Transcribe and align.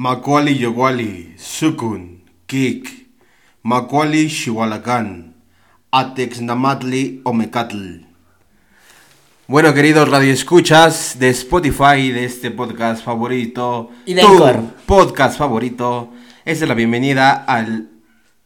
Makwali 0.00 0.58
Yogwali, 0.58 1.34
Sukun, 1.36 2.22
Kik, 2.46 2.88
Makwali 3.62 4.30
Shiwalakan, 4.30 5.34
Atex 5.92 6.40
Namatli 6.40 7.20
Omecatl. 7.22 8.06
Bueno, 9.46 9.74
queridos 9.74 10.08
radioescuchas 10.08 11.18
de 11.18 11.28
Spotify, 11.28 12.12
de 12.12 12.24
este 12.24 12.50
podcast 12.50 13.04
favorito, 13.04 13.90
Y 14.06 14.14
de 14.14 14.22
tu 14.22 14.28
Anchor. 14.28 14.60
podcast 14.86 15.36
favorito, 15.36 16.08
esta 16.46 16.64
es 16.64 16.68
la 16.70 16.74
bienvenida 16.74 17.32
al 17.32 17.90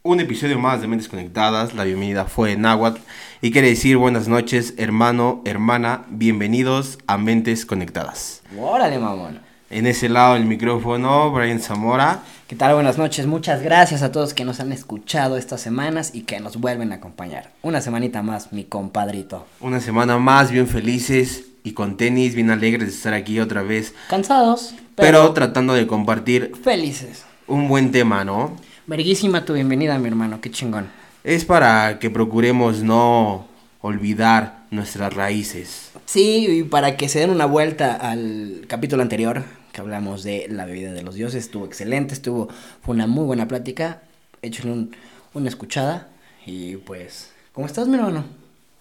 un 0.03 0.19
episodio 0.19 0.59
más 0.59 0.81
de 0.81 0.87
Mentes 0.87 1.07
Conectadas. 1.07 1.73
La 1.73 1.85
bienvenida 1.85 2.25
fue 2.25 2.57
Nahuatl 2.57 2.99
y 3.41 3.51
quiere 3.51 3.69
decir 3.69 3.95
buenas 3.95 4.27
noches, 4.27 4.73
hermano, 4.75 5.41
hermana, 5.45 6.03
bienvenidos 6.09 6.97
a 7.07 7.17
Mentes 7.17 7.65
Conectadas. 7.65 8.43
Órale, 8.59 8.99
mamón. 8.99 9.44
En 9.69 9.87
ese 9.87 10.09
lado 10.09 10.35
del 10.35 10.45
micrófono, 10.45 11.31
Brian 11.31 11.59
Zamora. 11.59 12.19
¿Qué 12.47 12.55
tal? 12.55 12.75
Buenas 12.75 12.97
noches. 12.99 13.25
Muchas 13.25 13.63
gracias 13.63 14.03
a 14.03 14.11
todos 14.11 14.33
que 14.35 14.45
nos 14.45 14.59
han 14.59 14.71
escuchado 14.71 15.37
estas 15.37 15.61
semanas 15.61 16.11
y 16.13 16.21
que 16.21 16.39
nos 16.39 16.57
vuelven 16.57 16.91
a 16.91 16.95
acompañar. 16.95 17.49
Una 17.63 17.81
semanita 17.81 18.21
más, 18.21 18.53
mi 18.53 18.63
compadrito. 18.63 19.47
Una 19.59 19.79
semana 19.79 20.19
más, 20.19 20.51
bien 20.51 20.67
felices 20.67 21.45
y 21.63 21.71
con 21.71 21.97
tenis, 21.97 22.35
bien 22.35 22.51
alegres 22.51 22.89
de 22.89 22.93
estar 22.93 23.13
aquí 23.15 23.39
otra 23.39 23.63
vez. 23.63 23.95
Cansados, 24.09 24.75
Pero, 24.93 25.21
pero, 25.21 25.33
tratando 25.33 25.73
de 25.73 25.87
compartir 25.87 26.51
felices. 26.63 27.25
un 27.47 27.67
buen 27.67 27.91
tema, 27.91 28.23
¿no? 28.23 28.55
Verguísima 28.85 29.45
tu 29.45 29.53
bienvenida, 29.53 29.97
mi 29.97 30.07
hermano. 30.09 30.39
Qué 30.41 30.51
chingón. 30.51 30.87
Es 31.23 31.43
para 31.43 31.97
que 31.97 32.11
procuremos 32.11 32.83
no 32.83 33.47
olvidar 33.81 34.64
nuestras 34.75 35.13
raíces. 35.13 35.91
Sí, 36.05 36.47
y 36.47 36.63
para 36.63 36.97
que 36.97 37.09
se 37.09 37.19
den 37.19 37.29
una 37.29 37.45
vuelta 37.45 37.95
al 37.95 38.65
capítulo 38.67 39.01
anterior, 39.01 39.43
que 39.71 39.81
hablamos 39.81 40.23
de 40.23 40.47
la 40.49 40.65
bebida 40.65 40.93
de 40.93 41.01
los 41.03 41.15
dioses, 41.15 41.45
estuvo 41.45 41.65
excelente, 41.65 42.13
estuvo, 42.13 42.49
fue 42.81 42.95
una 42.95 43.07
muy 43.07 43.25
buena 43.25 43.47
plática. 43.47 44.03
Échenle 44.41 44.71
un, 44.71 44.95
una 45.33 45.49
escuchada. 45.49 46.09
Y 46.45 46.77
pues, 46.77 47.31
¿cómo 47.51 47.67
estás, 47.67 47.87
mi 47.87 47.95
hermano? 47.95 48.23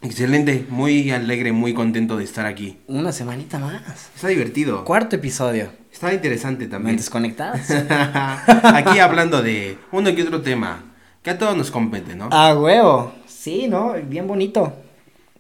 Excelente, 0.03 0.67
muy 0.69 1.11
alegre, 1.11 1.53
muy 1.53 1.73
contento 1.73 2.19
de 2.19 2.25
estar 2.25 2.45
aquí. 2.45 2.77
Una 2.89 3.11
semanita 3.11 3.59
más. 3.59 4.11
Está 4.15 4.29
divertido. 4.29 4.85
Cuarto 4.85 5.17
episodio. 5.17 5.71
Está 5.91 6.13
interesante 6.13 6.67
también. 6.67 6.97
Mentes 6.97 7.09
conectadas. 7.09 7.71
aquí 8.63 8.99
hablando 8.99 9.43
de 9.43 9.79
uno 9.93 10.15
que 10.15 10.23
otro 10.23 10.43
tema, 10.43 10.85
que 11.23 11.31
a 11.31 11.39
todos 11.39 11.57
nos 11.57 11.71
compete, 11.71 12.15
¿no? 12.15 12.29
A 12.31 12.55
huevo. 12.55 13.15
Sí, 13.27 13.67
¿no? 13.67 13.95
Bien 14.07 14.27
bonito. 14.27 14.84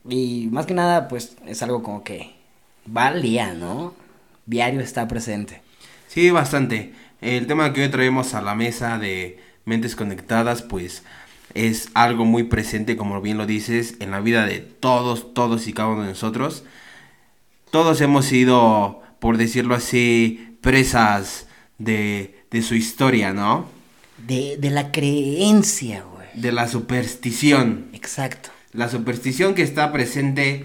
Y 0.08 0.48
más 0.50 0.66
que 0.66 0.74
nada, 0.74 1.08
pues 1.08 1.36
es 1.46 1.62
algo 1.62 1.82
como 1.82 2.04
que 2.04 2.34
va 2.94 3.08
al 3.08 3.22
día, 3.22 3.54
¿no? 3.54 3.94
Diario 4.46 4.80
está 4.80 5.08
presente. 5.08 5.62
Sí, 6.08 6.30
bastante. 6.30 6.92
El 7.20 7.46
tema 7.46 7.72
que 7.72 7.82
hoy 7.82 7.88
traemos 7.88 8.34
a 8.34 8.42
la 8.42 8.54
mesa 8.54 8.98
de 8.98 9.38
mentes 9.64 9.96
conectadas, 9.96 10.62
pues 10.62 11.02
es 11.54 11.88
algo 11.94 12.24
muy 12.24 12.44
presente, 12.44 12.96
como 12.96 13.20
bien 13.20 13.38
lo 13.38 13.46
dices, 13.46 13.94
en 14.00 14.10
la 14.10 14.20
vida 14.20 14.44
de 14.44 14.60
todos, 14.60 15.32
todos 15.32 15.66
y 15.66 15.72
cada 15.72 15.88
uno 15.88 16.02
de 16.02 16.08
nosotros. 16.08 16.64
Todos 17.70 18.00
hemos 18.00 18.26
sido, 18.26 19.02
por 19.20 19.38
decirlo 19.38 19.74
así, 19.74 20.58
presas 20.60 21.46
de, 21.78 22.44
de 22.50 22.62
su 22.62 22.74
historia, 22.74 23.32
¿no? 23.32 23.66
De, 24.18 24.56
de 24.58 24.70
la 24.70 24.92
creencia, 24.92 26.04
güey. 26.04 26.28
De 26.34 26.52
la 26.52 26.68
superstición. 26.68 27.86
Exacto. 27.92 28.50
La 28.74 28.88
superstición 28.88 29.54
que 29.54 29.62
está 29.62 29.92
presente 29.92 30.64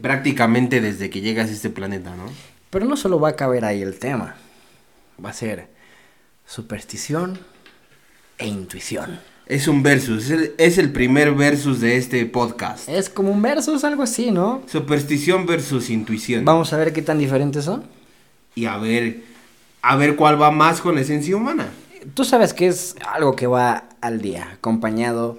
prácticamente 0.00 0.80
desde 0.80 1.10
que 1.10 1.20
llegas 1.20 1.50
a 1.50 1.52
este 1.52 1.70
planeta, 1.70 2.16
¿no? 2.16 2.24
Pero 2.70 2.86
no 2.86 2.96
solo 2.96 3.20
va 3.20 3.30
a 3.30 3.36
caber 3.36 3.64
ahí 3.64 3.82
el 3.82 3.98
tema. 3.98 4.34
Va 5.24 5.30
a 5.30 5.34
ser 5.34 5.68
superstición 6.46 7.38
e 8.38 8.48
intuición. 8.48 9.20
Es 9.46 9.68
un 9.68 9.82
versus, 9.82 10.24
es 10.24 10.30
el, 10.30 10.54
es 10.56 10.78
el 10.78 10.90
primer 10.90 11.32
versus 11.32 11.80
de 11.80 11.98
este 11.98 12.24
podcast. 12.24 12.88
Es 12.88 13.10
como 13.10 13.30
un 13.30 13.42
versus, 13.42 13.84
algo 13.84 14.02
así, 14.02 14.30
¿no? 14.30 14.62
Superstición 14.66 15.44
versus 15.44 15.90
intuición. 15.90 16.46
Vamos 16.46 16.72
a 16.72 16.78
ver 16.78 16.94
qué 16.94 17.02
tan 17.02 17.18
diferentes 17.18 17.66
son. 17.66 17.84
Y 18.54 18.64
a 18.64 18.78
ver, 18.78 19.22
a 19.82 19.96
ver 19.96 20.16
cuál 20.16 20.40
va 20.40 20.50
más 20.50 20.80
con 20.80 20.94
la 20.94 21.02
esencia 21.02 21.36
humana. 21.36 21.68
Tú 22.14 22.24
sabes 22.24 22.54
que 22.54 22.68
es 22.68 22.96
algo 23.06 23.36
que 23.36 23.46
va 23.46 23.84
al 24.00 24.22
día, 24.22 24.48
acompañado. 24.54 25.38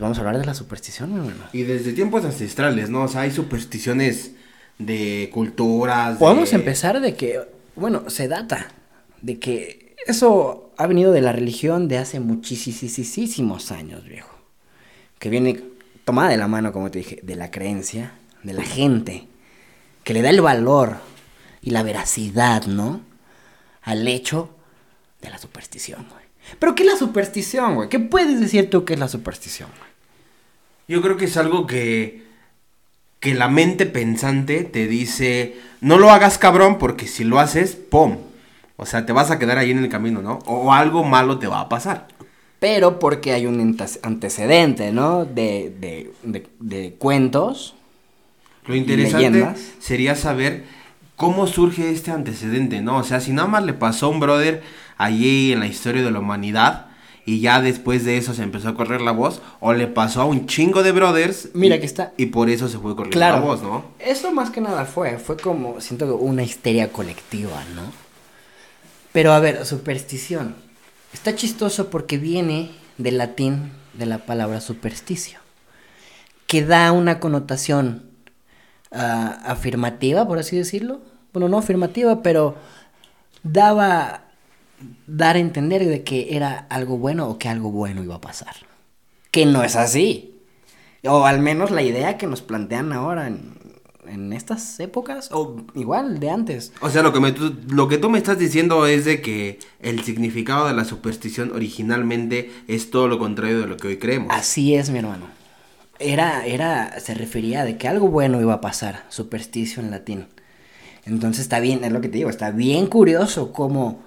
Pues 0.00 0.06
vamos 0.06 0.16
a 0.16 0.20
hablar 0.22 0.38
de 0.40 0.46
la 0.46 0.54
superstición, 0.54 1.12
mi 1.12 1.18
hermano. 1.18 1.44
Y 1.52 1.64
desde 1.64 1.92
tiempos 1.92 2.24
ancestrales, 2.24 2.88
¿no? 2.88 3.02
O 3.02 3.08
sea, 3.08 3.20
hay 3.20 3.30
supersticiones 3.30 4.30
de 4.78 5.28
culturas. 5.30 6.14
de- 6.14 6.18
Podemos 6.20 6.50
empezar 6.54 7.02
de 7.02 7.14
que, 7.16 7.38
bueno, 7.76 8.08
se 8.08 8.26
data 8.26 8.68
de 9.20 9.38
que 9.38 9.94
eso 10.06 10.72
ha 10.78 10.86
venido 10.86 11.12
de 11.12 11.20
la 11.20 11.32
religión 11.32 11.86
de 11.86 11.98
hace 11.98 12.18
muchísimos 12.18 13.70
años, 13.72 14.04
viejo. 14.06 14.34
Que 15.18 15.28
viene 15.28 15.60
tomada 16.06 16.30
de 16.30 16.38
la 16.38 16.48
mano, 16.48 16.72
como 16.72 16.90
te 16.90 17.00
dije, 17.00 17.20
de 17.22 17.36
la 17.36 17.50
creencia, 17.50 18.12
de 18.42 18.54
la 18.54 18.62
gente, 18.64 19.26
que 20.02 20.14
le 20.14 20.22
da 20.22 20.30
el 20.30 20.40
valor 20.40 20.96
y 21.60 21.72
la 21.72 21.82
veracidad, 21.82 22.64
¿no? 22.64 23.02
Al 23.82 24.08
hecho 24.08 24.48
de 25.20 25.28
la 25.28 25.36
superstición, 25.36 26.06
güey. 26.08 26.24
Pero 26.58 26.74
¿qué 26.74 26.84
es 26.84 26.88
la 26.90 26.96
superstición, 26.98 27.74
güey? 27.74 27.90
¿Qué 27.90 27.98
puedes 28.00 28.40
decir 28.40 28.70
tú 28.70 28.86
que 28.86 28.94
es 28.94 28.98
la 28.98 29.08
superstición, 29.08 29.68
güey? 29.78 29.89
Yo 30.90 31.00
creo 31.02 31.16
que 31.16 31.26
es 31.26 31.36
algo 31.36 31.68
que, 31.68 32.24
que 33.20 33.32
la 33.34 33.46
mente 33.46 33.86
pensante 33.86 34.64
te 34.64 34.88
dice, 34.88 35.56
no 35.80 35.98
lo 35.98 36.10
hagas 36.10 36.36
cabrón 36.36 36.78
porque 36.78 37.06
si 37.06 37.22
lo 37.22 37.38
haces, 37.38 37.76
¡pum! 37.76 38.16
O 38.76 38.86
sea, 38.86 39.06
te 39.06 39.12
vas 39.12 39.30
a 39.30 39.38
quedar 39.38 39.56
ahí 39.56 39.70
en 39.70 39.78
el 39.78 39.88
camino, 39.88 40.20
¿no? 40.20 40.40
O 40.46 40.72
algo 40.72 41.04
malo 41.04 41.38
te 41.38 41.46
va 41.46 41.60
a 41.60 41.68
pasar. 41.68 42.08
Pero 42.58 42.98
porque 42.98 43.32
hay 43.32 43.46
un 43.46 43.60
ante- 43.60 44.00
antecedente, 44.02 44.90
¿no? 44.90 45.24
De, 45.24 45.72
de, 45.80 46.12
de, 46.24 46.48
de 46.58 46.94
cuentos. 46.98 47.76
Lo 48.66 48.74
interesante 48.74 49.30
Leyendas. 49.30 49.60
sería 49.78 50.16
saber 50.16 50.64
cómo 51.14 51.46
surge 51.46 51.92
este 51.92 52.10
antecedente, 52.10 52.80
¿no? 52.80 52.96
O 52.96 53.04
sea, 53.04 53.20
si 53.20 53.32
nada 53.32 53.46
más 53.46 53.64
le 53.64 53.74
pasó 53.74 54.06
a 54.06 54.08
un 54.08 54.18
brother 54.18 54.64
allí 54.98 55.52
en 55.52 55.60
la 55.60 55.68
historia 55.68 56.02
de 56.02 56.10
la 56.10 56.18
humanidad 56.18 56.86
y 57.30 57.40
ya 57.40 57.60
después 57.60 58.04
de 58.04 58.16
eso 58.16 58.34
se 58.34 58.42
empezó 58.42 58.68
a 58.70 58.74
correr 58.74 59.00
la 59.00 59.12
voz, 59.12 59.40
o 59.60 59.72
le 59.72 59.86
pasó 59.86 60.22
a 60.22 60.24
un 60.24 60.46
chingo 60.46 60.82
de 60.82 60.90
brothers. 60.92 61.50
Mira 61.54 61.76
y, 61.76 61.80
que 61.80 61.86
está- 61.86 62.12
Y 62.16 62.26
por 62.26 62.50
eso 62.50 62.68
se 62.68 62.78
fue 62.78 62.96
corriendo 62.96 63.16
Claro. 63.16 63.36
la 63.36 63.42
voz, 63.42 63.62
¿no? 63.62 63.84
Eso 64.00 64.32
más 64.32 64.50
que 64.50 64.60
nada 64.60 64.84
fue, 64.84 65.18
fue 65.18 65.36
como, 65.36 65.80
siento 65.80 66.06
que 66.06 66.12
una 66.12 66.42
histeria 66.42 66.90
colectiva, 66.90 67.62
¿no? 67.76 67.82
Pero 69.12 69.32
a 69.32 69.38
ver, 69.40 69.64
superstición. 69.64 70.54
Está 71.12 71.34
chistoso 71.36 71.88
porque 71.90 72.18
viene 72.18 72.70
del 72.98 73.18
latín 73.18 73.72
de 73.94 74.06
la 74.06 74.18
palabra 74.18 74.60
supersticio, 74.60 75.38
que 76.46 76.64
da 76.64 76.90
una 76.92 77.20
connotación 77.20 78.04
ah, 78.92 79.40
afirmativa, 79.46 80.26
por 80.26 80.38
así 80.38 80.56
decirlo. 80.56 81.00
Bueno, 81.32 81.48
no 81.48 81.58
afirmativa, 81.58 82.22
pero 82.22 82.56
daba 83.42 84.22
dar 85.06 85.36
a 85.36 85.40
entender 85.40 85.84
de 85.86 86.02
que 86.04 86.36
era 86.36 86.66
algo 86.70 86.96
bueno 86.98 87.28
o 87.28 87.38
que 87.38 87.48
algo 87.48 87.70
bueno 87.70 88.02
iba 88.02 88.16
a 88.16 88.20
pasar. 88.20 88.54
Que 89.30 89.46
no 89.46 89.62
es 89.62 89.76
así. 89.76 90.34
O 91.04 91.24
al 91.26 91.40
menos 91.40 91.70
la 91.70 91.82
idea 91.82 92.18
que 92.18 92.26
nos 92.26 92.42
plantean 92.42 92.92
ahora 92.92 93.26
en, 93.26 93.54
en 94.06 94.32
estas 94.32 94.78
épocas, 94.80 95.30
o 95.32 95.56
igual 95.74 96.20
de 96.20 96.30
antes. 96.30 96.72
O 96.80 96.90
sea, 96.90 97.02
lo 97.02 97.12
que, 97.12 97.20
me, 97.20 97.32
tú- 97.32 97.54
lo 97.68 97.88
que 97.88 97.98
tú 97.98 98.10
me 98.10 98.18
estás 98.18 98.38
diciendo 98.38 98.86
es 98.86 99.04
de 99.04 99.22
que 99.22 99.58
el 99.80 100.04
significado 100.04 100.66
de 100.68 100.74
la 100.74 100.84
superstición 100.84 101.52
originalmente 101.52 102.50
es 102.68 102.90
todo 102.90 103.08
lo 103.08 103.18
contrario 103.18 103.60
de 103.60 103.66
lo 103.66 103.76
que 103.76 103.88
hoy 103.88 103.98
creemos. 103.98 104.28
Así 104.34 104.74
es, 104.74 104.90
mi 104.90 104.98
hermano. 104.98 105.26
Era, 105.98 106.46
era, 106.46 106.98
se 107.00 107.14
refería 107.14 107.64
de 107.64 107.76
que 107.76 107.86
algo 107.88 108.08
bueno 108.08 108.40
iba 108.40 108.54
a 108.54 108.60
pasar, 108.60 109.04
supersticio 109.10 109.82
en 109.82 109.90
latín. 109.90 110.26
Entonces 111.04 111.42
está 111.42 111.60
bien, 111.60 111.84
es 111.84 111.92
lo 111.92 112.00
que 112.00 112.08
te 112.08 112.18
digo, 112.18 112.30
está 112.30 112.50
bien 112.50 112.86
curioso 112.86 113.52
cómo, 113.52 114.02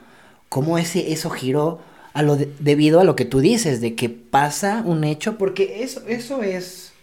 cómo 0.53 0.77
ese, 0.77 1.11
eso 1.11 1.31
giró 1.31 1.81
a 2.13 2.21
lo 2.21 2.35
de- 2.35 2.53
debido 2.59 2.99
a 2.99 3.03
lo 3.03 3.15
que 3.15 3.25
tú 3.25 3.39
dices, 3.39 3.81
de 3.81 3.95
que 3.95 4.07
pasa 4.09 4.83
un 4.85 5.03
hecho, 5.03 5.35
porque 5.39 5.81
eso, 5.83 6.03
eso 6.07 6.43
es, 6.43 6.93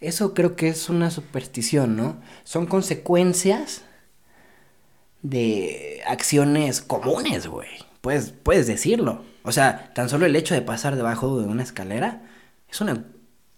eso 0.00 0.34
creo 0.34 0.56
que 0.56 0.68
es 0.70 0.88
una 0.88 1.12
superstición, 1.12 1.94
¿no? 1.96 2.16
Son 2.42 2.66
consecuencias 2.66 3.82
de 5.22 6.02
acciones 6.06 6.80
comunes, 6.80 7.46
güey. 7.46 7.68
Puedes, 8.00 8.32
puedes 8.42 8.66
decirlo. 8.66 9.22
O 9.44 9.52
sea, 9.52 9.92
tan 9.94 10.08
solo 10.08 10.26
el 10.26 10.34
hecho 10.36 10.54
de 10.54 10.62
pasar 10.62 10.96
debajo 10.96 11.40
de 11.40 11.46
una 11.46 11.62
escalera 11.62 12.22
es 12.68 12.80
una, 12.80 13.04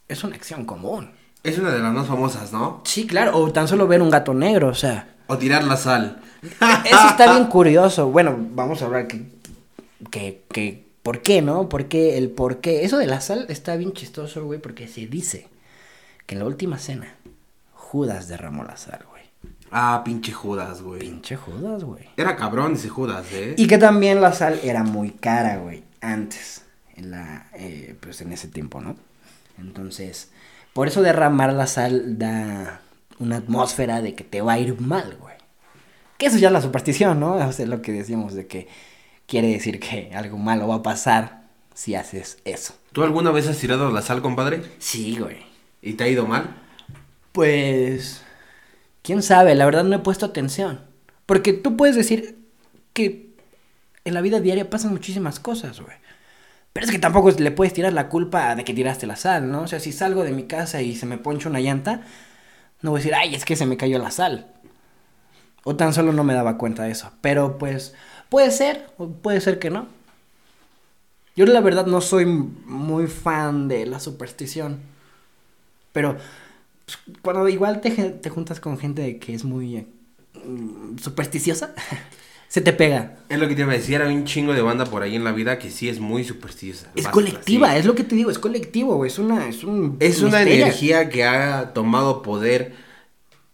es 0.09 0.25
una 0.25 0.37
acción 0.37 0.67
común. 0.67 1.13
Es 1.47 1.59
una 1.59 1.71
de 1.71 1.79
las 1.79 1.93
más 1.93 2.09
famosas, 2.09 2.53
¿no? 2.53 2.81
Sí, 2.85 3.07
claro, 3.07 3.39
o 3.39 3.53
tan 3.53 3.69
solo 3.69 3.87
ver 3.87 4.03
un 4.03 4.11
gato 4.11 4.35
negro, 4.35 4.67
o 4.67 4.75
sea. 4.75 5.15
O 5.29 5.39
tirar 5.39 5.63
la 5.63 5.77
sal. 5.77 6.21
Eso 6.43 7.09
está 7.09 7.31
bien 7.31 7.47
curioso. 7.47 8.11
Bueno, 8.11 8.37
vamos 8.37 8.83
a 8.83 8.87
hablar 8.87 9.07
que, 9.07 9.27
que, 10.11 10.43
que, 10.51 10.85
¿por 11.05 11.23
qué, 11.23 11.43
no? 11.43 11.69
¿Por 11.69 11.85
qué? 11.85 12.19
El 12.19 12.31
por 12.31 12.61
qué. 12.61 12.85
Eso 12.85 12.99
de 12.99 13.07
la 13.07 13.21
sal 13.21 13.47
está 13.49 13.77
bien 13.77 13.93
chistoso, 13.93 14.45
güey, 14.45 14.59
porque 14.59 14.89
se 14.89 15.07
dice 15.07 15.47
que 16.27 16.35
en 16.35 16.41
la 16.41 16.47
última 16.47 16.79
cena 16.79 17.15
Judas 17.75 18.27
derramó 18.27 18.65
la 18.65 18.77
sal, 18.77 19.05
güey. 19.09 19.23
Ah, 19.71 20.03
pinche 20.05 20.33
Judas, 20.33 20.83
güey. 20.83 20.99
Pinche 20.99 21.37
Judas, 21.37 21.85
güey. 21.85 22.09
Era 22.17 22.35
cabrón 22.35 22.73
ese 22.73 22.89
Judas, 22.89 23.25
¿eh? 23.31 23.55
Y 23.57 23.69
que 23.69 23.79
también 23.79 24.21
la 24.21 24.33
sal 24.33 24.59
era 24.65 24.83
muy 24.83 25.13
cara, 25.13 25.59
güey, 25.59 25.85
antes, 26.01 26.63
en 26.97 27.13
la, 27.13 27.51
eh, 27.55 27.97
pues 28.01 28.21
en 28.21 28.33
ese 28.33 28.49
tiempo, 28.49 28.81
¿no? 28.81 28.97
Entonces, 29.59 30.31
por 30.77 30.89
eso 30.89 31.01
derramar 31.01 31.55
la 31.55 31.67
sal 31.67 32.19
da 32.19 32.83
una 33.19 33.39
atmósfera 33.39 34.03
de 34.03 34.15
que 34.15 34.25
te 34.25 34.43
va 34.43 34.53
a 34.53 34.59
ir 34.59 34.79
mal, 34.79 35.17
güey. 35.19 35.35
Que 36.19 36.27
eso 36.27 36.37
ya 36.37 36.49
es 36.49 36.53
la 36.53 36.61
superstición, 36.61 37.19
¿no? 37.19 37.37
O 37.37 37.53
sea, 37.53 37.65
lo 37.65 37.81
que 37.81 37.93
decíamos 37.93 38.35
de 38.35 38.47
que 38.47 38.69
quiere 39.27 39.49
decir 39.49 39.81
que 39.81 40.11
algo 40.15 40.37
malo 40.37 40.69
va 40.69 40.75
a 40.75 40.83
pasar 40.83 41.45
si 41.73 41.95
haces 41.95 42.37
eso. 42.45 42.75
¿Tú 42.93 43.05
alguna 43.05 43.31
vez 43.31 43.49
has 43.49 43.57
tirado 43.57 43.91
la 43.91 44.03
sal, 44.03 44.21
compadre? 44.21 44.61
Sí, 44.79 45.17
güey. 45.19 45.47
¿Y 45.81 45.95
te 45.95 46.05
ha 46.05 46.09
ido 46.09 46.27
mal? 46.27 46.55
Pues, 47.33 48.21
quién 49.01 49.23
sabe, 49.23 49.55
la 49.55 49.65
verdad 49.65 49.85
no 49.85 49.97
he 49.97 50.01
puesto 50.01 50.27
atención. 50.27 50.83
Porque 51.25 51.55
tú 51.55 51.79
puedes 51.79 51.97
decir 51.97 52.39
que 52.93 53.35
en 54.05 54.13
la 54.13 54.21
vida 54.21 54.41
diaria 54.41 54.69
pasan 54.69 54.93
muchísimas 54.93 55.41
cosas, 55.41 55.81
güey. 55.81 55.97
Pero 56.77 56.85
es 56.85 56.93
que 56.93 56.99
tampoco 56.99 57.31
le 57.31 57.51
puedes 57.53 57.73
tirar 57.73 57.95
la 57.95 58.11
culpa 58.11 58.55
de 58.55 58.63
que 58.63 58.75
tiraste 58.75 59.07
la 59.07 59.17
sal, 59.17 59.51
¿no? 59.51 59.63
O 59.63 59.67
sea, 59.67 59.81
si 59.81 59.93
salgo 59.93 60.25
de 60.25 60.33
mi 60.33 60.43
casa 60.43 60.83
y 60.83 60.95
se 60.95 61.07
me 61.07 61.17
poncha 61.17 61.49
una 61.49 61.59
llanta, 61.59 62.03
no 62.83 62.91
voy 62.91 62.99
a 62.99 63.01
decir, 63.01 63.15
ay, 63.15 63.35
es 63.35 63.47
que 63.47 63.57
se 63.57 63.65
me 63.65 63.79
cayó 63.79 63.99
la 63.99 64.11
sal. 64.11 64.53
O 65.65 65.75
tan 65.75 65.95
solo 65.95 66.13
no 66.13 66.23
me 66.23 66.35
daba 66.35 66.59
cuenta 66.59 66.83
de 66.83 66.91
eso. 66.91 67.13
Pero 67.23 67.57
pues, 67.57 67.95
puede 68.29 68.51
ser, 68.51 68.89
puede 69.23 69.41
ser 69.41 69.59
que 69.59 69.71
no. 69.71 69.87
Yo 71.35 71.47
la 71.47 71.63
verdad 71.63 71.87
no 71.87 72.03
soy 72.03 72.27
muy 72.27 73.07
fan 73.07 73.69
de 73.69 73.87
la 73.87 73.99
superstición. 73.99 74.81
Pero 75.95 76.19
pues, 76.85 76.99
cuando 77.23 77.49
igual 77.49 77.81
te, 77.81 78.29
juntas 78.29 78.61
con 78.61 78.77
gente 78.77 79.19
que 79.19 79.33
es 79.33 79.45
muy 79.45 79.87
mm, 80.45 80.99
supersticiosa, 80.99 81.75
se 82.49 82.61
te 82.61 82.73
pega. 82.73 83.17
Es 83.29 83.39
lo 83.39 83.49
que 83.49 83.55
te 83.55 83.63
iba 83.63 83.73
a 83.73 83.77
decir, 83.77 84.01
hay 84.01 84.15
un 84.15 84.25
chingo 84.25 84.55
de 84.55 84.63
banda 84.63 84.85
por 84.87 85.03
ahí 85.03 85.17
en 85.17 85.25
la 85.25 85.33
vida 85.33 85.59
que 85.59 85.71
sí 85.71 85.89
es 85.89 86.01
muy 86.01 86.25
supersticiosa. 86.25 86.91
Es 86.95 87.05
Basta, 87.05 87.11
colectiva, 87.11 87.73
sí. 87.73 87.79
es 87.79 87.85
lo 87.85 87.95
que 87.95 88.05
te 88.05 88.15
digo, 88.15 88.31
es 88.31 88.39
colectivo, 88.39 89.05
es 89.05 89.19
una... 89.19 89.49
Es, 89.49 89.65
un, 89.65 89.97
Es 90.01 90.23
una 90.23 90.43
energía 90.43 91.09
que 91.09 91.25
ha 91.25 91.73
tomado 91.73 92.23
poder 92.23 92.75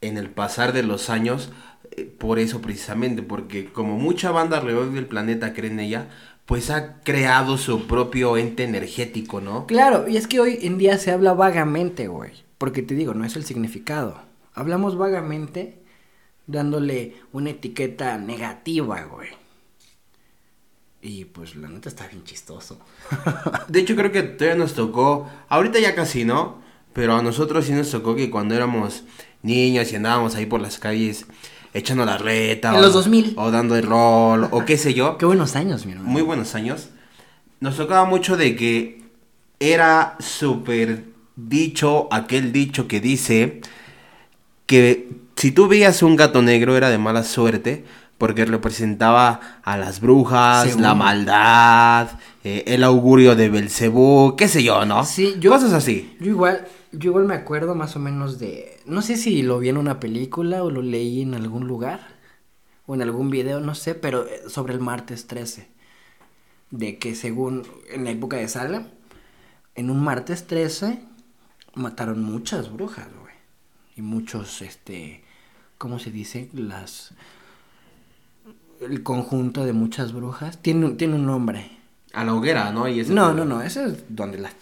en 0.01 0.19
el 0.19 0.29
pasar 0.29 0.73
de 0.73 0.83
los 0.83 1.11
años 1.11 1.51
eh, 1.97 2.05
por 2.05 2.39
eso 2.39 2.61
precisamente, 2.61 3.23
porque 3.23 3.73
como 3.73 3.99
mucha 3.99 4.31
banda 4.31 4.59
alrededor 4.59 4.93
del 4.93 5.07
planeta 5.07 5.53
cree 5.53 5.71
en 5.71 5.81
ella, 5.81 6.09
pues 6.47 6.71
ha 6.71 7.01
creado 7.01 7.59
su 7.59 7.87
propio 7.87 8.37
ente 8.37 8.65
energético, 8.65 9.41
¿no? 9.41 9.67
Claro, 9.67 10.09
y 10.09 10.17
es 10.17 10.27
que 10.27 10.41
hoy 10.41 10.59
en 10.63 10.79
día 10.79 10.99
se 10.99 11.11
habla 11.11 11.35
vagamente, 11.35 12.09
güey. 12.09 12.33
Porque 12.59 12.83
te 12.83 12.95
digo, 12.95 13.15
no 13.15 13.25
es 13.25 13.37
el 13.37 13.45
significado. 13.45 14.21
Hablamos 14.55 14.97
vagamente 14.97 15.82
dándole 16.47 17.17
una 17.33 17.51
etiqueta 17.51 18.19
negativa, 18.19 19.03
güey. 19.05 19.29
Y 21.01 21.25
pues 21.25 21.57
la 21.57 21.69
neta 21.69 21.89
está 21.89 22.07
bien 22.07 22.23
chistoso. 22.25 22.79
De 23.69 23.81
hecho 23.81 23.97
creo 23.97 24.13
que 24.13 24.23
todavía 24.23 24.57
nos 24.63 24.75
tocó, 24.75 25.29
ahorita 25.49 25.81
ya 25.81 25.95
casi 25.95 26.25
no, 26.25 26.63
pero 26.93 27.17
a 27.17 27.23
nosotros 27.23 27.65
sí 27.67 27.73
nos 27.73 27.91
tocó 27.91 28.15
que 28.15 28.31
cuando 28.31 28.55
éramos 28.55 29.03
niños 29.43 29.93
y 29.93 29.97
andábamos 29.97 30.37
ahí 30.37 30.47
por 30.47 30.61
las 30.61 30.79
calles 30.79 31.27
echando 31.75 32.05
la 32.05 32.19
reta. 32.19 32.71
En 32.71 32.77
o- 32.77 32.81
los 32.83 32.93
2000. 32.93 33.35
O 33.37 33.51
dando 33.51 33.75
el 33.77 33.85
rol, 33.85 34.47
o 34.53 34.65
qué 34.65 34.77
sé 34.79 34.95
yo. 34.95 35.17
Qué 35.19 35.27
buenos 35.27 35.57
años, 35.57 35.87
mi 35.87 35.93
hermano. 35.93 36.09
muy 36.11 36.23
buenos 36.23 36.55
años, 36.55 36.91
nos 37.59 37.77
tocaba 37.77 38.05
mucho 38.05 38.37
de 38.37 38.55
que 38.55 39.03
era 39.59 40.17
súper 40.21 41.05
dicho 41.35 42.07
aquel 42.13 42.53
dicho 42.53 42.87
que 42.87 43.01
dice 43.01 43.61
que 44.67 45.09
si 45.43 45.51
tú 45.51 45.67
veías 45.67 46.05
un 46.05 46.15
gato 46.15 46.41
negro 46.41 46.77
era 46.77 46.89
de 46.89 46.99
mala 46.99 47.25
suerte 47.25 47.85
porque 48.17 48.45
representaba 48.45 49.41
a 49.65 49.77
las 49.77 50.01
brujas, 50.01 50.63
Según. 50.69 50.83
la 50.83 50.95
maldad, 50.95 52.11
eh, 52.45 52.63
el 52.69 52.85
augurio 52.85 53.35
de 53.35 53.49
Belcebú, 53.49 54.37
qué 54.37 54.47
sé 54.47 54.63
yo, 54.63 54.85
¿no? 54.87 55.05
Sí, 55.05 55.35
yo- 55.41 55.51
Cosas 55.51 55.73
así. 55.73 56.17
Yo 56.21 56.29
igual, 56.31 56.69
yo 56.93 57.11
igual 57.11 57.25
me 57.25 57.35
acuerdo 57.35 57.75
más 57.75 57.97
o 57.97 57.99
menos 57.99 58.39
de... 58.39 58.79
No 58.87 59.03
sé 59.03 59.17
si 59.17 59.43
lo 59.43 59.59
vi 59.59 59.71
en 59.71 59.79
una 59.79 59.99
película 59.99 60.63
o 60.63 60.71
lo 60.71 60.81
leí 60.81 61.23
en 61.23 61.35
algún 61.35 61.67
lugar. 61.67 61.99
O 62.87 62.95
en 62.95 63.03
algún 63.03 63.29
video, 63.29 63.59
no 63.59 63.75
sé, 63.75 63.97
pero 63.97 64.29
eh, 64.29 64.43
sobre 64.47 64.75
el 64.75 64.79
martes 64.81 65.27
13. 65.27 65.67
De 66.71 66.99
que 67.01 67.17
según 67.17 67.67
en 67.91 68.05
la 68.05 68.11
época 68.13 68.37
de 68.37 68.47
Salem, 68.47 68.87
en 69.75 69.91
un 69.91 70.01
martes 70.05 70.47
13 70.47 71.01
mataron 71.75 72.23
muchas 72.23 72.73
brujas, 72.73 73.09
güey. 73.21 73.35
Y 73.97 74.03
muchos, 74.03 74.63
este... 74.63 75.25
¿Cómo 75.83 75.99
se 75.99 76.13
dice? 76.13 76.49
Las... 76.53 77.11
El 78.81 79.03
conjunto 79.03 79.65
de 79.65 79.73
muchas 79.73 80.13
brujas. 80.13 80.59
Tiene, 80.63 80.87
un- 80.87 80.97
tiene 80.97 81.17
un 81.17 81.27
nombre. 81.27 81.73
A 82.13 82.23
la 82.23 82.35
hoguera, 82.35 82.71
¿no? 82.71 82.87
Y 82.87 83.01
ese 83.01 83.13
No, 83.13 83.33
no, 83.33 83.45
no, 83.45 83.63
ese 83.63 83.85
es 83.87 84.05
donde 84.09 84.39
las... 84.39 84.53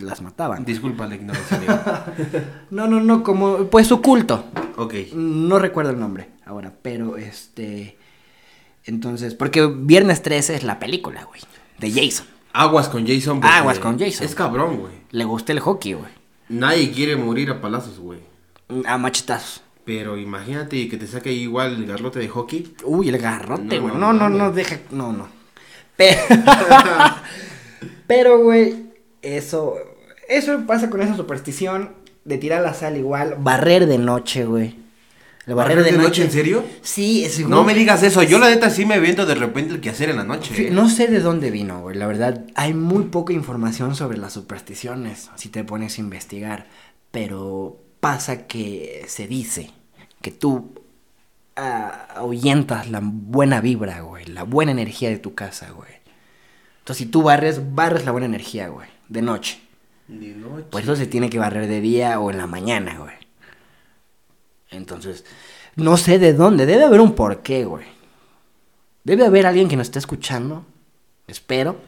Las 0.00 0.20
mataban. 0.20 0.64
Disculpa 0.64 1.06
la 1.06 1.14
ignorancia. 1.14 1.60
No, 2.72 2.88
no, 2.88 2.98
no, 3.00 3.22
como, 3.22 3.66
pues 3.68 3.86
su 3.86 4.02
culto. 4.02 4.46
ok. 4.76 4.94
No 5.14 5.60
recuerdo 5.60 5.92
el 5.92 6.00
nombre 6.00 6.30
ahora, 6.44 6.72
pero 6.82 7.16
este... 7.16 7.96
Entonces, 8.86 9.36
porque 9.36 9.64
Viernes 9.66 10.22
13 10.22 10.56
es 10.56 10.64
la 10.64 10.80
película, 10.80 11.22
güey, 11.22 11.40
de 11.78 11.92
Jason. 11.92 12.26
Aguas 12.52 12.88
con 12.88 13.06
Jason. 13.06 13.38
Aguas 13.44 13.78
con 13.78 13.96
Jason. 13.96 14.26
Es 14.26 14.34
cabrón, 14.34 14.78
güey. 14.78 14.92
Le 15.12 15.24
gusta 15.24 15.52
el 15.52 15.60
hockey, 15.60 15.92
güey. 15.92 16.10
Nadie 16.48 16.90
quiere 16.90 17.14
morir 17.14 17.48
a 17.52 17.60
palazos, 17.60 18.00
güey. 18.00 18.18
A 18.86 18.98
machetazos. 18.98 19.63
Pero 19.84 20.16
imagínate 20.16 20.88
que 20.88 20.96
te 20.96 21.06
saque 21.06 21.32
igual 21.32 21.74
el 21.74 21.86
garlote 21.86 22.18
de 22.18 22.28
hockey. 22.28 22.74
Uy, 22.84 23.08
el 23.08 23.18
garrote, 23.18 23.78
güey. 23.78 23.94
no 23.94 24.12
No, 24.12 24.28
no, 24.28 24.28
no, 24.30 24.52
deja, 24.52 24.78
no, 24.90 25.12
no. 25.12 25.28
Pero, 25.96 26.18
pero, 28.06 28.42
güey, 28.42 28.74
eso, 29.22 29.74
eso 30.28 30.64
pasa 30.66 30.90
con 30.90 31.02
esa 31.02 31.16
superstición 31.16 31.92
de 32.24 32.38
tirar 32.38 32.62
la 32.62 32.74
sal 32.74 32.96
igual, 32.96 33.36
barrer 33.38 33.86
de 33.86 33.98
noche, 33.98 34.44
güey. 34.44 34.84
El 35.46 35.54
barrer, 35.56 35.84
de, 35.84 35.92
noche. 35.92 36.22
¿En 36.22 36.30
serio? 36.30 36.64
Sí, 36.80 37.22
es 37.22 37.38
No 37.46 37.64
me 37.64 37.74
digas 37.74 38.02
eso. 38.02 38.22
Yo 38.22 38.38
la 38.38 38.48
neta 38.48 38.70
sí 38.70 38.86
me 38.86 38.98
viento 38.98 39.26
de 39.26 39.34
repente 39.34 39.74
el 39.74 39.80
quehacer 39.82 40.08
en 40.08 40.16
la 40.16 40.24
noche. 40.24 40.54
Sí, 40.54 40.66
¿eh? 40.66 40.70
No 40.70 40.88
sé 40.88 41.06
de 41.06 41.20
dónde 41.20 41.50
vino, 41.50 41.82
güey. 41.82 41.96
La 41.98 42.06
verdad, 42.06 42.46
hay 42.54 42.72
muy 42.72 43.04
poca 43.04 43.34
información 43.34 43.94
sobre 43.94 44.16
las 44.16 44.32
supersticiones, 44.32 45.30
si 45.34 45.50
te 45.50 45.62
pones 45.62 45.98
a 45.98 46.00
investigar. 46.00 46.66
Pero 47.10 47.83
pasa 48.04 48.46
que 48.46 49.06
se 49.08 49.26
dice 49.26 49.70
que 50.20 50.30
tú 50.30 50.74
ah, 51.56 52.08
ahuyentas 52.16 52.90
la 52.90 53.00
buena 53.02 53.62
vibra, 53.62 54.02
güey. 54.02 54.26
La 54.26 54.42
buena 54.42 54.72
energía 54.72 55.08
de 55.08 55.16
tu 55.16 55.34
casa, 55.34 55.70
güey. 55.70 55.88
Entonces, 56.80 57.06
si 57.06 57.10
tú 57.10 57.22
barres, 57.22 57.74
barres 57.74 58.04
la 58.04 58.12
buena 58.12 58.26
energía, 58.26 58.68
güey. 58.68 58.90
De 59.08 59.22
noche. 59.22 59.58
De 60.06 60.34
noche. 60.34 60.66
Por 60.68 60.82
eso 60.82 60.96
se 60.96 61.06
tiene 61.06 61.30
que 61.30 61.38
barrer 61.38 61.66
de 61.66 61.80
día 61.80 62.20
o 62.20 62.30
en 62.30 62.36
la 62.36 62.46
mañana, 62.46 62.98
güey. 62.98 63.14
Entonces, 64.68 65.24
no 65.76 65.96
sé 65.96 66.18
de 66.18 66.34
dónde. 66.34 66.66
Debe 66.66 66.84
haber 66.84 67.00
un 67.00 67.14
porqué, 67.14 67.64
güey. 67.64 67.86
Debe 69.02 69.24
haber 69.24 69.46
alguien 69.46 69.66
que 69.66 69.76
nos 69.76 69.86
esté 69.86 69.98
escuchando. 69.98 70.66
Espero. 71.26 71.80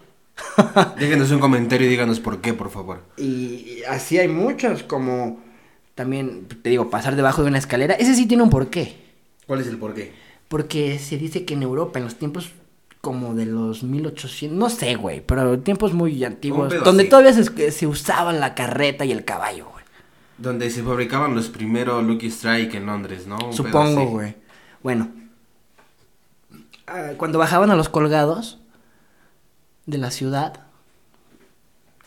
Déjenos 0.99 1.31
un 1.31 1.41
comentario 1.41 1.87
y 1.87 1.91
díganos 1.91 2.21
por 2.21 2.41
qué, 2.41 2.55
por 2.55 2.71
favor. 2.71 3.03
Y 3.19 3.83
así 3.87 4.17
hay 4.17 4.29
muchos, 4.29 4.83
como 4.83 5.45
también, 5.97 6.47
te 6.63 6.69
digo, 6.71 6.91
pasar 6.91 7.17
debajo 7.17 7.43
de 7.43 7.49
una 7.49 7.59
escalera. 7.59 7.95
Ese 7.95 8.15
sí 8.15 8.27
tiene 8.27 8.43
un 8.43 8.51
porqué. 8.51 8.97
¿Cuál 9.47 9.63
es 9.63 9.67
el 9.67 9.79
por 9.79 9.95
qué? 9.95 10.13
Porque 10.47 10.99
se 10.99 11.17
dice 11.17 11.47
que 11.47 11.55
en 11.55 11.63
Europa, 11.63 11.99
en 11.99 12.05
los 12.05 12.17
tiempos 12.17 12.53
como 13.01 13.35
de 13.35 13.47
los 13.47 13.83
1800, 13.83 14.59
no 14.59 14.69
sé, 14.69 14.97
güey, 14.97 15.23
pero 15.25 15.59
tiempos 15.61 15.95
muy 15.95 16.23
antiguos, 16.23 16.75
donde 16.85 17.05
así. 17.05 17.11
todavía 17.11 17.33
se, 17.33 17.71
se 17.71 17.87
usaban 17.87 18.41
la 18.41 18.55
carreta 18.55 19.07
y 19.07 19.13
el 19.13 19.25
caballo, 19.25 19.71
güey. 19.71 19.85
Donde 20.37 20.69
se 20.71 20.83
fabricaban 20.83 21.35
los 21.35 21.49
primeros 21.49 22.05
Lucky 22.05 22.27
Strike 22.27 22.75
en 22.75 22.85
Londres, 22.87 23.27
¿no? 23.27 23.39
Un 23.39 23.55
Supongo, 23.55 24.07
güey. 24.07 24.37
Bueno, 24.83 25.09
ah, 26.87 27.13
cuando 27.17 27.39
bajaban 27.39 27.71
a 27.71 27.75
los 27.75 27.89
colgados 27.89 28.59
de 29.87 29.97
la 29.97 30.11
ciudad, 30.11 30.67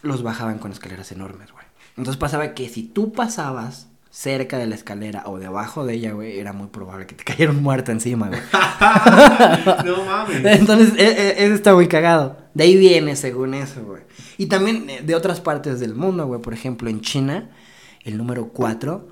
los 0.03 0.21
bajaban 0.21 0.59
con 0.59 0.71
escaleras 0.71 1.11
enormes, 1.11 1.51
güey. 1.51 1.58
Entonces 1.99 2.17
pasaba 2.17 2.53
que 2.53 2.69
si 2.69 2.83
tú 2.83 3.11
pasabas 3.11 3.89
cerca 4.09 4.57
de 4.57 4.67
la 4.67 4.75
escalera 4.75 5.23
o 5.25 5.37
debajo 5.37 5.85
de 5.85 5.95
ella, 5.95 6.13
güey, 6.13 6.39
era 6.39 6.53
muy 6.53 6.67
probable 6.67 7.05
que 7.05 7.13
te 7.13 7.23
cayera 7.25 7.51
un 7.51 7.61
muerto 7.61 7.91
encima, 7.91 8.29
güey. 8.29 8.39
no 9.85 10.05
mames. 10.05 10.45
Entonces, 10.45 10.93
e- 10.97 11.03
e- 11.03 11.43
eso 11.45 11.55
está 11.55 11.73
muy 11.75 11.89
cagado. 11.89 12.37
De 12.53 12.63
ahí 12.63 12.77
viene, 12.77 13.17
según 13.17 13.53
eso, 13.53 13.83
güey. 13.83 14.03
Y 14.37 14.45
también 14.45 14.89
eh, 14.89 15.01
de 15.03 15.13
otras 15.13 15.41
partes 15.41 15.81
del 15.81 15.93
mundo, 15.93 16.25
güey. 16.25 16.39
Por 16.41 16.53
ejemplo, 16.53 16.89
en 16.89 17.01
China, 17.01 17.49
el 18.05 18.17
número 18.17 18.47
4 18.47 19.09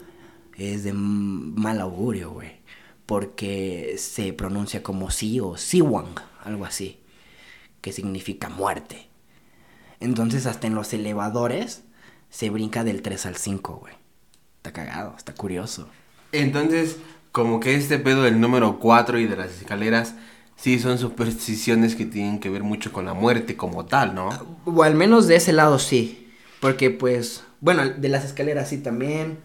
es 0.58 0.86
de 0.86 0.94
mal 0.94 1.82
augurio, 1.82 2.32
güey. 2.32 2.62
Porque 3.06 3.96
se 3.98 4.32
pronuncia 4.32 4.82
como 4.82 5.12
Si 5.12 5.42
o 5.42 5.58
Siwang, 5.58 6.16
algo 6.46 6.64
así. 6.64 7.02
Que 7.82 7.92
significa 7.92 8.48
muerte. 8.48 9.10
Entonces, 10.00 10.46
hasta 10.46 10.68
en 10.68 10.76
los 10.76 10.94
elevadores 10.94 11.84
se 12.30 12.50
brinca 12.50 12.84
del 12.84 13.02
3 13.02 13.26
al 13.26 13.36
5, 13.36 13.76
güey. 13.78 13.94
Está 14.58 14.74
cagado, 14.74 15.16
está 15.18 15.34
curioso. 15.34 15.88
Entonces, 16.32 16.98
como 17.32 17.60
que 17.60 17.76
este 17.76 18.00
pedo 18.00 18.24
del 18.24 18.40
número 18.40 18.80
4 18.80 19.20
y 19.20 19.28
de 19.28 19.36
las 19.36 19.52
escaleras, 19.62 20.16
sí 20.56 20.80
son 20.80 20.98
supersticiones 20.98 21.96
que 21.96 22.06
tienen 22.06 22.40
que 22.40 22.50
ver 22.50 22.64
mucho 22.64 22.92
con 22.92 23.06
la 23.06 23.14
muerte 23.14 23.56
como 23.56 23.86
tal, 23.86 24.16
¿no? 24.16 24.30
O 24.66 24.84
al 24.84 24.96
menos 24.96 25.28
de 25.28 25.36
ese 25.36 25.54
lado 25.54 25.80
sí. 25.80 26.34
Porque 26.60 26.90
pues, 26.90 27.44
bueno, 27.62 27.88
de 27.90 28.10
las 28.10 28.26
escaleras 28.26 28.70
sí 28.70 28.80
también. 28.80 29.40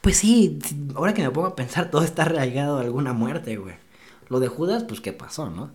Pues 0.00 0.16
sí, 0.18 0.58
ahora 0.94 1.14
que 1.14 1.22
me 1.22 1.30
pongo 1.30 1.48
a 1.48 1.56
pensar, 1.56 1.90
todo 1.90 2.02
está 2.02 2.22
arraigado 2.22 2.78
a 2.78 2.82
alguna 2.82 3.12
muerte, 3.12 3.56
güey. 3.56 3.74
Lo 4.28 4.40
de 4.40 4.48
Judas, 4.48 4.84
pues 4.84 5.00
qué 5.00 5.12
pasó, 5.12 5.50
¿no? 5.50 5.70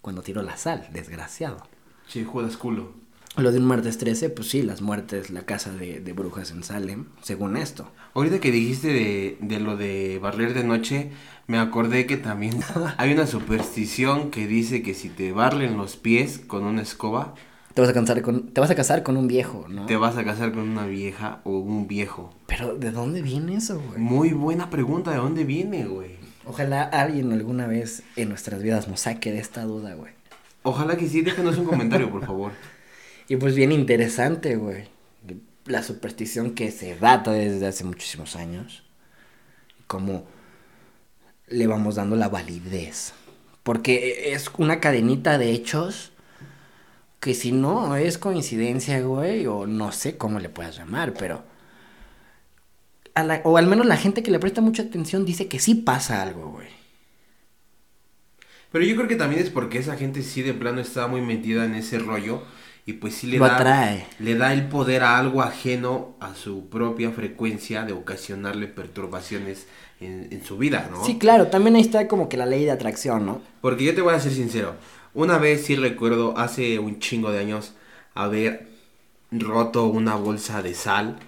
Cuando 0.00 0.22
tiró 0.22 0.42
la 0.42 0.56
sal, 0.56 0.88
desgraciado. 0.92 1.66
Sí, 2.06 2.24
Judas 2.24 2.56
culo. 2.56 2.94
Lo 3.38 3.52
de 3.52 3.58
un 3.58 3.66
martes 3.66 3.98
13, 3.98 4.30
pues 4.30 4.48
sí, 4.48 4.62
las 4.62 4.82
muertes, 4.82 5.30
la 5.30 5.42
casa 5.42 5.70
de, 5.72 6.00
de 6.00 6.12
brujas 6.12 6.50
en 6.50 6.64
Salem, 6.64 7.04
según 7.22 7.56
esto. 7.56 7.88
Ahorita 8.14 8.40
que 8.40 8.50
dijiste 8.50 8.88
de, 8.88 9.38
de 9.40 9.60
lo 9.60 9.76
de 9.76 10.18
barrer 10.20 10.54
de 10.54 10.64
noche, 10.64 11.10
me 11.46 11.58
acordé 11.58 12.04
que 12.06 12.16
también 12.16 12.58
hay 12.96 13.12
una 13.12 13.28
superstición 13.28 14.32
que 14.32 14.48
dice 14.48 14.82
que 14.82 14.92
si 14.92 15.08
te 15.08 15.30
barlen 15.32 15.76
los 15.76 15.96
pies 15.96 16.40
con 16.44 16.64
una 16.64 16.82
escoba, 16.82 17.34
Te 17.74 17.80
vas 17.80 17.90
a 17.90 17.92
casar 17.94 18.22
con, 18.22 18.48
te 18.48 18.60
vas 18.60 18.70
a 18.70 18.74
casar 18.74 19.04
con 19.04 19.16
un 19.16 19.28
viejo, 19.28 19.66
¿no? 19.68 19.86
te 19.86 19.96
vas 19.96 20.16
a 20.16 20.24
casar 20.24 20.50
con 20.50 20.68
una 20.68 20.86
vieja 20.86 21.40
o 21.44 21.58
un 21.58 21.86
viejo. 21.86 22.34
Pero, 22.48 22.74
¿de 22.74 22.90
dónde 22.90 23.22
viene 23.22 23.54
eso, 23.54 23.80
güey? 23.80 24.00
Muy 24.00 24.32
buena 24.32 24.68
pregunta, 24.68 25.12
¿de 25.12 25.18
dónde 25.18 25.44
viene, 25.44 25.86
güey? 25.86 26.16
Ojalá 26.44 26.82
alguien 26.82 27.30
alguna 27.32 27.68
vez 27.68 28.02
en 28.16 28.30
nuestras 28.30 28.62
vidas 28.62 28.88
nos 28.88 29.00
saque 29.02 29.30
de 29.30 29.38
esta 29.38 29.62
duda, 29.62 29.94
güey. 29.94 30.12
Ojalá 30.64 30.96
que 30.96 31.06
sí, 31.08 31.22
déjanos 31.22 31.56
un 31.56 31.66
comentario, 31.66 32.10
por 32.10 32.26
favor. 32.26 32.50
Y 33.28 33.36
pues 33.36 33.54
bien 33.54 33.72
interesante, 33.72 34.56
güey. 34.56 34.88
La 35.66 35.82
superstición 35.82 36.54
que 36.54 36.70
se 36.70 36.96
data 36.96 37.32
desde 37.32 37.66
hace 37.66 37.84
muchísimos 37.84 38.36
años. 38.36 38.84
Cómo 39.86 40.26
le 41.48 41.66
vamos 41.66 41.96
dando 41.96 42.16
la 42.16 42.28
validez. 42.28 43.12
Porque 43.62 44.32
es 44.34 44.50
una 44.58 44.80
cadenita 44.80 45.38
de 45.38 45.50
hechos 45.52 46.12
que 47.20 47.34
si 47.34 47.52
no 47.52 47.96
es 47.96 48.16
coincidencia, 48.18 49.00
güey, 49.00 49.46
o 49.46 49.66
no 49.66 49.92
sé 49.92 50.16
cómo 50.16 50.38
le 50.38 50.48
puedas 50.48 50.76
llamar, 50.76 51.14
pero... 51.14 51.44
a 53.14 53.22
la- 53.22 53.42
o 53.44 53.56
al 53.58 53.66
menos 53.66 53.84
la 53.86 53.96
gente 53.98 54.22
que 54.22 54.30
le 54.30 54.38
presta 54.38 54.60
mucha 54.62 54.82
atención 54.84 55.24
dice 55.26 55.46
que 55.48 55.58
sí 55.58 55.74
pasa 55.74 56.22
algo, 56.22 56.50
güey. 56.52 56.68
Pero 58.72 58.84
yo 58.84 58.96
creo 58.96 59.08
que 59.08 59.16
también 59.16 59.42
es 59.42 59.50
porque 59.50 59.78
esa 59.78 59.96
gente 59.96 60.22
sí 60.22 60.42
de 60.42 60.54
plano 60.54 60.80
está 60.80 61.06
muy 61.06 61.20
metida 61.22 61.64
en 61.64 61.74
ese 61.74 61.98
rollo 61.98 62.42
y 62.88 62.94
pues 62.94 63.14
sí 63.14 63.26
le 63.26 63.38
Lo 63.38 63.44
da 63.44 63.56
atrae. 63.56 64.06
le 64.18 64.34
da 64.34 64.52
el 64.52 64.68
poder 64.68 65.02
a 65.02 65.18
algo 65.18 65.42
ajeno 65.42 66.16
a 66.20 66.34
su 66.34 66.68
propia 66.68 67.10
frecuencia 67.12 67.84
de 67.84 67.92
ocasionarle 67.92 68.66
perturbaciones 68.66 69.66
en, 70.00 70.28
en 70.30 70.44
su 70.44 70.56
vida, 70.58 70.88
¿no? 70.90 71.04
Sí, 71.04 71.18
claro, 71.18 71.48
también 71.48 71.76
ahí 71.76 71.82
está 71.82 72.08
como 72.08 72.28
que 72.28 72.36
la 72.36 72.46
ley 72.46 72.64
de 72.64 72.70
atracción, 72.70 73.26
¿no? 73.26 73.42
Porque 73.60 73.84
yo 73.84 73.94
te 73.94 74.00
voy 74.02 74.14
a 74.14 74.20
ser 74.20 74.32
sincero, 74.32 74.76
una 75.14 75.38
vez 75.38 75.64
sí 75.66 75.76
recuerdo 75.76 76.36
hace 76.38 76.78
un 76.78 76.98
chingo 77.00 77.30
de 77.32 77.40
años 77.40 77.74
haber 78.14 78.68
roto 79.30 79.86
una 79.86 80.14
bolsa 80.16 80.62
de 80.62 80.74
sal 80.74 81.18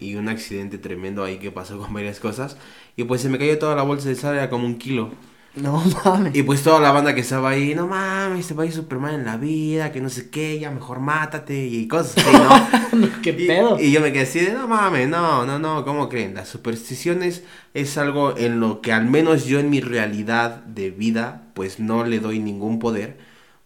y 0.00 0.16
un 0.16 0.28
accidente 0.28 0.78
tremendo 0.78 1.24
ahí 1.24 1.38
que 1.38 1.52
pasó 1.52 1.78
con 1.80 1.92
varias 1.92 2.20
cosas 2.20 2.56
y 2.96 3.04
pues 3.04 3.20
se 3.22 3.28
me 3.28 3.38
cayó 3.38 3.58
toda 3.58 3.76
la 3.76 3.82
bolsa 3.82 4.08
de 4.08 4.16
sal, 4.16 4.34
era 4.36 4.50
como 4.50 4.66
un 4.66 4.78
kilo. 4.78 5.10
No 5.56 5.80
mames. 6.04 6.34
Y 6.34 6.42
pues 6.42 6.62
toda 6.64 6.80
la 6.80 6.90
banda 6.90 7.14
que 7.14 7.20
estaba 7.20 7.50
ahí, 7.50 7.74
no 7.76 7.86
mames, 7.86 8.48
te 8.48 8.54
va 8.54 8.64
a 8.64 8.66
ir 8.66 8.72
Superman 8.72 9.14
en 9.14 9.24
la 9.24 9.36
vida, 9.36 9.92
que 9.92 10.00
no 10.00 10.08
sé 10.08 10.28
qué, 10.28 10.58
ya 10.58 10.70
mejor 10.72 10.98
mátate 10.98 11.66
y 11.66 11.86
cosas 11.86 12.16
así, 12.18 12.36
¿no? 12.92 13.08
¿Qué 13.22 13.30
Y- 13.30 13.46
pedo? 13.46 13.78
Y, 13.78 13.92
yo 13.92 14.00
me 14.00 14.12
quedé 14.12 14.22
así 14.24 14.40
de, 14.40 14.52
no 14.52 14.66
mames, 14.66 15.08
no, 15.08 15.46
no, 15.46 15.60
no, 15.60 15.84
¿cómo 15.84 16.08
creen? 16.08 16.34
Las 16.34 16.48
supersticiones 16.48 17.44
es 17.72 17.96
algo 17.98 18.36
en 18.36 18.58
lo 18.58 18.80
que 18.80 18.92
al 18.92 19.06
menos 19.06 19.44
yo 19.46 19.60
en 19.60 19.70
mi 19.70 19.80
realidad 19.80 20.64
de 20.64 20.90
vida, 20.90 21.42
pues 21.54 21.78
no 21.78 22.04
le 22.04 22.18
doy 22.18 22.40
ningún 22.40 22.80
poder, 22.80 23.16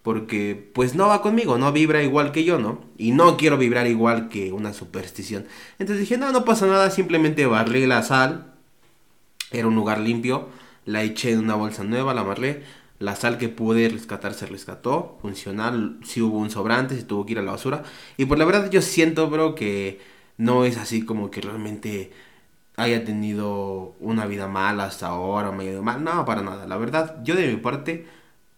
porque 0.02 0.70
pues 0.74 0.94
no 0.94 1.08
va 1.08 1.22
conmigo, 1.22 1.56
no 1.56 1.72
vibra 1.72 2.02
igual 2.02 2.32
que 2.32 2.44
yo, 2.44 2.58
¿no? 2.58 2.80
Y 2.98 3.12
no 3.12 3.38
quiero 3.38 3.56
vibrar 3.56 3.86
igual 3.86 4.28
que 4.28 4.52
una 4.52 4.74
superstición. 4.74 5.46
Entonces 5.78 6.00
dije, 6.00 6.18
no, 6.18 6.32
no 6.32 6.44
pasa 6.44 6.66
nada, 6.66 6.90
simplemente 6.90 7.46
barré 7.46 7.86
la 7.86 8.02
sal, 8.02 8.52
era 9.50 9.66
un 9.66 9.74
lugar 9.74 9.98
limpio, 10.00 10.48
la 10.88 11.02
eché 11.02 11.32
en 11.32 11.40
una 11.40 11.54
bolsa 11.54 11.84
nueva, 11.84 12.14
la 12.14 12.22
amarré. 12.22 12.62
La 12.98 13.14
sal 13.14 13.38
que 13.38 13.48
pude 13.48 13.88
rescatar 13.88 14.34
se 14.34 14.46
rescató, 14.46 15.18
funcional, 15.22 15.98
si 16.04 16.20
hubo 16.20 16.38
un 16.38 16.50
sobrante, 16.50 16.96
se 16.96 17.04
tuvo 17.04 17.24
que 17.26 17.32
ir 17.32 17.38
a 17.38 17.42
la 17.42 17.52
basura. 17.52 17.84
Y 18.16 18.24
por 18.26 18.38
la 18.38 18.44
verdad 18.44 18.70
yo 18.70 18.82
siento, 18.82 19.30
bro, 19.30 19.54
que 19.54 20.00
no 20.36 20.64
es 20.64 20.76
así 20.78 21.04
como 21.04 21.30
que 21.30 21.40
realmente 21.40 22.12
haya 22.76 23.04
tenido 23.04 23.94
una 24.00 24.26
vida 24.26 24.48
mala 24.48 24.84
hasta 24.84 25.08
ahora, 25.08 25.52
me 25.52 25.64
haya 25.64 25.72
ido 25.72 25.82
mal. 25.82 26.02
No, 26.04 26.24
para 26.24 26.42
nada. 26.42 26.66
La 26.66 26.76
verdad, 26.76 27.22
yo 27.24 27.34
de 27.36 27.48
mi 27.48 27.56
parte, 27.56 28.06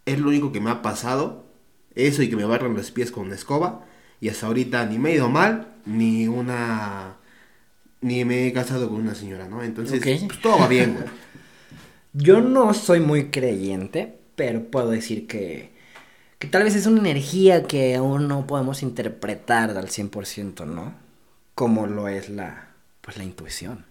es 0.07 0.19
lo 0.21 0.29
único 0.29 0.53
que 0.53 0.61
me 0.61 0.71
ha 0.71 0.83
pasado. 0.83 1.47
Eso 1.95 2.23
y 2.23 2.31
que 2.31 2.37
me 2.37 2.45
barran 2.45 2.75
los 2.75 2.91
pies 2.93 3.11
con 3.13 3.27
una 3.27 3.35
escoba. 3.37 3.87
Y 4.21 4.29
hasta 4.31 4.47
ahorita 4.47 4.87
ni 4.87 4.99
me 4.99 5.11
he 5.13 5.15
ido 5.17 5.29
mal, 5.31 5.69
ni 5.87 6.29
una... 6.29 7.17
Ni 8.03 8.25
me 8.25 8.47
he 8.47 8.53
casado 8.53 8.89
con 8.89 9.01
una 9.01 9.15
señora, 9.15 9.47
¿no? 9.49 9.63
Entonces, 9.63 10.01
Ok. 10.01 10.27
pues 10.27 10.41
todo 10.41 10.59
va 10.59 10.69
bien, 10.69 10.95
güey. 10.95 11.07
Yo 12.13 12.41
no 12.41 12.75
soy 12.75 13.01
muy 13.01 13.31
creyente, 13.31 14.19
pero 14.35 14.65
puedo 14.71 14.91
decir 14.91 15.27
que, 15.27 15.71
que 16.39 16.49
tal 16.49 16.65
vez 16.65 16.77
es 16.77 16.87
una 16.87 17.01
energía 17.01 17.65
que 17.65 17.97
aún 17.97 18.29
no 18.29 18.47
podemos 18.47 18.83
interpretar 18.83 19.71
al 19.77 19.89
100%, 19.91 20.67
¿no? 20.67 20.95
Como 21.55 21.87
lo 21.87 22.09
es 22.09 22.31
la, 22.31 22.71
pues 23.03 23.17
la 23.19 23.25
intuición. 23.25 23.85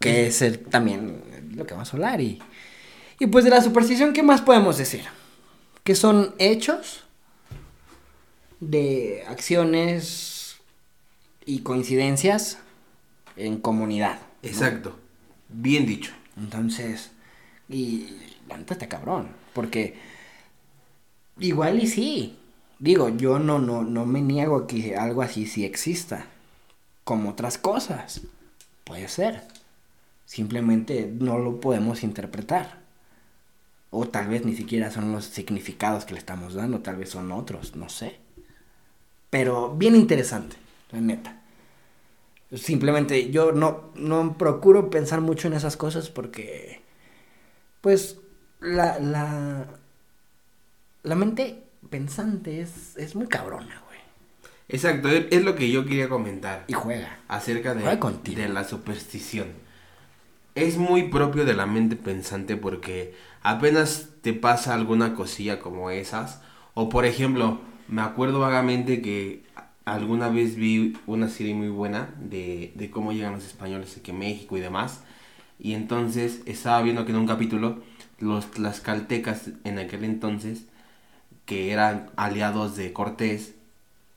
Que 0.00 0.26
es 0.26 0.42
el- 0.42 0.58
también 0.60 1.22
lo 1.56 1.66
que 1.66 1.74
vamos 1.74 1.92
a 1.92 1.96
hablar. 1.96 2.20
Y, 2.20 2.40
y 3.20 3.26
pues 3.28 3.44
de 3.44 3.50
la 3.50 3.62
superstición, 3.62 4.12
¿qué 4.12 4.22
más 4.22 4.42
podemos 4.42 4.78
decir? 4.78 5.02
Que 5.84 5.94
son 5.94 6.34
hechos 6.38 7.04
de 8.60 9.24
acciones 9.28 10.56
y 11.44 11.60
coincidencias 11.60 12.58
en 13.36 13.58
comunidad. 13.60 14.18
¿no? 14.42 14.48
Exacto. 14.48 14.98
Bien 15.48 15.86
dicho. 15.86 16.12
Entonces, 16.36 17.10
y 17.68 18.08
la 18.48 18.56
neta 18.58 18.76
cabrón, 18.88 19.28
porque 19.52 19.96
igual 21.38 21.82
y 21.82 21.86
sí. 21.86 22.38
Digo, 22.78 23.08
yo 23.08 23.38
no, 23.38 23.58
no, 23.58 23.82
no 23.82 24.04
me 24.04 24.20
niego 24.20 24.56
a 24.56 24.66
que 24.66 24.96
algo 24.96 25.22
así 25.22 25.46
sí 25.46 25.64
exista, 25.64 26.26
como 27.04 27.30
otras 27.30 27.56
cosas. 27.56 28.22
Puede 28.84 29.08
ser. 29.08 29.42
Simplemente 30.26 31.10
no 31.18 31.38
lo 31.38 31.60
podemos 31.60 32.02
interpretar. 32.02 32.82
O 33.90 34.08
tal 34.08 34.28
vez 34.28 34.44
ni 34.44 34.54
siquiera 34.56 34.90
son 34.90 35.12
los 35.12 35.24
significados 35.24 36.04
que 36.04 36.14
le 36.14 36.18
estamos 36.18 36.54
dando, 36.54 36.80
tal 36.80 36.96
vez 36.96 37.10
son 37.10 37.30
otros, 37.32 37.76
no 37.76 37.88
sé. 37.88 38.18
Pero 39.30 39.74
bien 39.74 39.94
interesante, 39.94 40.56
la 40.90 41.00
neta. 41.00 41.43
Simplemente 42.56 43.30
yo 43.30 43.52
no, 43.52 43.90
no 43.96 44.36
procuro 44.38 44.90
pensar 44.90 45.20
mucho 45.20 45.48
en 45.48 45.54
esas 45.54 45.76
cosas 45.76 46.10
porque, 46.10 46.82
pues, 47.80 48.18
la, 48.60 48.98
la, 48.98 49.66
la 51.04 51.14
mente 51.14 51.62
pensante 51.90 52.60
es, 52.60 52.96
es 52.96 53.14
muy 53.14 53.28
cabrona, 53.28 53.80
güey. 53.86 54.00
Exacto, 54.68 55.08
es 55.10 55.42
lo 55.44 55.54
que 55.56 55.70
yo 55.70 55.84
quería 55.84 56.08
comentar 56.08 56.66
Y 56.66 56.72
juega. 56.74 57.18
acerca 57.28 57.74
Juega 57.76 57.98
de, 57.98 58.00
contigo. 58.00 58.42
de 58.42 58.48
la 58.48 58.64
superstición. 58.64 59.48
Es 60.54 60.76
muy 60.78 61.08
propio 61.08 61.44
de 61.44 61.54
la 61.54 61.66
mente 61.66 61.96
pensante 61.96 62.56
porque 62.56 63.14
apenas 63.42 64.10
te 64.22 64.32
pasa 64.34 64.74
alguna 64.74 65.14
cosilla 65.14 65.58
como 65.60 65.90
esas, 65.90 66.40
o 66.74 66.88
por 66.88 67.04
ejemplo, 67.06 67.60
me 67.88 68.02
acuerdo 68.02 68.40
vagamente 68.40 69.02
que 69.02 69.43
alguna 69.84 70.28
vez 70.28 70.56
vi 70.56 70.96
una 71.06 71.28
serie 71.28 71.54
muy 71.54 71.68
buena 71.68 72.14
de, 72.18 72.72
de 72.74 72.90
cómo 72.90 73.12
llegan 73.12 73.34
los 73.34 73.46
españoles 73.46 73.96
aquí 73.98 74.10
a 74.10 74.14
México 74.14 74.56
y 74.56 74.60
demás, 74.60 75.02
y 75.58 75.74
entonces 75.74 76.42
estaba 76.46 76.82
viendo 76.82 77.04
que 77.04 77.12
en 77.12 77.18
un 77.18 77.26
capítulo 77.26 77.82
los 78.18 78.50
tlaxcaltecas 78.50 79.50
en 79.64 79.78
aquel 79.78 80.04
entonces, 80.04 80.66
que 81.46 81.72
eran 81.72 82.10
aliados 82.16 82.76
de 82.76 82.92
Cortés, 82.92 83.54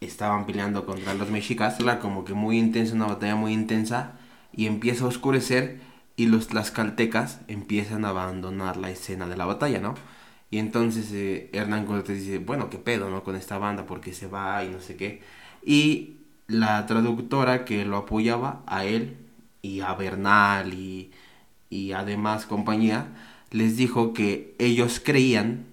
estaban 0.02 0.46
peleando 0.46 0.86
contra 0.86 1.14
los 1.14 1.30
mexicas. 1.30 1.80
Era 1.80 2.00
como 2.00 2.24
que 2.26 2.34
muy 2.34 2.58
intensa, 2.58 2.96
una 2.96 3.08
batalla 3.08 3.36
muy 3.36 3.54
intensa. 3.54 4.14
Y 4.54 4.68
empieza 4.68 5.06
a 5.06 5.08
oscurecer 5.08 5.80
y 6.16 6.28
los 6.28 6.48
tlaxcaltecas 6.48 7.42
empiezan 7.48 8.06
a 8.06 8.10
abandonar 8.10 8.78
la 8.78 8.90
escena 8.90 9.28
de 9.28 9.38
la 9.38 9.46
batalla, 9.46 9.80
¿no? 9.80 9.96
Y 10.50 10.60
entonces 10.60 11.12
eh, 11.12 11.50
Hernán 11.54 11.86
Cortés 11.86 12.22
dice, 12.26 12.40
bueno, 12.40 12.70
¿qué 12.70 12.78
pedo, 12.78 13.10
no? 13.10 13.24
Con 13.24 13.36
esta 13.36 13.58
banda, 13.58 13.86
porque 13.86 14.14
se 14.14 14.28
va 14.28 14.64
y 14.64 14.70
no 14.70 14.80
sé 14.82 14.96
qué. 14.96 15.22
Y 15.68 16.14
la 16.48 16.86
traductora 16.86 17.66
que 17.66 17.84
lo 17.84 17.98
apoyaba 17.98 18.64
a 18.68 18.86
él 18.86 19.18
y 19.62 19.82
a 19.82 19.94
Bernal 19.96 20.74
y, 20.74 21.12
y 21.70 21.92
además 21.92 22.46
compañía, 22.46 23.08
les 23.52 23.76
dijo 23.76 24.14
que 24.14 24.56
ellos 24.60 25.02
creían 25.04 25.66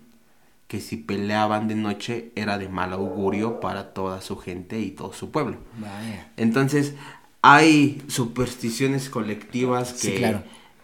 que 0.66 0.80
si 0.80 0.96
peleaban 0.96 1.68
de 1.68 1.76
noche 1.76 2.32
era 2.34 2.58
de 2.58 2.68
mal 2.68 2.92
augurio 2.92 3.60
para 3.60 3.94
toda 3.94 4.20
su 4.20 4.36
gente 4.36 4.80
y 4.80 4.90
todo 4.90 5.12
su 5.12 5.30
pueblo. 5.30 5.58
Vaya. 5.78 6.32
Entonces, 6.36 6.94
hay 7.40 8.02
supersticiones 8.08 9.08
colectivas 9.10 9.92
que, 9.92 9.98
Sí, 10.08 10.14
claro. 10.16 10.42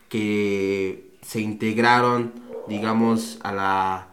que 0.09 1.17
se 1.23 1.41
integraron, 1.41 2.33
digamos, 2.69 3.39
a 3.43 3.53
la 3.53 4.09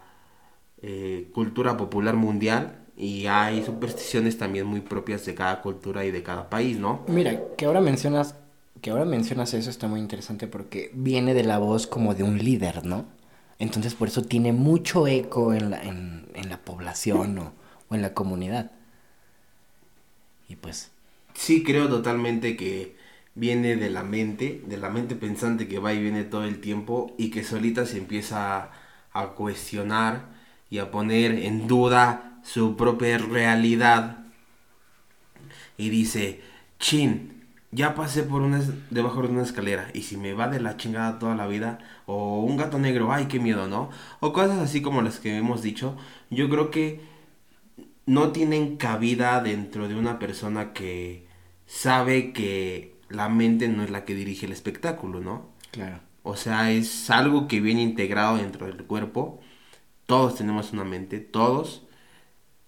eh, 0.82 1.28
cultura 1.32 1.76
popular 1.76 2.16
mundial 2.16 2.77
y 2.98 3.26
hay 3.28 3.64
supersticiones 3.64 4.38
también 4.38 4.66
muy 4.66 4.82
propias 4.82 5.24
de 5.26 5.34
cada 5.36 5.62
cultura 5.62 6.04
y 6.04 6.10
de 6.12 6.22
cada 6.24 6.50
país, 6.50 6.78
¿no? 6.78 7.06
Mira, 7.06 7.40
que 7.56 7.64
ahora 7.66 7.80
mencionas 7.80 8.34
que 8.82 8.90
ahora 8.90 9.04
mencionas 9.04 9.54
eso 9.54 9.70
está 9.70 9.88
muy 9.88 9.98
interesante 10.00 10.46
porque 10.46 10.90
viene 10.94 11.34
de 11.34 11.42
la 11.42 11.58
voz 11.58 11.86
como 11.88 12.14
de 12.14 12.22
un 12.22 12.38
líder, 12.38 12.84
¿no? 12.84 13.06
Entonces 13.58 13.94
por 13.94 14.08
eso 14.08 14.22
tiene 14.22 14.52
mucho 14.52 15.06
eco 15.08 15.52
en 15.52 15.70
la, 15.70 15.82
en, 15.82 16.28
en 16.34 16.48
la 16.48 16.58
población 16.58 17.38
o, 17.38 17.52
o 17.88 17.94
en 17.96 18.02
la 18.02 18.14
comunidad. 18.14 18.70
Y 20.48 20.56
pues... 20.56 20.90
Sí, 21.34 21.62
creo 21.62 21.88
totalmente 21.88 22.56
que 22.56 22.96
viene 23.34 23.76
de 23.76 23.90
la 23.90 24.02
mente, 24.02 24.62
de 24.66 24.76
la 24.76 24.90
mente 24.90 25.14
pensante 25.14 25.68
que 25.68 25.78
va 25.78 25.92
y 25.94 26.02
viene 26.02 26.24
todo 26.24 26.44
el 26.44 26.60
tiempo 26.60 27.14
y 27.18 27.30
que 27.30 27.44
solita 27.44 27.86
se 27.86 27.98
empieza 27.98 28.70
a 29.12 29.28
cuestionar 29.34 30.26
y 30.70 30.78
a 30.78 30.90
poner 30.90 31.32
en 31.32 31.66
duda 31.68 32.27
su 32.42 32.76
propia 32.76 33.18
realidad. 33.18 34.18
Y 35.76 35.90
dice, 35.90 36.42
chin, 36.78 37.44
ya 37.70 37.94
pasé 37.94 38.22
por 38.22 38.42
una, 38.42 38.62
debajo 38.90 39.22
de 39.22 39.28
una 39.28 39.42
escalera 39.42 39.88
y 39.94 40.02
si 40.02 40.16
me 40.16 40.32
va 40.32 40.48
de 40.48 40.60
la 40.60 40.76
chingada 40.76 41.18
toda 41.18 41.34
la 41.34 41.46
vida, 41.46 41.78
o 42.06 42.42
un 42.42 42.56
gato 42.56 42.78
negro, 42.78 43.12
ay, 43.12 43.26
qué 43.26 43.38
miedo, 43.38 43.68
¿no? 43.68 43.90
O 44.20 44.32
cosas 44.32 44.58
así 44.58 44.82
como 44.82 45.02
las 45.02 45.18
que 45.20 45.36
hemos 45.36 45.62
dicho, 45.62 45.96
yo 46.30 46.48
creo 46.48 46.70
que 46.70 47.00
no 48.06 48.32
tienen 48.32 48.76
cabida 48.76 49.42
dentro 49.42 49.88
de 49.88 49.94
una 49.94 50.18
persona 50.18 50.72
que 50.72 51.26
sabe 51.66 52.32
que 52.32 52.96
la 53.08 53.28
mente 53.28 53.68
no 53.68 53.84
es 53.84 53.90
la 53.90 54.04
que 54.04 54.14
dirige 54.14 54.46
el 54.46 54.52
espectáculo, 54.52 55.20
¿no? 55.20 55.50
Claro. 55.70 56.00
O 56.22 56.36
sea, 56.36 56.70
es 56.72 57.10
algo 57.10 57.48
que 57.48 57.60
viene 57.60 57.82
integrado 57.82 58.38
dentro 58.38 58.66
del 58.66 58.84
cuerpo 58.84 59.40
todos 60.08 60.36
tenemos 60.36 60.72
una 60.72 60.84
mente, 60.84 61.20
todos. 61.20 61.82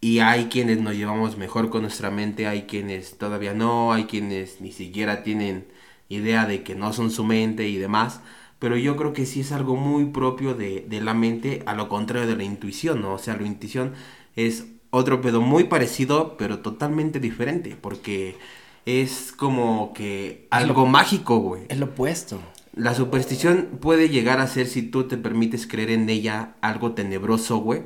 Y 0.00 0.20
hay 0.20 0.46
quienes 0.46 0.80
nos 0.80 0.94
llevamos 0.94 1.36
mejor 1.36 1.68
con 1.70 1.82
nuestra 1.82 2.10
mente, 2.10 2.46
hay 2.46 2.62
quienes 2.62 3.18
todavía 3.18 3.52
no, 3.54 3.92
hay 3.92 4.04
quienes 4.04 4.60
ni 4.60 4.72
siquiera 4.72 5.22
tienen 5.22 5.66
idea 6.08 6.46
de 6.46 6.62
que 6.62 6.74
no 6.74 6.92
son 6.92 7.10
su 7.10 7.24
mente 7.24 7.68
y 7.68 7.76
demás. 7.76 8.20
Pero 8.58 8.76
yo 8.76 8.96
creo 8.96 9.12
que 9.12 9.26
sí 9.26 9.40
es 9.40 9.52
algo 9.52 9.76
muy 9.76 10.06
propio 10.06 10.54
de, 10.54 10.86
de 10.88 11.00
la 11.00 11.14
mente, 11.14 11.62
a 11.66 11.74
lo 11.74 11.88
contrario 11.88 12.26
de 12.28 12.36
la 12.36 12.44
intuición, 12.44 13.02
¿no? 13.02 13.14
O 13.14 13.18
sea, 13.18 13.36
la 13.36 13.46
intuición 13.46 13.94
es 14.36 14.66
otro 14.90 15.20
pedo 15.20 15.40
muy 15.40 15.64
parecido, 15.64 16.36
pero 16.36 16.60
totalmente 16.60 17.20
diferente, 17.20 17.76
porque 17.80 18.36
es 18.86 19.32
como 19.32 19.92
que 19.94 20.46
algo 20.50 20.86
mágico, 20.86 21.38
güey. 21.38 21.62
Es 21.68 21.78
lo 21.78 21.86
opuesto. 21.86 22.40
La 22.74 22.94
superstición 22.94 23.78
puede 23.80 24.08
llegar 24.08 24.40
a 24.40 24.46
ser 24.46 24.66
si 24.66 24.82
tú 24.82 25.04
te 25.08 25.16
permites 25.16 25.66
creer 25.66 25.90
en 25.90 26.08
ella 26.08 26.54
algo 26.60 26.92
tenebroso, 26.92 27.58
güey. 27.58 27.82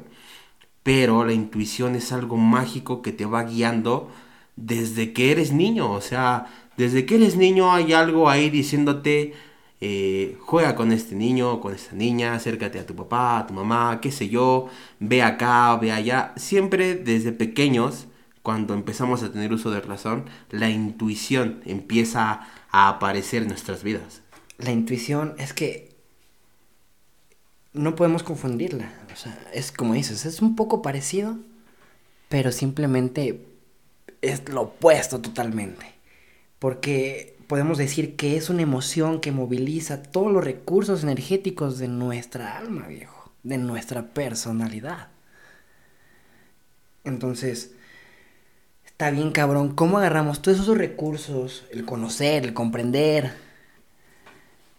Pero 0.84 1.24
la 1.24 1.32
intuición 1.32 1.96
es 1.96 2.12
algo 2.12 2.36
mágico 2.36 3.02
que 3.02 3.12
te 3.12 3.26
va 3.26 3.44
guiando 3.44 4.10
desde 4.56 5.12
que 5.12 5.32
eres 5.32 5.52
niño. 5.52 5.90
O 5.92 6.00
sea, 6.00 6.46
desde 6.76 7.06
que 7.06 7.16
eres 7.16 7.36
niño 7.36 7.72
hay 7.72 7.92
algo 7.92 8.30
ahí 8.30 8.50
diciéndote, 8.50 9.34
eh, 9.80 10.38
juega 10.40 10.76
con 10.76 10.92
este 10.92 11.16
niño, 11.16 11.60
con 11.60 11.74
esta 11.74 11.96
niña, 11.96 12.34
acércate 12.34 12.78
a 12.78 12.86
tu 12.86 12.94
papá, 12.94 13.38
a 13.40 13.46
tu 13.46 13.54
mamá, 13.54 14.00
qué 14.00 14.12
sé 14.12 14.28
yo, 14.28 14.68
ve 15.00 15.22
acá, 15.22 15.76
ve 15.76 15.92
allá. 15.92 16.32
Siempre 16.36 16.94
desde 16.94 17.32
pequeños, 17.32 18.06
cuando 18.42 18.74
empezamos 18.74 19.22
a 19.22 19.32
tener 19.32 19.52
uso 19.52 19.70
de 19.70 19.80
razón, 19.80 20.26
la 20.50 20.70
intuición 20.70 21.60
empieza 21.66 22.42
a 22.70 22.88
aparecer 22.88 23.42
en 23.42 23.48
nuestras 23.48 23.82
vidas 23.82 24.24
la 24.58 24.70
intuición 24.70 25.34
es 25.38 25.52
que 25.52 25.93
no 27.74 27.94
podemos 27.94 28.22
confundirla. 28.22 28.92
O 29.12 29.16
sea, 29.16 29.38
es 29.52 29.70
como 29.70 29.94
dices, 29.94 30.24
es 30.24 30.40
un 30.40 30.56
poco 30.56 30.80
parecido, 30.80 31.36
pero 32.28 32.50
simplemente 32.52 33.46
es 34.22 34.48
lo 34.48 34.62
opuesto 34.62 35.20
totalmente. 35.20 35.86
Porque 36.58 37.36
podemos 37.46 37.76
decir 37.76 38.16
que 38.16 38.36
es 38.36 38.48
una 38.48 38.62
emoción 38.62 39.20
que 39.20 39.32
moviliza 39.32 40.02
todos 40.02 40.32
los 40.32 40.42
recursos 40.42 41.02
energéticos 41.02 41.78
de 41.78 41.88
nuestra 41.88 42.56
alma, 42.56 42.86
viejo, 42.88 43.32
de 43.42 43.58
nuestra 43.58 44.14
personalidad. 44.14 45.08
Entonces, 47.04 47.72
está 48.86 49.10
bien 49.10 49.30
cabrón, 49.30 49.74
¿cómo 49.74 49.98
agarramos 49.98 50.40
todos 50.40 50.60
esos 50.60 50.78
recursos, 50.78 51.64
el 51.70 51.84
conocer, 51.84 52.44
el 52.44 52.54
comprender, 52.54 53.34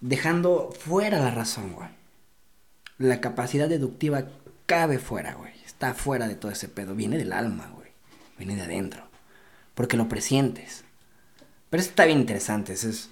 dejando 0.02 0.72
fuera 0.72 1.20
la 1.20 1.32
razón, 1.32 1.74
güey. 1.74 1.90
La 2.98 3.22
capacidad 3.22 3.68
deductiva 3.68 4.26
cabe 4.66 5.00
fuera, 5.00 5.34
güey. 5.34 5.54
Está 5.66 5.94
fuera 5.94 6.28
de 6.28 6.36
todo 6.36 6.52
ese 6.52 6.70
pedo. 6.70 6.96
Viene 6.96 7.18
del 7.18 7.34
alma, 7.34 7.70
güey. 7.74 7.90
Viene 8.38 8.56
de 8.56 8.64
adentro. 8.64 9.04
Porque 9.74 9.98
lo 9.98 10.08
presientes. 10.08 10.84
Pero 11.70 11.82
eso 11.82 11.90
está 11.90 12.06
bien 12.06 12.20
interesante. 12.20 12.74
es 12.74 13.10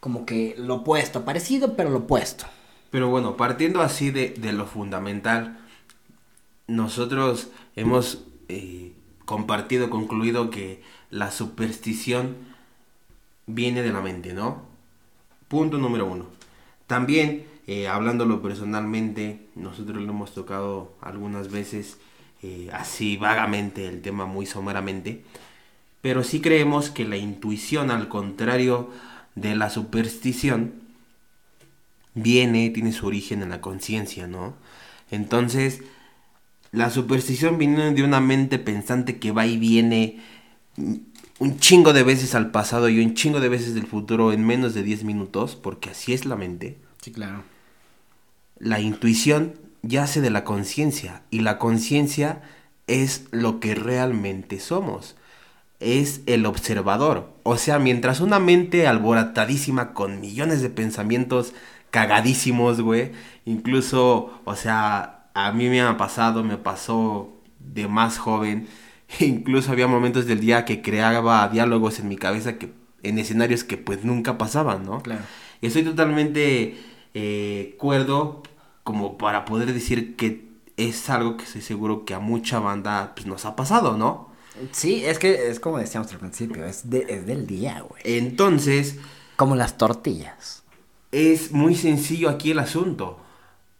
como 0.00 0.26
que 0.26 0.56
lo 0.58 0.76
opuesto. 0.76 1.24
Parecido, 1.24 1.76
pero 1.76 1.90
lo 1.90 1.98
opuesto. 1.98 2.46
Pero 2.90 3.08
bueno, 3.08 3.36
partiendo 3.36 3.80
así 3.80 4.10
de, 4.10 4.34
lo 4.52 4.66
fundamental, 4.66 5.58
nosotros 6.66 7.48
hemos 7.76 8.24
eh, 8.48 8.92
compartido, 9.24 9.88
concluido 9.88 10.50
que 10.50 10.82
la 11.08 11.30
superstición 11.30 12.36
viene 13.46 13.82
de 13.82 13.92
la 13.92 14.02
mente, 14.02 14.34
¿no? 14.34 14.62
Punto 15.48 15.78
número 15.78 16.06
uno. 16.06 16.26
También, 16.86 17.46
eh, 17.66 17.88
hablándolo 17.88 18.42
personalmente, 18.42 19.46
nosotros 19.54 20.02
lo 20.02 20.10
hemos 20.10 20.34
tocado 20.34 20.94
algunas 21.00 21.50
veces, 21.50 21.98
eh, 22.42 22.70
así 22.72 23.16
vagamente, 23.16 23.86
el 23.86 24.02
tema 24.02 24.26
muy 24.26 24.46
someramente, 24.46 25.22
pero 26.00 26.24
sí 26.24 26.40
creemos 26.40 26.90
que 26.90 27.04
la 27.04 27.16
intuición, 27.16 27.90
al 27.90 28.08
contrario 28.08 28.90
de 29.36 29.54
la 29.54 29.70
superstición, 29.70 30.72
viene, 32.14 32.70
tiene 32.70 32.92
su 32.92 33.06
origen 33.06 33.42
en 33.42 33.50
la 33.50 33.60
conciencia, 33.60 34.26
¿no? 34.26 34.54
Entonces, 35.10 35.82
la 36.72 36.90
superstición 36.90 37.58
viene 37.58 37.92
de 37.92 38.02
una 38.02 38.20
mente 38.20 38.58
pensante 38.58 39.18
que 39.18 39.30
va 39.30 39.46
y 39.46 39.56
viene 39.56 40.20
un 41.38 41.58
chingo 41.58 41.92
de 41.92 42.02
veces 42.02 42.34
al 42.34 42.50
pasado 42.50 42.88
y 42.88 43.04
un 43.04 43.14
chingo 43.14 43.40
de 43.40 43.48
veces 43.48 43.74
del 43.74 43.86
futuro 43.86 44.32
en 44.32 44.46
menos 44.46 44.74
de 44.74 44.82
10 44.82 45.04
minutos, 45.04 45.54
porque 45.54 45.90
así 45.90 46.12
es 46.12 46.24
la 46.24 46.36
mente. 46.36 46.78
Sí, 47.00 47.12
claro. 47.12 47.51
La 48.62 48.80
intuición 48.80 49.54
yace 49.82 50.20
de 50.20 50.30
la 50.30 50.44
conciencia 50.44 51.22
y 51.30 51.40
la 51.40 51.58
conciencia 51.58 52.42
es 52.86 53.26
lo 53.32 53.58
que 53.58 53.74
realmente 53.74 54.60
somos. 54.60 55.16
Es 55.80 56.20
el 56.26 56.46
observador. 56.46 57.32
O 57.42 57.56
sea, 57.56 57.80
mientras 57.80 58.20
una 58.20 58.38
mente 58.38 58.86
alborotadísima 58.86 59.94
con 59.94 60.20
millones 60.20 60.62
de 60.62 60.70
pensamientos 60.70 61.54
cagadísimos, 61.90 62.80
güey, 62.80 63.10
incluso, 63.44 64.40
o 64.44 64.54
sea, 64.54 65.26
a 65.34 65.50
mí 65.50 65.68
me 65.68 65.82
ha 65.82 65.96
pasado, 65.96 66.44
me 66.44 66.56
pasó 66.56 67.32
de 67.58 67.88
más 67.88 68.18
joven, 68.18 68.68
Incluso 69.20 69.72
había 69.72 69.86
momentos 69.86 70.26
del 70.26 70.40
día 70.40 70.64
que 70.64 70.82
creaba 70.82 71.48
diálogos 71.48 71.98
en 72.00 72.08
mi 72.08 72.16
cabeza 72.16 72.58
que 72.58 72.70
en 73.02 73.18
escenarios 73.18 73.64
que 73.64 73.76
pues 73.76 74.04
nunca 74.04 74.38
pasaban, 74.38 74.84
¿no? 74.84 75.02
Claro. 75.02 75.22
Estoy 75.60 75.82
totalmente 75.82 76.76
eh, 77.14 77.74
cuerdo 77.78 78.42
como 78.84 79.18
para 79.18 79.44
poder 79.44 79.72
decir 79.72 80.16
que 80.16 80.48
es 80.76 81.08
algo 81.10 81.36
que 81.36 81.44
estoy 81.44 81.62
seguro 81.62 82.04
que 82.04 82.14
a 82.14 82.18
mucha 82.18 82.58
banda 82.58 83.12
pues, 83.14 83.26
nos 83.26 83.44
ha 83.44 83.56
pasado, 83.56 83.96
¿no? 83.96 84.30
Sí, 84.70 85.04
es 85.04 85.18
que 85.18 85.48
es 85.48 85.60
como 85.60 85.78
decíamos 85.78 86.12
al 86.12 86.18
principio, 86.18 86.64
es, 86.64 86.84
es 86.84 87.26
del 87.26 87.46
día, 87.46 87.80
güey. 87.88 88.02
Entonces... 88.04 88.96
Como 89.36 89.56
las 89.56 89.78
tortillas. 89.78 90.62
Es 91.10 91.52
muy 91.52 91.74
sencillo 91.74 92.28
aquí 92.28 92.50
el 92.50 92.58
asunto 92.58 93.18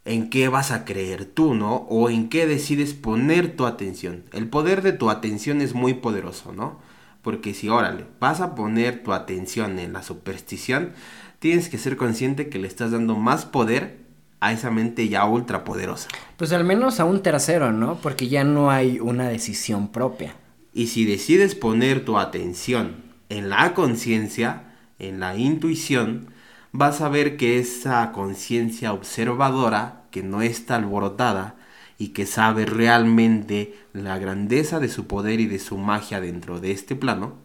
en 0.05 0.29
qué 0.29 0.49
vas 0.49 0.71
a 0.71 0.85
creer 0.85 1.25
tú, 1.25 1.53
¿no? 1.53 1.75
O 1.89 2.09
en 2.09 2.29
qué 2.29 2.45
decides 2.45 2.93
poner 2.93 3.55
tu 3.55 3.65
atención. 3.65 4.23
El 4.33 4.49
poder 4.49 4.81
de 4.81 4.93
tu 4.93 5.09
atención 5.09 5.61
es 5.61 5.73
muy 5.73 5.93
poderoso, 5.93 6.51
¿no? 6.51 6.79
Porque 7.21 7.53
si, 7.53 7.69
órale, 7.69 8.05
vas 8.19 8.41
a 8.41 8.53
poner 8.53 9.01
tu 9.01 9.13
atención 9.13 9.79
en 9.79 9.93
la 9.93 10.03
superstición, 10.03 10.91
tienes 11.39 11.69
que 11.69 11.77
ser 11.77 11.95
consciente 11.95 12.49
que 12.49 12.59
le 12.59 12.67
estás 12.67 12.91
dando 12.91 13.15
más 13.15 13.45
poder 13.45 14.02
a 14.43 14.51
esa 14.51 14.69
mente 14.69 15.07
ya 15.07 15.25
ultra 15.25 15.63
poderosa. 15.63 16.09
Pues 16.35 16.51
al 16.51 16.65
menos 16.65 16.99
a 16.99 17.05
un 17.05 17.23
tercero, 17.23 17.71
¿no? 17.71 17.95
Porque 17.95 18.27
ya 18.27 18.43
no 18.43 18.71
hay 18.71 18.99
una 18.99 19.29
decisión 19.29 19.87
propia. 19.87 20.35
Y 20.73 20.87
si 20.87 21.05
decides 21.05 21.55
poner 21.55 22.03
tu 22.03 22.17
atención 22.17 22.95
en 23.29 23.49
la 23.49 23.73
conciencia, 23.73 24.63
en 24.99 25.21
la 25.21 25.37
intuición, 25.37 26.27
vas 26.73 26.99
a 26.99 27.07
ver 27.07 27.37
que 27.37 27.57
esa 27.57 28.11
conciencia 28.11 28.91
observadora, 28.91 30.03
que 30.11 30.23
no 30.23 30.41
está 30.41 30.75
alborotada 30.75 31.55
y 31.97 32.09
que 32.09 32.25
sabe 32.25 32.65
realmente 32.65 33.75
la 33.93 34.17
grandeza 34.17 34.81
de 34.81 34.89
su 34.89 35.07
poder 35.07 35.39
y 35.39 35.45
de 35.45 35.59
su 35.59 35.77
magia 35.77 36.19
dentro 36.19 36.59
de 36.59 36.71
este 36.71 36.95
plano, 36.95 37.35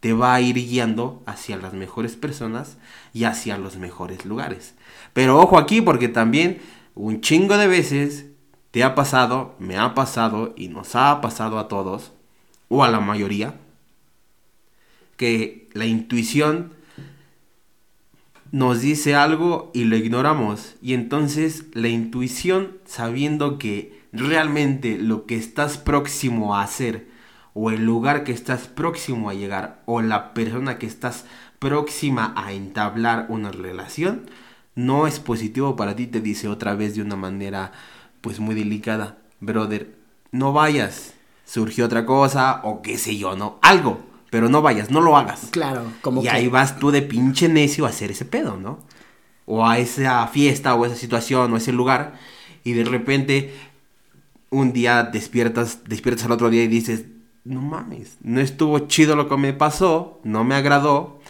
te 0.00 0.12
va 0.12 0.34
a 0.34 0.40
ir 0.40 0.56
guiando 0.56 1.22
hacia 1.26 1.56
las 1.56 1.72
mejores 1.72 2.16
personas 2.16 2.76
y 3.12 3.24
hacia 3.24 3.58
los 3.58 3.76
mejores 3.76 4.24
lugares. 4.24 4.74
Pero 5.12 5.40
ojo 5.40 5.58
aquí 5.58 5.80
porque 5.80 6.08
también 6.08 6.60
un 6.94 7.20
chingo 7.20 7.56
de 7.56 7.66
veces 7.66 8.26
te 8.70 8.84
ha 8.84 8.94
pasado, 8.94 9.54
me 9.58 9.76
ha 9.76 9.94
pasado 9.94 10.54
y 10.56 10.68
nos 10.68 10.94
ha 10.94 11.20
pasado 11.20 11.58
a 11.58 11.68
todos, 11.68 12.12
o 12.68 12.84
a 12.84 12.90
la 12.90 13.00
mayoría, 13.00 13.54
que 15.16 15.68
la 15.72 15.86
intuición 15.86 16.72
nos 18.52 18.80
dice 18.80 19.14
algo 19.14 19.70
y 19.74 19.84
lo 19.84 19.96
ignoramos. 19.96 20.76
Y 20.82 20.94
entonces 20.94 21.64
la 21.72 21.88
intuición, 21.88 22.78
sabiendo 22.84 23.58
que 23.58 24.00
realmente 24.12 24.98
lo 24.98 25.26
que 25.26 25.36
estás 25.36 25.78
próximo 25.78 26.54
a 26.54 26.62
hacer, 26.62 27.08
o 27.60 27.72
el 27.72 27.84
lugar 27.84 28.22
que 28.22 28.30
estás 28.30 28.68
próximo 28.68 29.28
a 29.28 29.34
llegar, 29.34 29.82
o 29.84 30.00
la 30.00 30.32
persona 30.32 30.78
que 30.78 30.86
estás 30.86 31.24
próxima 31.58 32.32
a 32.36 32.52
entablar 32.52 33.26
una 33.30 33.50
relación, 33.50 34.30
no 34.76 35.08
es 35.08 35.18
positivo 35.18 35.74
para 35.74 35.96
ti, 35.96 36.06
te 36.06 36.20
dice 36.20 36.46
otra 36.46 36.76
vez 36.76 36.94
de 36.94 37.02
una 37.02 37.16
manera 37.16 37.72
pues 38.20 38.38
muy 38.38 38.54
delicada, 38.54 39.18
brother, 39.40 39.92
no 40.30 40.52
vayas, 40.52 41.14
surgió 41.46 41.86
otra 41.86 42.06
cosa, 42.06 42.60
o 42.62 42.80
qué 42.80 42.96
sé 42.96 43.16
yo, 43.16 43.34
¿no? 43.34 43.58
Algo, 43.60 44.02
pero 44.30 44.48
no 44.48 44.62
vayas, 44.62 44.92
no 44.92 45.00
lo 45.00 45.16
hagas. 45.16 45.48
Claro, 45.50 45.82
como 46.00 46.22
y 46.22 46.28
ahí 46.28 46.46
vas 46.46 46.78
tú 46.78 46.92
de 46.92 47.02
pinche 47.02 47.48
necio 47.48 47.86
a 47.86 47.88
hacer 47.88 48.12
ese 48.12 48.24
pedo, 48.24 48.56
¿no? 48.56 48.78
O 49.46 49.66
a 49.66 49.78
esa 49.78 50.24
fiesta, 50.28 50.76
o 50.76 50.86
esa 50.86 50.94
situación, 50.94 51.52
o 51.52 51.56
ese 51.56 51.72
lugar, 51.72 52.14
y 52.62 52.74
de 52.74 52.84
repente 52.84 53.52
un 54.48 54.72
día 54.72 55.02
despiertas, 55.02 55.80
despiertas 55.88 56.26
al 56.26 56.32
otro 56.32 56.50
día 56.50 56.62
y 56.62 56.68
dices, 56.68 57.06
no 57.48 57.60
mames, 57.60 58.18
no 58.22 58.40
estuvo 58.40 58.78
chido 58.86 59.16
lo 59.16 59.28
que 59.28 59.36
me 59.36 59.52
pasó, 59.52 60.20
no 60.22 60.44
me 60.44 60.54
agradó, 60.54 61.20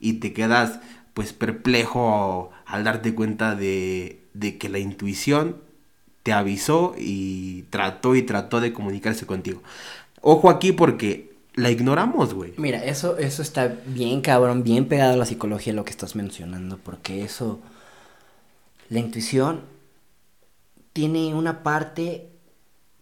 y 0.00 0.14
te 0.14 0.32
quedas 0.32 0.80
pues 1.14 1.32
perplejo 1.32 2.50
al 2.66 2.84
darte 2.84 3.14
cuenta 3.14 3.54
de, 3.54 4.22
de 4.34 4.58
que 4.58 4.68
la 4.68 4.78
intuición 4.78 5.56
te 6.22 6.32
avisó 6.32 6.94
y 6.96 7.62
trató 7.70 8.14
y 8.14 8.22
trató 8.22 8.60
de 8.60 8.72
comunicarse 8.72 9.26
contigo. 9.26 9.62
Ojo 10.20 10.50
aquí 10.50 10.72
porque 10.72 11.32
la 11.54 11.70
ignoramos, 11.70 12.34
güey. 12.34 12.54
Mira, 12.56 12.84
eso, 12.84 13.18
eso 13.18 13.42
está 13.42 13.78
bien 13.86 14.20
cabrón, 14.20 14.62
bien 14.62 14.86
pegado 14.86 15.14
a 15.14 15.16
la 15.16 15.26
psicología 15.26 15.72
lo 15.72 15.84
que 15.84 15.90
estás 15.90 16.14
mencionando, 16.14 16.78
porque 16.78 17.24
eso, 17.24 17.58
la 18.88 19.00
intuición 19.00 19.62
tiene 20.92 21.34
una 21.34 21.62
parte 21.62 22.28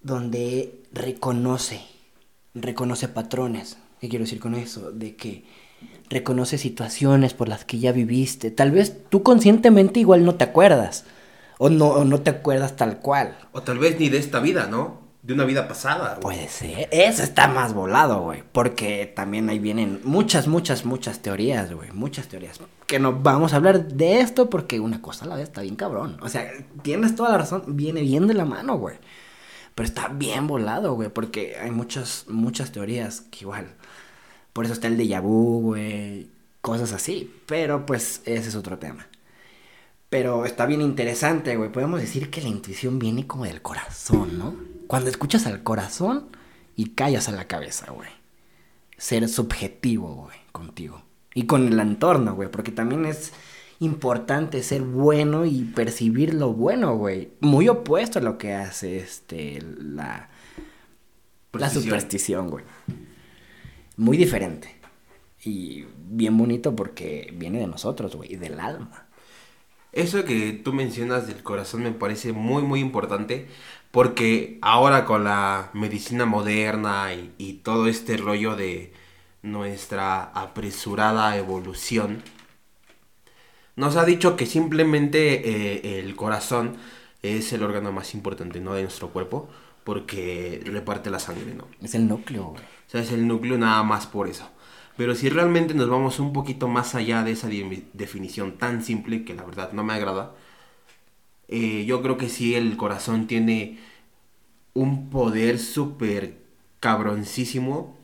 donde 0.02 0.82
reconoce, 0.92 1.82
reconoce 2.56 3.08
patrones. 3.08 3.78
¿Qué 4.00 4.08
quiero 4.08 4.24
decir 4.24 4.40
con 4.40 4.54
eso? 4.54 4.90
De 4.90 5.16
que 5.16 5.44
reconoce 6.10 6.58
situaciones 6.58 7.34
por 7.34 7.48
las 7.48 7.64
que 7.64 7.78
ya 7.78 7.92
viviste. 7.92 8.50
Tal 8.50 8.70
vez 8.70 8.96
tú 9.08 9.22
conscientemente 9.22 10.00
igual 10.00 10.24
no 10.24 10.34
te 10.34 10.44
acuerdas. 10.44 11.04
O 11.58 11.70
no, 11.70 11.88
o 11.88 12.04
no 12.04 12.20
te 12.20 12.30
acuerdas 12.30 12.76
tal 12.76 12.98
cual. 12.98 13.38
O 13.52 13.62
tal 13.62 13.78
vez 13.78 13.98
ni 13.98 14.08
de 14.08 14.18
esta 14.18 14.40
vida, 14.40 14.66
¿no? 14.66 15.06
De 15.22 15.32
una 15.32 15.44
vida 15.44 15.66
pasada. 15.66 16.18
güey. 16.20 16.36
Puede 16.36 16.48
ser. 16.48 16.88
Eso 16.92 17.22
está 17.22 17.48
más 17.48 17.72
volado, 17.72 18.22
güey. 18.22 18.44
Porque 18.52 19.10
también 19.16 19.48
ahí 19.48 19.58
vienen 19.58 20.00
muchas, 20.04 20.46
muchas, 20.46 20.84
muchas 20.84 21.20
teorías, 21.20 21.72
güey. 21.72 21.90
Muchas 21.92 22.28
teorías. 22.28 22.60
Que 22.86 22.98
no 22.98 23.14
vamos 23.14 23.52
a 23.52 23.56
hablar 23.56 23.88
de 23.88 24.20
esto 24.20 24.50
porque 24.50 24.78
una 24.78 25.00
cosa 25.02 25.24
a 25.24 25.28
la 25.28 25.36
vez 25.36 25.44
está 25.44 25.62
bien 25.62 25.76
cabrón. 25.76 26.18
O 26.20 26.28
sea, 26.28 26.48
tienes 26.82 27.16
toda 27.16 27.30
la 27.30 27.38
razón. 27.38 27.64
Viene 27.68 28.02
bien 28.02 28.26
de 28.28 28.34
la 28.34 28.44
mano, 28.44 28.76
güey. 28.78 28.96
Pero 29.76 29.86
está 29.86 30.08
bien 30.08 30.46
volado, 30.46 30.94
güey. 30.94 31.10
Porque 31.10 31.58
hay 31.60 31.70
muchas, 31.70 32.24
muchas 32.28 32.72
teorías 32.72 33.20
que 33.20 33.40
igual. 33.42 33.74
Por 34.54 34.64
eso 34.64 34.72
está 34.72 34.88
el 34.88 34.96
déjà 34.96 35.20
vu, 35.20 35.60
güey. 35.60 36.28
Cosas 36.62 36.92
así. 36.92 37.30
Pero 37.44 37.84
pues 37.84 38.22
ese 38.24 38.48
es 38.48 38.54
otro 38.56 38.78
tema. 38.78 39.06
Pero 40.08 40.46
está 40.46 40.64
bien 40.64 40.80
interesante, 40.80 41.56
güey. 41.56 41.70
Podemos 41.70 42.00
decir 42.00 42.30
que 42.30 42.40
la 42.40 42.48
intuición 42.48 42.98
viene 42.98 43.26
como 43.26 43.44
del 43.44 43.60
corazón, 43.60 44.38
¿no? 44.38 44.56
Cuando 44.86 45.10
escuchas 45.10 45.46
al 45.46 45.62
corazón 45.62 46.30
y 46.74 46.90
callas 46.94 47.28
a 47.28 47.32
la 47.32 47.46
cabeza, 47.46 47.92
güey. 47.92 48.08
Ser 48.96 49.28
subjetivo, 49.28 50.14
güey, 50.14 50.38
contigo. 50.52 51.02
Y 51.34 51.44
con 51.44 51.68
el 51.68 51.78
entorno, 51.78 52.34
güey. 52.34 52.50
Porque 52.50 52.72
también 52.72 53.04
es 53.04 53.32
importante 53.80 54.62
ser 54.62 54.82
bueno 54.82 55.44
y 55.46 55.64
percibir 55.64 56.34
lo 56.34 56.52
bueno, 56.52 56.96
güey. 56.96 57.30
Muy 57.40 57.68
opuesto 57.68 58.18
a 58.18 58.22
lo 58.22 58.38
que 58.38 58.54
hace 58.54 58.98
este 58.98 59.62
la, 59.62 60.30
la 61.52 61.70
Superstición. 61.70 62.50
güey. 62.50 62.64
Muy 63.96 64.16
diferente. 64.16 64.76
Y 65.44 65.84
bien 66.08 66.36
bonito 66.36 66.74
porque 66.74 67.32
viene 67.36 67.60
de 67.60 67.66
nosotros, 67.66 68.16
güey, 68.16 68.36
del 68.36 68.60
alma. 68.60 69.06
Eso 69.92 70.24
que 70.24 70.52
tú 70.52 70.72
mencionas 70.72 71.26
del 71.26 71.42
corazón 71.42 71.82
me 71.82 71.92
parece 71.92 72.32
muy 72.32 72.62
muy 72.62 72.80
importante 72.80 73.46
porque 73.90 74.58
ahora 74.60 75.04
con 75.06 75.24
la 75.24 75.70
medicina 75.72 76.26
moderna 76.26 77.14
y, 77.14 77.32
y 77.38 77.54
todo 77.54 77.86
este 77.88 78.16
rollo 78.18 78.56
de 78.56 78.92
nuestra 79.42 80.24
apresurada 80.24 81.36
evolución, 81.38 82.22
nos 83.76 83.96
ha 83.96 84.04
dicho 84.04 84.36
que 84.36 84.46
simplemente 84.46 85.96
eh, 85.96 86.00
el 86.00 86.16
corazón 86.16 86.76
es 87.22 87.52
el 87.52 87.62
órgano 87.62 87.92
más 87.92 88.14
importante 88.14 88.60
¿no? 88.60 88.74
de 88.74 88.82
nuestro 88.82 89.10
cuerpo 89.10 89.48
porque 89.84 90.62
reparte 90.64 91.10
la 91.10 91.20
sangre, 91.20 91.54
¿no? 91.54 91.68
Es 91.80 91.94
el 91.94 92.08
núcleo, 92.08 92.46
güey. 92.46 92.62
O 92.64 92.90
sea, 92.90 93.02
es 93.02 93.12
el 93.12 93.26
núcleo 93.28 93.56
nada 93.56 93.82
más 93.84 94.06
por 94.06 94.28
eso. 94.28 94.48
Pero 94.96 95.14
si 95.14 95.28
realmente 95.28 95.74
nos 95.74 95.88
vamos 95.88 96.18
un 96.18 96.32
poquito 96.32 96.66
más 96.68 96.94
allá 96.96 97.22
de 97.22 97.32
esa 97.32 97.48
de- 97.48 97.84
definición 97.92 98.58
tan 98.58 98.82
simple, 98.82 99.24
que 99.24 99.34
la 99.34 99.44
verdad 99.44 99.72
no 99.72 99.84
me 99.84 99.92
agrada, 99.94 100.34
eh, 101.48 101.84
yo 101.86 102.02
creo 102.02 102.16
que 102.18 102.28
sí 102.28 102.54
el 102.54 102.76
corazón 102.76 103.26
tiene 103.26 103.78
un 104.74 105.10
poder 105.10 105.58
súper 105.58 106.38
cabroncísimo 106.80 107.96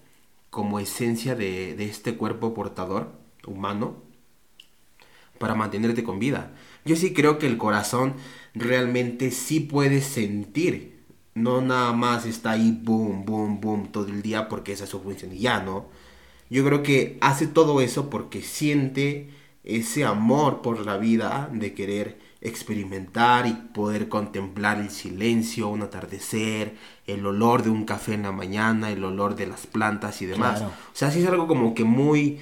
como 0.50 0.80
esencia 0.80 1.34
de, 1.36 1.74
de 1.76 1.86
este 1.86 2.16
cuerpo 2.16 2.54
portador 2.54 3.12
humano 3.46 4.02
para 5.42 5.56
mantenerte 5.56 6.04
con 6.04 6.20
vida. 6.20 6.52
Yo 6.84 6.94
sí 6.94 7.12
creo 7.12 7.36
que 7.36 7.48
el 7.48 7.58
corazón 7.58 8.14
realmente 8.54 9.32
sí 9.32 9.58
puede 9.58 10.00
sentir. 10.00 11.02
No 11.34 11.60
nada 11.60 11.92
más 11.92 12.26
está 12.26 12.52
ahí 12.52 12.78
boom, 12.80 13.24
boom, 13.24 13.60
boom 13.60 13.88
todo 13.88 14.06
el 14.06 14.22
día 14.22 14.48
porque 14.48 14.72
esa 14.72 14.84
es 14.84 14.90
su 14.90 15.00
función 15.00 15.32
y 15.32 15.38
ya, 15.38 15.60
¿no? 15.60 15.86
Yo 16.48 16.64
creo 16.64 16.84
que 16.84 17.18
hace 17.20 17.48
todo 17.48 17.80
eso 17.80 18.08
porque 18.08 18.40
siente 18.40 19.30
ese 19.64 20.04
amor 20.04 20.62
por 20.62 20.86
la 20.86 20.96
vida 20.96 21.50
de 21.52 21.74
querer 21.74 22.20
experimentar 22.40 23.48
y 23.48 23.54
poder 23.74 24.08
contemplar 24.08 24.78
el 24.78 24.90
silencio, 24.90 25.68
un 25.68 25.82
atardecer, 25.82 26.76
el 27.08 27.26
olor 27.26 27.64
de 27.64 27.70
un 27.70 27.84
café 27.84 28.14
en 28.14 28.22
la 28.22 28.32
mañana, 28.32 28.92
el 28.92 29.02
olor 29.02 29.34
de 29.34 29.48
las 29.48 29.66
plantas 29.66 30.22
y 30.22 30.26
demás. 30.26 30.58
Claro. 30.58 30.72
O 30.72 30.96
sea, 30.96 31.10
sí 31.10 31.18
es 31.18 31.26
algo 31.26 31.48
como 31.48 31.74
que 31.74 31.82
muy, 31.82 32.38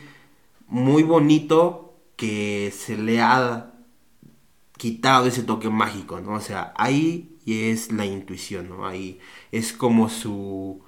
muy 0.69 1.03
bonito 1.03 1.90
que 2.21 2.71
se 2.71 2.99
le 2.99 3.23
ha 3.23 3.73
quitado 4.77 5.27
ese 5.27 5.43
toque 5.43 5.71
mágico, 5.71 6.21
¿no? 6.21 6.35
O 6.35 6.41
sea, 6.41 6.75
ahí 6.77 7.39
es 7.47 7.93
la 7.93 8.05
intuición, 8.05 8.69
¿no? 8.69 8.87
Ahí 8.87 9.19
es 9.53 9.73
como 9.73 10.11
su, 10.11 10.83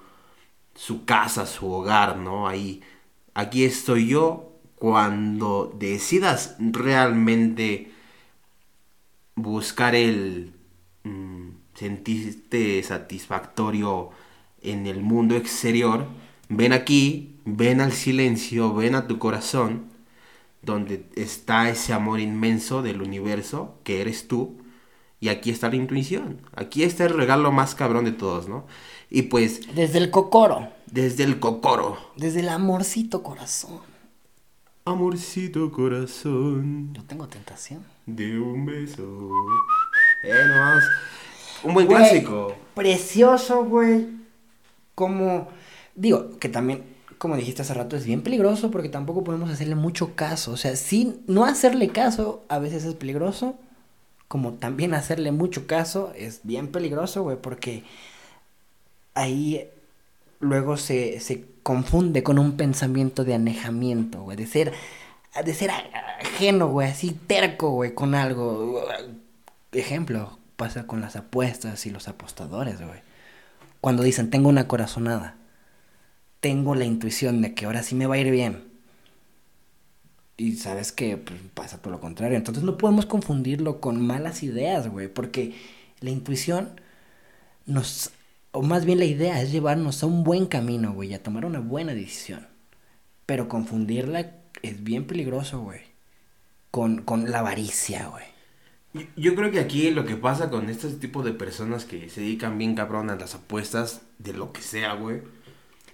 su 0.75 1.07
casa, 1.07 1.47
su 1.47 1.73
hogar, 1.73 2.19
¿no? 2.19 2.49
Ahí, 2.49 2.83
aquí 3.33 3.65
estoy 3.65 4.09
yo 4.09 4.53
cuando 4.77 5.75
decidas 5.79 6.55
realmente 6.59 7.91
buscar 9.35 9.95
el 9.95 10.53
mm, 11.05 11.49
sentirte 11.73 12.83
satisfactorio 12.83 14.11
en 14.61 14.87
el 14.87 15.01
mundo 15.01 15.35
exterior, 15.35 16.09
ven 16.51 16.75
aquí, 16.75 17.37
ven 17.47 17.81
al 17.81 17.93
silencio, 17.93 18.75
ven 18.75 18.95
a 18.97 19.07
tu 19.07 19.19
corazón, 19.19 19.92
donde 20.63 21.07
está 21.17 21.69
ese 21.69 21.93
amor 21.93 22.21
inmenso 22.21 22.83
del 22.83 23.03
universo, 23.03 23.79
que 23.85 24.01
eres 24.01 24.29
tú, 24.29 24.59
y 25.21 25.29
aquí 25.29 25.51
está 25.51 25.69
la 25.69 25.77
intuición, 25.77 26.41
aquí 26.55 26.83
está 26.85 27.05
el 27.05 27.15
regalo 27.15 27.53
más 27.53 27.75
cabrón 27.75 28.05
de 28.05 28.13
todos, 28.13 28.49
¿no? 28.49 28.67
Y 29.11 29.23
pues, 29.23 29.75
Desde 29.75 29.99
el 29.99 30.11
cocoro. 30.11 30.69
desde 30.87 31.25
el 31.25 31.39
cocoro, 31.39 31.99
Desde 32.17 32.41
el 32.41 32.49
amorcito 32.49 33.23
corazón. 33.23 33.81
amorcito 34.85 35.71
corazón, 35.71 36.93
Yo 36.95 37.03
tengo 37.05 37.29
tentación. 37.29 37.85
de 38.07 38.39
un 38.39 38.67
beso, 38.67 39.03
eh, 40.25 40.33
nomás, 40.49 40.85
un 41.63 41.75
buen 41.75 41.87
Güey, 41.87 41.99
clásico. 41.99 42.57
Precioso, 42.75 43.65
güey. 43.65 44.09
Como. 44.95 45.49
Digo, 45.95 46.39
que 46.41 46.49
también, 46.49 46.83
como 47.23 47.37
dijiste 47.37 47.63
hace 47.63 47.75
rato, 47.75 47.95
es 47.95 48.05
bien 48.05 48.23
peligroso 48.23 48.73
porque 48.73 48.89
tampoco 48.89 49.23
podemos 49.23 49.49
hacerle 49.49 49.77
mucho 49.77 50.17
caso. 50.17 50.51
O 50.51 50.57
sea, 50.57 50.75
sin 50.75 51.23
no 51.29 51.45
hacerle 51.45 51.91
caso 51.91 52.45
a 52.49 52.59
veces 52.59 52.83
es 52.85 52.95
peligroso. 52.95 53.55
Como 54.27 54.55
también 54.55 54.93
hacerle 54.93 55.31
mucho 55.31 55.69
caso 55.69 56.13
es 56.17 56.41
bien 56.43 56.73
peligroso, 56.73 57.23
güey, 57.23 57.37
porque 57.41 57.85
ahí 59.15 59.69
luego 60.41 60.77
se, 60.77 61.21
se 61.21 61.45
confunde 61.63 62.25
con 62.25 62.41
un 62.41 62.57
pensamiento 62.57 63.23
de 63.23 63.35
anejamiento, 63.35 64.23
güey, 64.23 64.37
de 64.37 64.49
ser, 64.49 64.73
de 65.45 65.55
ser 65.55 65.71
ajeno, 65.71 66.71
güey, 66.71 66.89
así 66.89 67.13
terco, 67.13 67.71
güey, 67.71 67.95
con 67.95 68.17
algo. 68.17 68.83
Ejemplo, 69.71 70.41
pasa 70.57 70.89
con 70.89 71.01
las 71.01 71.15
apuestas 71.15 71.87
y 71.87 71.91
los 71.91 72.09
apostadores, 72.09 72.81
güey. 72.81 73.01
Cuando 73.81 74.03
dicen, 74.03 74.29
tengo 74.29 74.49
una 74.49 74.67
corazonada, 74.67 75.37
tengo 76.43 76.75
la 76.75 76.85
intuición 76.85 77.41
de 77.41 77.55
que 77.55 77.65
ahora 77.65 77.83
sí 77.83 77.95
me 77.95 78.07
va 78.07 78.17
a 78.17 78.19
ir 78.19 78.31
bien. 78.31 78.65
Y 80.37 80.57
sabes 80.57 80.93
que 80.93 81.17
pues, 81.17 81.41
pasa 81.55 81.81
todo 81.81 81.93
lo 81.93 82.01
contrario. 82.01 82.37
Entonces 82.37 82.65
no 82.65 82.77
podemos 82.77 83.07
confundirlo 83.07 83.81
con 83.81 84.05
malas 84.07 84.43
ideas, 84.43 84.89
güey, 84.89 85.09
porque 85.09 85.55
la 86.01 86.11
intuición 86.11 86.81
nos 87.65 88.13
o 88.53 88.63
más 88.63 88.85
bien 88.85 88.99
la 88.99 89.07
idea 89.07 89.41
es 89.41 89.51
llevarnos 89.51 90.03
a 90.03 90.07
un 90.07 90.25
buen 90.25 90.47
camino, 90.47 90.93
güey, 90.93 91.15
a 91.15 91.23
tomar 91.23 91.47
una 91.47 91.61
buena 91.61 91.95
decisión. 91.95 92.47
Pero 93.25 93.49
confundirla 93.49 94.35
es 94.63 94.85
bien 94.85 95.07
peligroso, 95.07 95.61
güey. 95.61 95.81
Con, 96.71 97.03
con 97.03 97.31
la 97.31 97.39
avaricia, 97.39 98.09
güey. 98.09 98.25
Yo, 99.17 99.35
creo 99.35 99.51
que 99.51 99.61
aquí 99.61 99.91
lo 99.91 100.05
que 100.05 100.17
pasa 100.17 100.51
con 100.51 100.69
este 100.69 100.89
tipo 100.91 101.23
de 101.23 101.33
personas 101.33 101.87
que 101.87 102.11
se 102.11 102.21
dedican 102.21 102.59
bien 102.59 102.75
cabrón 102.75 103.09
a 103.09 103.17
las 103.17 103.35
apuestas 103.35 104.03
de 104.19 104.35
lo 104.35 104.53
que 104.53 104.61
sea, 104.61 104.95
güey. 104.95 105.23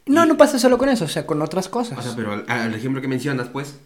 No, 0.08 0.26
no 0.26 0.36
pasa 0.36 0.58
solo 0.58 0.78
con 0.78 0.88
eso, 0.88 1.04
o 1.04 1.08
sea, 1.08 1.26
con 1.26 1.40
otras 1.42 1.68
cosas. 1.68 1.98
O 1.98 2.02
sea, 2.02 2.12
pero 2.16 2.44
al, 2.46 2.74
ejemplo 2.74 3.00
que 3.00 3.08
mencionas, 3.08 3.48
pues, 3.48 3.78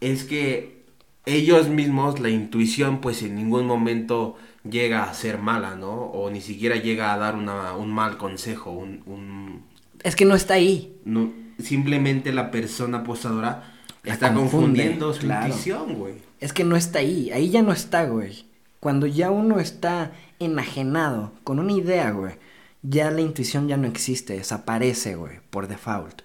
es 0.00 0.24
que 0.24 0.84
ellos 1.26 1.68
mismos, 1.68 2.20
la 2.20 2.30
intuición, 2.30 3.00
pues 3.00 3.22
en 3.22 3.34
ningún 3.36 3.66
momento 3.66 4.36
llega 4.68 5.04
a 5.04 5.14
ser 5.14 5.38
mala, 5.38 5.76
¿no? 5.76 5.92
O 5.92 6.30
ni 6.30 6.40
siquiera 6.40 6.76
llega 6.76 7.12
a 7.12 7.18
dar 7.18 7.34
una, 7.34 7.74
un 7.76 7.92
mal 7.92 8.16
consejo, 8.16 8.70
un, 8.70 9.62
Es 10.02 10.16
que 10.16 10.24
no 10.24 10.34
está 10.34 10.54
ahí. 10.54 10.96
No, 11.04 11.32
simplemente 11.58 12.32
la 12.32 12.50
persona 12.50 12.98
apostadora 12.98 13.74
está 14.04 14.32
confundiendo 14.32 15.12
su 15.12 15.26
intuición, 15.26 15.94
güey. 15.94 16.14
Es 16.40 16.52
que 16.52 16.64
no 16.64 16.76
está 16.76 17.00
ahí, 17.00 17.30
ahí 17.30 17.50
ya 17.50 17.62
no 17.62 17.72
está, 17.72 18.04
güey. 18.04 18.46
Cuando 18.80 19.06
ya 19.06 19.30
uno 19.30 19.58
está 19.58 20.12
enajenado 20.38 21.32
con 21.44 21.58
una 21.58 21.72
idea, 21.72 22.10
güey, 22.10 22.34
ya 22.88 23.10
la 23.10 23.20
intuición 23.20 23.68
ya 23.68 23.76
no 23.76 23.88
existe, 23.88 24.36
desaparece, 24.36 25.16
güey, 25.16 25.40
por 25.50 25.66
default. 25.66 26.22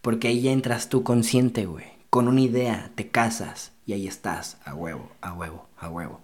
Porque 0.00 0.28
ahí 0.28 0.40
ya 0.40 0.52
entras 0.52 0.88
tú 0.88 1.02
consciente, 1.02 1.66
güey. 1.66 1.86
Con 2.10 2.28
una 2.28 2.40
idea, 2.40 2.90
te 2.94 3.10
casas 3.10 3.72
y 3.84 3.92
ahí 3.92 4.06
estás, 4.06 4.58
a 4.64 4.74
huevo, 4.74 5.12
a 5.20 5.34
huevo, 5.34 5.66
a 5.76 5.90
huevo. 5.90 6.20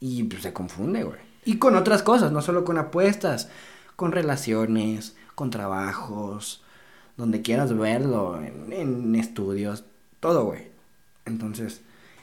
Y 0.00 0.24
pues, 0.24 0.42
se 0.42 0.52
confunde, 0.52 1.04
güey. 1.04 1.18
Y 1.44 1.58
con 1.58 1.76
otras 1.76 2.02
cosas, 2.02 2.30
no 2.30 2.42
solo 2.42 2.64
con 2.64 2.76
apuestas, 2.76 3.48
con 3.96 4.12
relaciones, 4.12 5.16
con 5.34 5.50
trabajos, 5.50 6.62
donde 7.16 7.40
quieras 7.40 7.76
verlo, 7.76 8.40
en, 8.42 9.14
estudios, 9.14 9.84
todo, 10.20 10.44
güey. 10.44 10.70
Entonces, 11.24 11.80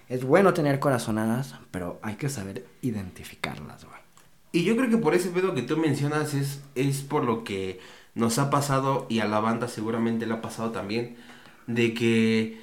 es 0.10 0.24
bueno 0.24 0.54
tener 0.54 0.80
corazonadas, 0.80 1.56
pero 1.72 2.00
hay 2.04 2.16
que 2.16 2.30
saber 2.30 2.68
identificarlas, 2.82 3.86
güey. 3.86 4.05
Y 4.56 4.64
yo 4.64 4.78
creo 4.78 4.90
que 4.90 4.98
por 4.98 5.14
ese 5.14 5.32
pedo 5.32 5.54
que 5.54 5.64
tú 5.64 5.76
mencionas 5.76 6.34
es, 6.34 6.62
es 6.76 7.02
por 7.02 7.26
lo 7.26 7.44
que 7.44 7.82
nos 8.14 8.40
ha 8.40 8.50
pasado 8.50 9.06
y 9.10 9.20
a 9.20 9.26
la 9.26 9.42
banda 9.42 9.68
seguramente 9.68 10.26
le 10.26 10.34
ha 10.34 10.42
pasado 10.42 10.72
también, 10.72 11.18
de 11.68 11.94
que 11.94 12.62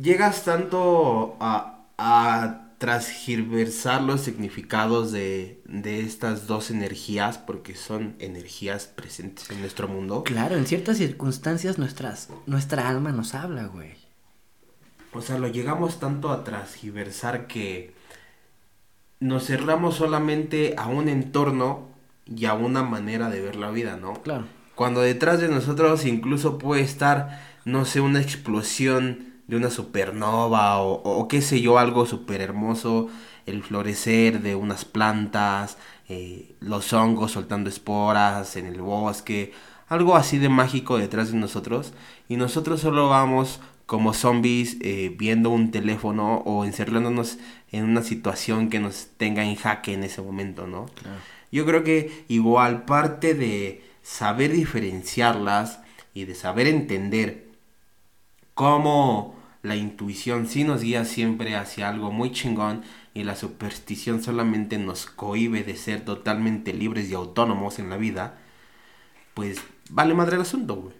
llegas 0.00 0.44
tanto 0.44 1.36
a, 1.40 1.88
a 1.98 2.76
transgiversar 2.78 4.02
los 4.02 4.20
significados 4.20 5.10
de, 5.10 5.60
de, 5.64 5.98
estas 5.98 6.46
dos 6.46 6.70
energías, 6.70 7.38
porque 7.38 7.74
son 7.74 8.14
energías 8.20 8.86
presentes 8.86 9.50
en 9.50 9.58
nuestro 9.58 9.88
mundo. 9.88 10.22
Claro, 10.22 10.54
en 10.54 10.68
ciertas 10.68 10.98
circunstancias 10.98 11.76
nuestras, 11.76 12.28
nuestra 12.46 12.88
alma 12.88 13.10
nos 13.10 13.34
habla, 13.34 13.66
güey. 13.66 13.94
O 15.12 15.22
sea, 15.22 15.38
lo 15.38 15.48
llegamos 15.48 15.98
tanto 15.98 16.30
a 16.30 16.44
transgiversar 16.44 17.48
que 17.48 17.97
nos 19.20 19.46
cerramos 19.46 19.96
solamente 19.96 20.74
a 20.76 20.86
un 20.86 21.08
entorno 21.08 21.88
y 22.26 22.44
a 22.46 22.54
una 22.54 22.82
manera 22.82 23.30
de 23.30 23.40
ver 23.40 23.56
la 23.56 23.70
vida, 23.70 23.96
¿no? 23.96 24.14
Claro. 24.22 24.44
Cuando 24.74 25.00
detrás 25.00 25.40
de 25.40 25.48
nosotros 25.48 26.04
incluso 26.04 26.58
puede 26.58 26.82
estar, 26.82 27.40
no 27.64 27.84
sé, 27.84 28.00
una 28.00 28.20
explosión 28.20 29.28
de 29.48 29.56
una 29.56 29.70
supernova 29.70 30.78
o, 30.80 31.26
qué 31.26 31.42
sé 31.42 31.60
yo, 31.60 31.78
algo 31.78 32.06
súper 32.06 32.42
hermoso, 32.42 33.08
el 33.46 33.62
florecer 33.62 34.42
de 34.42 34.54
unas 34.54 34.84
plantas, 34.84 35.78
eh, 36.08 36.54
los 36.60 36.92
hongos 36.92 37.32
soltando 37.32 37.70
esporas 37.70 38.56
en 38.56 38.66
el 38.66 38.80
bosque, 38.82 39.52
algo 39.88 40.16
así 40.16 40.38
de 40.38 40.50
mágico 40.50 40.98
detrás 40.98 41.32
de 41.32 41.38
nosotros 41.38 41.94
y 42.28 42.36
nosotros 42.36 42.80
solo 42.80 43.08
vamos 43.08 43.60
como 43.88 44.12
zombies 44.12 44.76
eh, 44.82 45.16
viendo 45.16 45.48
un 45.48 45.70
teléfono 45.70 46.42
o 46.44 46.66
encerrándonos 46.66 47.38
en 47.72 47.84
una 47.84 48.02
situación 48.02 48.68
que 48.68 48.80
nos 48.80 49.06
tenga 49.16 49.42
en 49.46 49.56
jaque 49.56 49.94
en 49.94 50.04
ese 50.04 50.20
momento, 50.20 50.66
¿no? 50.66 50.90
Yo 51.50 51.64
creo 51.64 51.84
que 51.84 52.26
igual 52.28 52.84
parte 52.84 53.32
de 53.32 53.82
saber 54.02 54.52
diferenciarlas 54.52 55.80
y 56.12 56.26
de 56.26 56.34
saber 56.34 56.66
entender 56.66 57.48
cómo 58.52 59.34
la 59.62 59.74
intuición 59.74 60.48
sí 60.48 60.64
nos 60.64 60.82
guía 60.82 61.06
siempre 61.06 61.56
hacia 61.56 61.88
algo 61.88 62.12
muy 62.12 62.30
chingón 62.30 62.82
y 63.14 63.24
la 63.24 63.36
superstición 63.36 64.22
solamente 64.22 64.76
nos 64.76 65.06
cohibe 65.06 65.64
de 65.64 65.76
ser 65.76 66.04
totalmente 66.04 66.74
libres 66.74 67.08
y 67.08 67.14
autónomos 67.14 67.78
en 67.78 67.88
la 67.88 67.96
vida, 67.96 68.36
pues 69.32 69.62
vale 69.88 70.12
madre 70.12 70.36
el 70.36 70.42
asunto, 70.42 70.76
güey. 70.76 70.97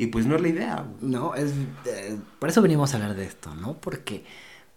Y 0.00 0.06
pues 0.06 0.24
no 0.24 0.34
es 0.34 0.40
la 0.40 0.48
idea. 0.48 0.86
No, 1.02 1.34
es 1.34 1.52
eh, 1.84 2.18
por 2.38 2.48
eso 2.48 2.62
venimos 2.62 2.94
a 2.94 2.96
hablar 2.96 3.14
de 3.14 3.26
esto, 3.26 3.54
¿no? 3.54 3.74
Porque 3.74 4.24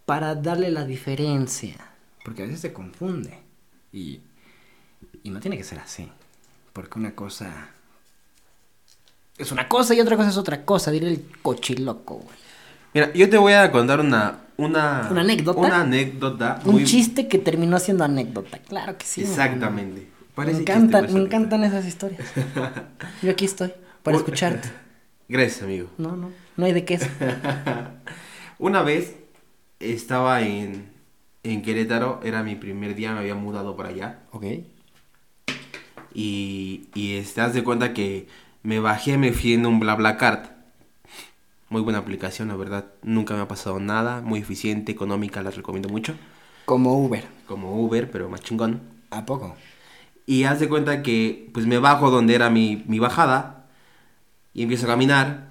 para 0.05 0.35
darle 0.35 0.69
la 0.69 0.83
diferencia, 0.83 1.77
porque 2.25 2.43
a 2.43 2.45
veces 2.45 2.59
se 2.59 2.73
confunde 2.73 3.39
y 3.93 4.19
y 5.23 5.29
no 5.29 5.39
tiene 5.39 5.55
que 5.57 5.63
ser 5.63 5.79
así, 5.79 6.11
porque 6.73 6.99
una 6.99 7.15
cosa 7.15 7.69
es 9.37 9.53
una 9.53 9.69
cosa 9.69 9.95
y 9.95 10.01
otra 10.01 10.17
cosa 10.17 10.27
es 10.27 10.35
otra 10.35 10.65
cosa, 10.65 10.91
diré 10.91 11.07
el 11.07 11.25
cochiloco, 11.41 12.15
güey. 12.15 12.37
Mira, 12.93 13.13
yo 13.13 13.29
te 13.29 13.37
voy 13.37 13.53
a 13.53 13.71
contar 13.71 14.01
una... 14.01 14.39
Una, 14.57 15.07
¿Una 15.09 15.21
anécdota. 15.21 15.59
Una 15.59 15.81
anécdota. 15.81 16.59
Un 16.65 16.83
chiste 16.83 17.29
que 17.29 17.37
terminó 17.37 17.79
siendo 17.79 18.03
anécdota, 18.03 18.59
claro 18.59 18.97
que 18.97 19.05
sí. 19.05 19.21
Exactamente. 19.21 20.09
me 20.35 20.51
encantan, 20.51 21.13
me 21.13 21.21
encantan 21.21 21.63
esas 21.63 21.85
historias. 21.85 22.27
Yo 23.21 23.31
aquí 23.31 23.45
estoy, 23.45 23.71
para 24.03 24.17
escucharte. 24.17 24.69
Gracias, 25.33 25.63
amigo. 25.63 25.89
No, 25.97 26.15
no, 26.15 26.29
no 26.57 26.65
hay 26.65 26.73
de 26.73 26.85
qué. 26.85 26.99
una 28.59 28.83
vez 28.83 29.15
estaba 29.79 30.43
en, 30.43 30.91
en 31.41 31.63
Querétaro, 31.63 32.19
era 32.23 32.43
mi 32.43 32.55
primer 32.55 32.93
día, 32.93 33.13
me 33.13 33.21
había 33.21 33.33
mudado 33.33 33.75
para 33.75 33.89
allá. 33.89 34.19
Ok. 34.29 34.43
Y, 36.13 36.87
y 36.93 37.19
te 37.19 37.41
das 37.41 37.55
de 37.55 37.63
cuenta 37.63 37.95
que 37.95 38.27
me 38.61 38.79
bajé, 38.79 39.17
me 39.17 39.33
fui 39.33 39.53
en 39.53 39.65
un 39.65 39.79
BlaBlaCart 39.79 40.51
muy 41.69 41.81
buena 41.81 41.97
aplicación, 41.97 42.49
la 42.49 42.55
verdad. 42.55 42.85
Nunca 43.01 43.33
me 43.33 43.41
ha 43.41 43.47
pasado 43.47 43.79
nada. 43.79 44.21
Muy 44.21 44.41
eficiente, 44.41 44.91
económica, 44.91 45.41
las 45.41 45.55
recomiendo 45.55 45.89
mucho. 45.89 46.13
Como 46.65 46.93
Uber. 47.03 47.25
Como 47.47 47.83
Uber, 47.83 48.11
pero 48.11 48.29
más 48.29 48.41
chingón. 48.41 48.81
¿A 49.09 49.25
poco? 49.25 49.55
Y 50.27 50.43
haz 50.43 50.59
de 50.59 50.69
cuenta 50.69 51.01
que 51.01 51.49
pues 51.55 51.65
me 51.65 51.79
bajo 51.79 52.11
donde 52.11 52.35
era 52.35 52.51
mi, 52.51 52.83
mi 52.85 52.99
bajada 52.99 53.62
y 54.53 54.63
empiezo 54.63 54.85
a 54.85 54.89
caminar. 54.89 55.49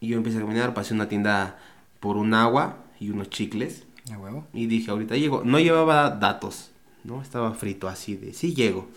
Y 0.00 0.08
yo 0.08 0.16
empiezo 0.16 0.38
a 0.38 0.42
caminar, 0.42 0.74
pasé 0.74 0.94
una 0.94 1.08
tienda 1.08 1.58
por 2.00 2.16
un 2.16 2.34
agua 2.34 2.78
y 3.00 3.10
unos 3.10 3.30
chicles. 3.30 3.84
¿A 4.12 4.18
huevo? 4.18 4.46
Y 4.52 4.66
dije, 4.66 4.90
ahorita 4.90 5.16
llego. 5.16 5.42
No 5.44 5.58
llevaba 5.58 6.10
datos, 6.10 6.70
¿no? 7.04 7.22
Estaba 7.22 7.52
frito 7.54 7.88
así 7.88 8.16
de, 8.16 8.34
sí 8.34 8.54
llego. 8.54 8.88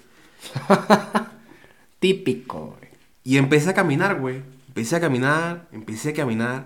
Típico, 1.99 2.75
güey. 2.77 2.91
Y 3.23 3.37
empecé 3.37 3.69
a 3.69 3.73
caminar, 3.73 4.19
güey 4.19 4.41
empecé 4.77 4.95
a 4.95 4.99
caminar, 4.99 5.67
empecé 5.71 6.09
a 6.09 6.13
caminar. 6.13 6.65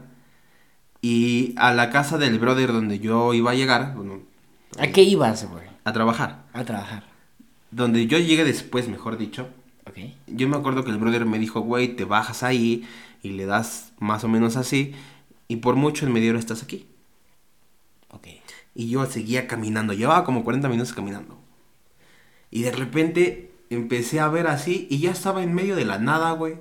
Y 1.02 1.56
a 1.58 1.74
la 1.74 1.90
casa 1.90 2.18
del 2.18 2.40
brother 2.40 2.74
donde 2.74 3.00
yo 3.00 3.34
iba 3.34 3.52
a 3.52 3.56
llegar. 3.56 3.96
¿A 4.78 4.88
qué 4.88 5.04
ibas, 5.04 5.50
güey? 5.50 5.64
A 5.86 5.94
trabajar. 5.94 6.44
A 6.52 6.66
trabajar. 6.66 7.06
Donde 7.72 8.06
yo 8.08 8.20
llegué 8.20 8.44
después, 8.44 8.90
mejor 8.90 9.18
dicho. 9.18 9.48
Yo 10.28 10.48
me 10.48 10.58
acuerdo 10.58 10.84
que 10.84 10.92
el 10.92 10.98
brother 10.98 11.26
me 11.26 11.40
dijo, 11.40 11.62
güey, 11.62 11.96
te 11.96 12.06
bajas 12.06 12.44
ahí 12.44 12.88
y 13.22 13.32
le 13.32 13.46
das 13.46 13.94
más 14.00 14.24
o 14.24 14.28
menos 14.28 14.56
así. 14.56 14.94
Y 15.48 15.58
por 15.58 15.76
mucho 15.76 16.06
en 16.06 16.14
medio 16.14 16.38
estás 16.38 16.64
aquí. 16.64 16.88
Ok. 18.10 18.28
Y 18.74 18.90
yo 18.90 19.06
seguía 19.06 19.48
caminando. 19.48 19.94
Llevaba 19.94 20.24
como 20.24 20.44
40 20.44 20.70
minutos 20.70 20.94
caminando. 20.94 21.38
Y 22.50 22.62
de 22.62 22.72
repente 22.72 23.52
empecé 23.70 24.20
a 24.20 24.28
ver 24.28 24.48
así 24.48 24.88
y 24.90 25.00
ya 25.00 25.12
estaba 25.12 25.44
en 25.44 25.54
medio 25.54 25.76
de 25.76 25.86
la 25.86 25.98
nada, 25.98 26.32
güey 26.32 26.56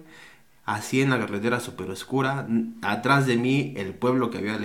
así 0.74 1.00
en 1.00 1.10
la 1.10 1.18
carretera 1.18 1.60
súper 1.60 1.90
oscura, 1.90 2.46
atrás 2.82 3.26
de 3.26 3.36
mí 3.36 3.74
el 3.76 3.94
pueblo 3.94 4.30
que 4.30 4.38
había, 4.38 4.58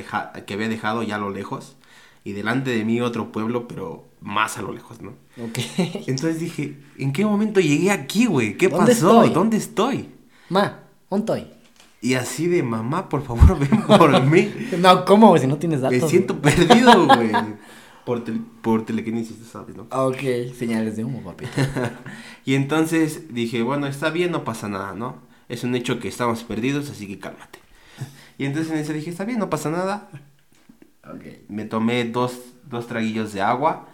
que 0.46 0.54
había 0.54 0.70
dejado 0.70 1.04
ya 1.04 1.16
a 1.16 1.20
lo 1.20 1.32
lejos, 1.32 1.76
y 2.24 2.34
delante 2.34 2.72
de 2.72 2.86
mí 2.86 3.02
otro 3.02 3.32
pueblo, 3.32 3.68
pero 3.68 4.06
más 4.26 4.58
a 4.58 4.62
lo 4.64 4.74
lejos, 4.74 5.02
¿no? 5.02 5.12
Ok. 5.42 5.60
Entonces 6.08 6.40
dije, 6.40 6.78
¿en 6.98 7.14
qué 7.14 7.26
momento 7.26 7.60
llegué 7.62 7.92
aquí, 7.92 8.26
güey? 8.26 8.58
¿Qué 8.58 8.70
pasó? 8.70 9.26
¿Dónde 9.30 9.56
estoy? 9.58 10.10
Ma, 10.50 10.80
un 11.10 11.24
toy. 11.26 11.48
Y 12.02 12.16
así 12.16 12.48
de 12.48 12.62
mamá, 12.64 13.08
por 13.08 13.24
favor, 13.24 13.58
ven 13.60 13.84
por 13.84 14.22
mí. 14.24 14.52
No, 14.80 15.06
¿cómo, 15.06 15.30
güey? 15.30 15.42
Si 15.42 15.48
no 15.48 15.58
tienes 15.58 15.82
datos. 15.82 16.02
Me 16.02 16.08
siento 16.10 16.42
perdido, 16.42 17.06
güey. 17.16 17.32
Por, 18.04 18.24
tel- 18.24 18.44
por 18.62 18.86
telequinesis, 18.86 19.38
sabes, 19.52 19.76
¿no? 19.76 19.88
Ok, 19.92 20.20
señales 20.58 20.96
de 20.98 21.04
humo, 21.06 21.22
papi. 21.24 21.46
Y 22.46 22.54
entonces 22.56 23.34
dije, 23.34 23.62
bueno, 23.64 23.88
está 23.88 24.10
bien, 24.10 24.32
no 24.32 24.44
pasa 24.44 24.68
nada, 24.68 24.94
¿no? 24.94 25.18
Es 25.50 25.64
un 25.64 25.76
hecho 25.76 26.00
que 26.00 26.08
estamos 26.08 26.44
perdidos, 26.44 26.90
así 26.90 27.08
que 27.08 27.20
cálmate. 27.20 27.60
Y 28.38 28.46
entonces 28.46 28.72
en 28.74 28.80
ese 28.80 28.94
dije, 28.94 29.10
está 29.10 29.24
bien, 29.26 29.40
no 29.40 29.50
pasa 29.50 29.70
nada. 29.70 30.10
Ok. 31.04 31.24
Me 31.48 31.66
tomé 31.66 32.04
dos, 32.06 32.38
dos 32.70 32.88
traguillos 32.88 33.34
de 33.34 33.42
agua 33.42 33.88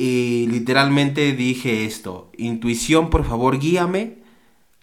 y 0.00 0.46
literalmente 0.46 1.32
dije 1.32 1.84
esto, 1.84 2.30
intuición, 2.38 3.10
por 3.10 3.24
favor, 3.24 3.58
guíame. 3.58 4.18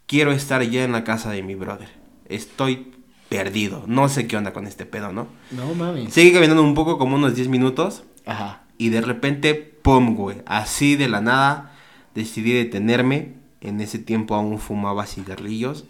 Quiero 0.08 0.34
estar 0.34 0.62
ya 0.62 0.84
en 0.84 0.92
la 0.92 1.06
casa 1.06 1.32
de 1.32 1.42
mi 1.42 1.56
brother. 1.56 1.88
Estoy 2.28 2.92
perdido, 3.30 3.86
no 3.88 4.10
sé 4.10 4.28
qué 4.28 4.36
onda 4.36 4.52
con 4.52 4.68
este 4.68 4.86
pedo, 4.86 5.14
¿no? 5.14 5.30
No 5.52 5.74
mames. 5.74 6.14
Seguí 6.14 6.34
caminando 6.34 6.62
un 6.62 6.74
poco, 6.74 6.98
como 6.98 7.16
unos 7.16 7.34
10 7.34 7.48
minutos. 7.48 8.04
Ajá. 8.26 8.64
Y 8.78 8.90
de 8.90 9.00
repente, 9.00 9.56
pum, 9.56 10.16
güey. 10.16 10.40
Así 10.46 10.98
de 10.98 11.08
la 11.08 11.22
nada, 11.22 11.74
decidí 12.14 12.52
detenerme. 12.52 13.36
En 13.62 13.80
ese 13.80 14.00
tiempo 14.00 14.36
aún 14.36 14.60
fumaba 14.60 15.06
cigarrillos. 15.06 15.86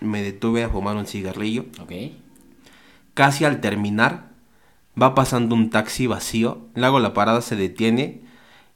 Me 0.00 0.22
detuve 0.22 0.62
a 0.62 0.68
fumar 0.68 0.94
un 0.94 1.06
cigarrillo. 1.06 1.66
Ok. 1.80 2.12
Casi 3.14 3.44
al 3.44 3.60
terminar, 3.60 4.28
va 5.00 5.16
pasando 5.16 5.56
un 5.56 5.68
taxi 5.68 6.06
vacío. 6.06 6.68
Le 6.76 6.86
hago 6.86 7.00
la 7.00 7.12
parada, 7.12 7.42
se 7.42 7.56
detiene. 7.56 8.27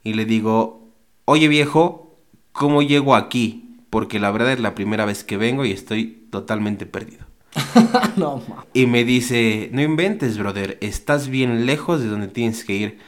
Y 0.05 0.15
le 0.15 0.25
digo, 0.25 0.88
oye 1.25 1.49
viejo, 1.49 2.17
¿cómo 2.53 2.83
llego 2.83 3.15
aquí? 3.15 3.79
Porque 3.91 4.19
la 4.19 4.31
verdad 4.31 4.53
es 4.53 4.61
la 4.61 4.75
primera 4.75 5.05
vez 5.05 5.25
que 5.25 5.37
vengo 5.37 5.65
y 5.65 5.73
estoy 5.73 6.27
totalmente 6.31 6.87
perdido. 6.87 7.27
no. 8.17 8.43
Y 8.73 8.87
me 8.87 9.05
dice, 9.05 9.69
no 9.73 9.83
inventes, 9.83 10.38
brother, 10.38 10.79
estás 10.81 11.29
bien 11.29 11.67
lejos 11.67 12.01
de 12.01 12.09
donde 12.09 12.29
tienes 12.29 12.65
que 12.65 12.75
ir. 12.75 12.99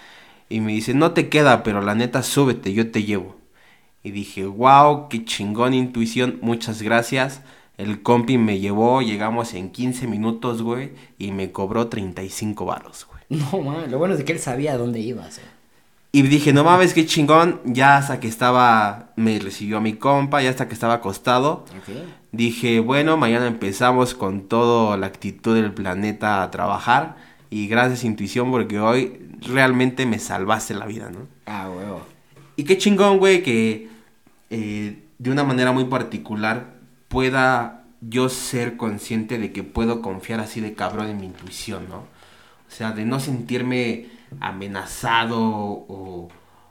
Y 0.49 0.61
me 0.61 0.73
dice, 0.73 0.95
no 0.95 1.13
te 1.13 1.29
queda, 1.29 1.63
pero 1.63 1.81
la 1.81 1.95
neta, 1.95 2.23
súbete, 2.23 2.73
yo 2.73 2.91
te 2.91 3.05
llevo. 3.05 3.37
Y 4.03 4.11
dije, 4.11 4.45
wow, 4.45 5.09
qué 5.09 5.25
chingón 5.25 5.73
intuición, 5.73 6.39
muchas 6.43 6.83
gracias. 6.83 7.41
El 7.79 8.03
compi 8.03 8.39
me 8.39 8.61
llevó, 8.61 9.03
llegamos 9.03 9.55
en 9.55 9.71
15 9.71 10.07
minutos, 10.07 10.63
güey, 10.63 10.93
y 11.19 11.33
me 11.33 11.51
cobró 11.51 11.89
35 11.89 12.65
varos, 12.67 13.07
güey. 13.11 13.41
No 13.41 13.63
mames. 13.63 13.91
Lo 13.91 13.99
bueno 13.99 14.15
es 14.15 14.23
que 14.23 14.33
él 14.33 14.39
sabía 14.39 14.77
dónde 14.77 15.01
ibas, 15.01 15.39
eh. 15.39 15.54
Y 16.15 16.23
dije, 16.23 16.53
no 16.53 16.63
mames, 16.63 16.95
qué 16.95 17.07
chingón, 17.07 17.61
ya 17.65 17.97
hasta 17.97 18.21
que 18.21 18.29
estaba, 18.29 19.11
me 19.17 19.37
recibió 19.41 19.79
a 19.79 19.81
mi 19.81 19.95
compa, 19.95 20.41
ya 20.41 20.51
hasta 20.51 20.69
que 20.69 20.75
estaba 20.75 20.95
acostado. 20.95 21.65
Dije, 22.31 22.79
bueno, 22.79 23.17
mañana 23.17 23.49
empezamos 23.49 24.15
con 24.15 24.43
toda 24.43 24.97
la 24.97 25.09
actitud 25.09 25.57
del 25.57 25.73
planeta 25.73 26.45
a 26.45 26.53
trabajar. 26.53 27.17
Y 27.51 27.67
gracias 27.67 28.05
intuición 28.05 28.53
porque 28.53 28.79
hoy 28.79 29.29
realmente 29.41 30.07
me 30.07 30.21
salvaste 30.21 30.75
la 30.75 30.87
vida, 30.87 31.11
¿no? 31.11 31.27
Ah, 31.47 31.69
huevo. 31.69 32.03
Y 32.55 32.63
qué 32.63 32.79
chingón, 32.79 33.19
güey, 33.19 33.43
que 33.43 33.89
eh, 34.51 34.97
de 35.19 35.31
una 35.33 35.43
manera 35.43 35.73
muy 35.73 35.87
particular 35.87 36.75
pueda 37.09 37.87
yo 38.01 38.29
ser 38.29 38.77
consciente 38.77 39.37
de 39.37 39.51
que 39.51 39.65
puedo 39.65 40.01
confiar 40.01 40.39
así 40.39 40.61
de 40.61 40.75
cabrón 40.75 41.09
en 41.09 41.17
mi 41.17 41.27
intuición, 41.27 41.89
¿no? 41.89 41.97
O 41.97 42.71
sea, 42.71 42.93
de 42.93 43.05
no 43.05 43.19
sentirme 43.19 44.14
amenazado 44.41 45.39
o, 45.41 46.29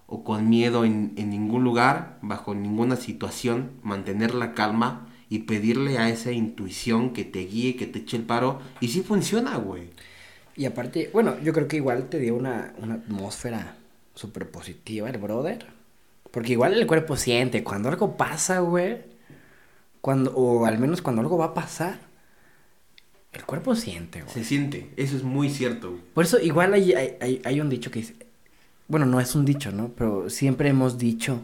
o 0.08 0.24
con 0.24 0.50
miedo 0.50 0.86
en, 0.86 1.14
en 1.18 1.30
ningún 1.30 1.64
lugar, 1.64 2.18
bajo 2.22 2.54
ninguna 2.56 2.96
situación, 2.96 3.72
mantener 3.84 4.34
la 4.36 4.54
calma 4.54 5.08
y 5.30 5.40
pedirle 5.40 5.98
a 5.98 6.10
esa 6.10 6.32
intuición 6.32 7.12
que 7.12 7.26
te 7.26 7.40
guíe, 7.40 7.76
que 7.76 7.88
te 7.88 8.00
eche 8.00 8.18
el 8.18 8.24
paro. 8.24 8.62
Y 8.80 8.90
sí 8.90 9.02
funciona, 9.02 9.58
güey. 9.58 9.90
Y 10.56 10.66
aparte, 10.66 11.10
bueno, 11.12 11.40
yo 11.42 11.54
creo 11.54 11.68
que 11.68 11.78
igual 11.78 12.10
te 12.10 12.20
dio 12.20 12.36
una, 12.36 12.74
una 12.80 12.96
atmósfera 12.96 13.76
súper 14.14 14.50
positiva 14.52 15.10
el 15.10 15.18
brother. 15.18 15.66
Porque 16.32 16.54
igual 16.54 16.74
el 16.74 16.88
cuerpo 16.88 17.16
siente, 17.16 17.64
cuando 17.64 17.90
algo 17.90 18.18
pasa, 18.18 18.60
güey, 18.60 19.02
cuando, 20.02 20.36
o 20.36 20.66
al 20.66 20.80
menos 20.80 21.02
cuando 21.02 21.22
algo 21.22 21.38
va 21.38 21.46
a 21.46 21.54
pasar, 21.54 22.00
el 23.34 23.46
cuerpo 23.46 23.76
siente, 23.76 24.22
güey. 24.22 24.34
Se 24.34 24.44
siente, 24.44 24.92
eso 24.98 25.16
es 25.18 25.24
muy 25.24 25.50
cierto. 25.50 25.92
güey. 25.92 26.02
Por 26.14 26.24
eso 26.26 26.40
igual 26.40 26.74
hay, 26.74 26.94
hay, 26.94 27.42
hay- 27.44 27.60
un 27.62 27.70
dicho 27.70 27.90
que 27.92 28.00
dice, 28.00 28.16
bueno, 28.88 29.06
no 29.06 29.20
es 29.20 29.34
un 29.36 29.44
dicho, 29.46 29.72
¿no? 29.72 29.90
Pero 29.90 30.30
siempre 30.30 30.70
hemos 30.70 30.98
dicho 30.98 31.42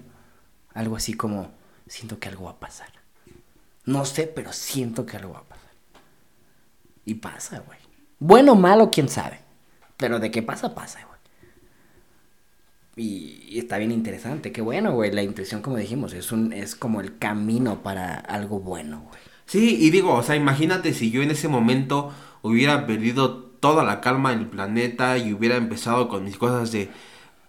algo 0.73 0.95
así 0.95 1.13
como, 1.13 1.51
siento 1.87 2.19
que 2.19 2.29
algo 2.29 2.45
va 2.45 2.51
a 2.51 2.59
pasar. 2.59 2.89
No 3.85 4.05
sé, 4.05 4.27
pero 4.27 4.53
siento 4.53 5.05
que 5.05 5.17
algo 5.17 5.33
va 5.33 5.39
a 5.39 5.43
pasar. 5.43 5.71
Y 7.05 7.15
pasa, 7.15 7.59
güey. 7.59 7.79
Bueno 8.19 8.51
o 8.51 8.55
malo, 8.55 8.91
quién 8.91 9.09
sabe. 9.09 9.39
Pero 9.97 10.19
de 10.19 10.29
qué 10.31 10.43
pasa, 10.43 10.75
pasa, 10.75 10.99
güey. 11.05 11.19
Y, 12.95 13.45
y 13.49 13.59
está 13.59 13.77
bien 13.77 13.91
interesante, 13.91 14.51
qué 14.51 14.61
bueno, 14.61 14.93
güey. 14.93 15.11
La 15.11 15.23
intuición, 15.23 15.61
como 15.61 15.77
dijimos, 15.77 16.13
es 16.13 16.31
un, 16.31 16.51
es 16.53 16.75
como 16.75 17.01
el 17.01 17.17
camino 17.17 17.81
para 17.81 18.15
algo 18.15 18.59
bueno, 18.59 19.01
güey. 19.07 19.21
Sí, 19.49 19.77
y 19.81 19.89
digo, 19.89 20.13
o 20.13 20.21
sea, 20.21 20.35
imagínate 20.35 20.93
si 20.93 21.09
yo 21.09 21.23
en 21.23 21.31
ese 21.31 21.47
momento 21.47 22.11
hubiera 22.43 22.85
perdido 22.85 23.31
toda 23.59 23.83
la 23.83 23.99
calma 23.99 24.31
en 24.31 24.39
el 24.41 24.45
planeta 24.45 25.17
y 25.17 25.33
hubiera 25.33 25.55
empezado 25.55 26.07
con 26.07 26.23
mis 26.23 26.37
cosas 26.37 26.71
de 26.71 26.91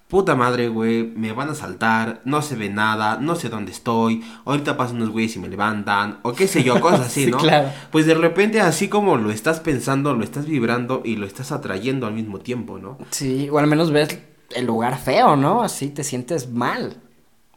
puta 0.09 0.35
madre, 0.35 0.69
güey, 0.69 1.05
me 1.05 1.33
van 1.33 1.51
a 1.51 1.55
saltar, 1.55 2.23
no 2.25 2.41
se 2.41 2.57
ve 2.57 2.71
nada, 2.71 3.19
no 3.21 3.37
sé 3.37 3.51
dónde 3.51 3.71
estoy, 3.71 4.25
ahorita 4.47 4.79
pasan 4.79 4.97
unos 4.97 5.11
güeyes 5.11 5.37
y 5.37 5.41
me 5.41 5.49
levantan, 5.49 6.21
o 6.23 6.33
qué 6.33 6.49
sé 6.49 6.65
yo, 6.65 6.81
cosas 6.81 7.01
así, 7.03 7.25
Sí, 7.27 7.31
¿no? 7.31 7.37
claro. 7.37 7.69
Pues 7.93 8.07
de 8.07 8.15
repente 8.15 8.63
así 8.63 8.89
como 8.89 9.19
lo 9.19 9.31
estás 9.31 9.61
pensando, 9.61 10.15
lo 10.15 10.25
estás 10.25 10.47
vibrando 10.47 11.03
y 11.05 11.17
lo 11.17 11.27
estás 11.27 11.53
atrayendo 11.53 12.07
al 12.07 12.15
mismo 12.15 12.39
tiempo, 12.39 12.79
¿no? 12.79 12.97
Sí, 13.11 13.51
o 13.53 13.59
al 13.59 13.67
menos 13.67 13.91
ves 13.91 14.19
el 14.57 14.65
lugar 14.65 14.99
feo, 14.99 15.37
¿no? 15.37 15.63
Así 15.63 15.91
te 15.91 16.03
sientes 16.03 16.51
mal. 16.51 16.97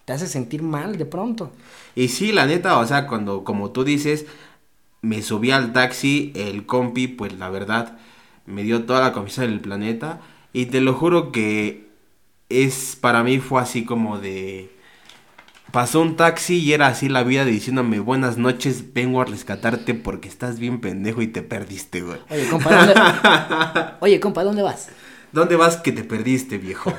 Te 0.05 0.13
hace 0.13 0.27
sentir 0.27 0.63
mal 0.63 0.97
de 0.97 1.05
pronto. 1.05 1.51
Y 1.95 2.09
sí, 2.09 2.31
la 2.31 2.45
neta, 2.45 2.77
o 2.77 2.85
sea, 2.85 3.07
cuando, 3.07 3.43
como 3.43 3.71
tú 3.71 3.83
dices, 3.83 4.25
me 5.01 5.21
subí 5.21 5.51
al 5.51 5.73
taxi, 5.73 6.31
el 6.35 6.65
compi, 6.65 7.07
pues 7.07 7.33
la 7.37 7.49
verdad, 7.49 7.97
me 8.45 8.63
dio 8.63 8.83
toda 8.83 9.01
la 9.01 9.13
confianza 9.13 9.43
del 9.43 9.61
planeta. 9.61 10.21
Y 10.51 10.67
te 10.67 10.81
lo 10.81 10.93
juro 10.93 11.31
que 11.31 11.87
es, 12.49 12.97
para 12.99 13.23
mí 13.23 13.39
fue 13.39 13.61
así 13.61 13.85
como 13.85 14.19
de... 14.19 14.71
Pasó 15.71 16.01
un 16.01 16.15
taxi 16.17 16.59
y 16.59 16.73
era 16.73 16.87
así 16.87 17.09
la 17.09 17.23
vida 17.23 17.45
diciéndome 17.45 17.99
buenas 17.99 18.37
noches, 18.37 18.93
vengo 18.93 19.21
a 19.21 19.25
rescatarte 19.25 19.95
porque 19.95 20.27
estás 20.29 20.59
bien 20.59 20.79
pendejo 20.81 21.23
y 21.23 21.27
te 21.27 21.41
perdiste, 21.41 22.01
güey. 22.01 22.19
Oye, 22.29 22.47
compa, 22.47 22.75
¿dónde... 22.75 23.91
Oye, 24.01 24.19
compa, 24.19 24.43
¿dónde 24.43 24.61
vas? 24.61 24.89
¿Dónde 25.33 25.55
vas 25.55 25.77
que 25.77 25.91
te 25.91 26.03
perdiste, 26.03 26.59
viejo? 26.59 26.93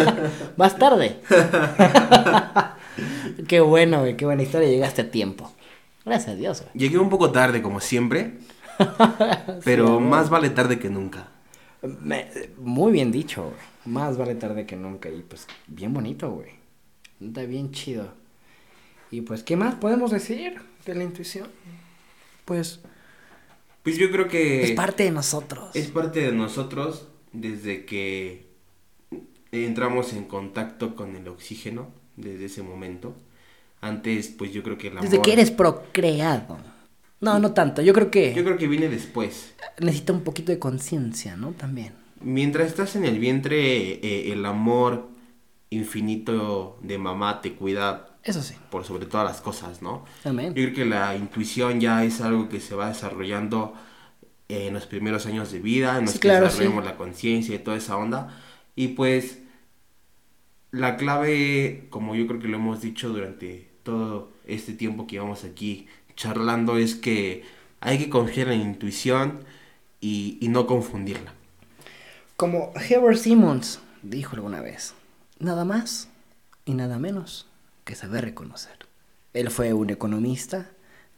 Vas 0.56 0.78
tarde. 0.78 1.20
qué 3.48 3.60
bueno, 3.60 4.00
güey, 4.00 4.16
qué 4.16 4.24
buena 4.24 4.42
historia. 4.42 4.68
Llegaste 4.68 5.02
a 5.02 5.10
tiempo. 5.10 5.52
Gracias 6.04 6.32
a 6.32 6.34
Dios, 6.34 6.60
güey. 6.62 6.72
Llegué 6.74 6.98
un 6.98 7.10
poco 7.10 7.30
tarde, 7.30 7.62
como 7.62 7.80
siempre, 7.80 8.38
pero 9.64 10.00
más 10.00 10.30
vale 10.30 10.50
tarde 10.50 10.78
que 10.78 10.90
nunca. 10.90 11.28
Me- 11.82 12.30
muy 12.58 12.92
bien 12.92 13.12
dicho, 13.12 13.42
güey. 13.44 13.56
Más 13.84 14.16
vale 14.16 14.34
tarde 14.34 14.64
que 14.64 14.76
nunca. 14.76 15.10
Y 15.10 15.20
pues, 15.22 15.46
bien 15.66 15.92
bonito, 15.92 16.30
güey. 16.30 16.50
Está 17.20 17.42
bien 17.42 17.70
chido. 17.72 18.08
Y 19.10 19.20
pues, 19.20 19.42
¿qué 19.42 19.56
más 19.56 19.74
podemos 19.74 20.10
decir 20.10 20.60
de 20.86 20.94
la 20.94 21.04
intuición? 21.04 21.48
Pues, 22.46 22.80
Pues 23.82 23.96
yo 23.98 24.10
creo 24.10 24.28
que... 24.28 24.62
es 24.64 24.72
parte 24.72 25.04
de 25.04 25.10
nosotros. 25.10 25.76
Es 25.76 25.88
parte 25.88 26.20
de 26.20 26.32
nosotros 26.32 27.08
desde 27.34 27.84
que 27.84 28.46
entramos 29.52 30.12
en 30.14 30.24
contacto 30.24 30.96
con 30.96 31.14
el 31.16 31.28
oxígeno, 31.28 31.88
desde 32.16 32.46
ese 32.46 32.62
momento. 32.62 33.14
Antes, 33.80 34.28
pues 34.28 34.52
yo 34.52 34.62
creo 34.62 34.78
que 34.78 34.88
el 34.88 34.94
amor... 34.96 35.04
Desde 35.10 35.20
que 35.22 35.32
eres 35.34 35.50
procreado. 35.50 36.56
No, 37.20 37.38
no 37.38 37.52
tanto. 37.52 37.82
Yo 37.82 37.92
creo 37.92 38.10
que 38.10 38.32
Yo 38.34 38.44
creo 38.44 38.56
que 38.56 38.66
viene 38.68 38.88
después. 38.88 39.54
necesita 39.78 40.12
un 40.12 40.22
poquito 40.22 40.52
de 40.52 40.58
conciencia, 40.58 41.36
¿no? 41.36 41.52
También. 41.52 41.92
Mientras 42.20 42.68
estás 42.68 42.96
en 42.96 43.04
el 43.04 43.18
vientre, 43.18 43.92
eh, 43.94 44.32
el 44.32 44.46
amor 44.46 45.08
infinito 45.70 46.78
de 46.82 46.96
mamá 46.98 47.40
te 47.40 47.54
cuida 47.54 48.16
Eso 48.22 48.42
sí. 48.42 48.54
por 48.70 48.84
sobre 48.84 49.06
todas 49.06 49.26
las 49.26 49.40
cosas, 49.40 49.82
¿no? 49.82 50.04
Amén. 50.24 50.48
Yo 50.54 50.62
creo 50.64 50.74
que 50.74 50.84
la 50.84 51.16
intuición 51.16 51.80
ya 51.80 52.04
es 52.04 52.20
algo 52.20 52.48
que 52.48 52.60
se 52.60 52.74
va 52.74 52.88
desarrollando 52.88 53.74
en 54.48 54.74
los 54.74 54.86
primeros 54.86 55.26
años 55.26 55.50
de 55.52 55.60
vida, 55.60 55.98
en 55.98 56.06
los 56.06 56.14
Sí, 56.14 56.18
que 56.18 56.28
claro, 56.28 56.46
desarrollamos 56.46 56.84
sí. 56.84 56.84
la 56.84 56.96
conciencia 56.96 57.54
y 57.54 57.58
toda 57.60 57.76
esa 57.76 57.96
onda. 57.96 58.36
Y 58.76 58.88
pues 58.88 59.38
la 60.70 60.96
clave, 60.96 61.86
como 61.90 62.14
yo 62.14 62.26
creo 62.26 62.40
que 62.40 62.48
lo 62.48 62.56
hemos 62.56 62.80
dicho 62.80 63.08
durante 63.10 63.70
todo 63.82 64.32
este 64.46 64.72
tiempo 64.74 65.06
que 65.06 65.12
llevamos 65.16 65.44
aquí 65.44 65.86
charlando, 66.16 66.76
es 66.78 66.94
que 66.94 67.44
hay 67.80 67.98
que 67.98 68.10
confiar 68.10 68.48
en 68.50 68.60
la 68.60 68.64
intuición 68.66 69.44
y, 70.00 70.38
y 70.40 70.48
no 70.48 70.66
confundirla. 70.66 71.32
Como 72.36 72.72
Herbert 72.76 73.18
Simmons 73.18 73.80
dijo 74.02 74.36
alguna 74.36 74.60
vez, 74.60 74.94
nada 75.38 75.64
más 75.64 76.08
y 76.64 76.74
nada 76.74 76.98
menos 76.98 77.46
que 77.84 77.94
saber 77.94 78.24
reconocer. 78.24 78.78
Él 79.32 79.50
fue 79.50 79.72
un 79.74 79.90
economista 79.90 80.70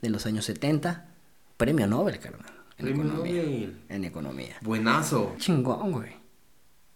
de 0.03 0.11
los 0.11 0.27
años 0.27 0.45
70. 0.47 1.09
Premio 1.57 1.87
Nobel, 1.87 2.19
carnal. 2.19 2.53
En 2.79 2.85
Premio 2.85 3.05
economía. 3.05 3.43
Nobel. 3.43 3.81
En 3.89 4.05
economía. 4.05 4.57
Buenazo. 4.61 5.35
Chingón, 5.39 5.93
güey. 5.93 6.13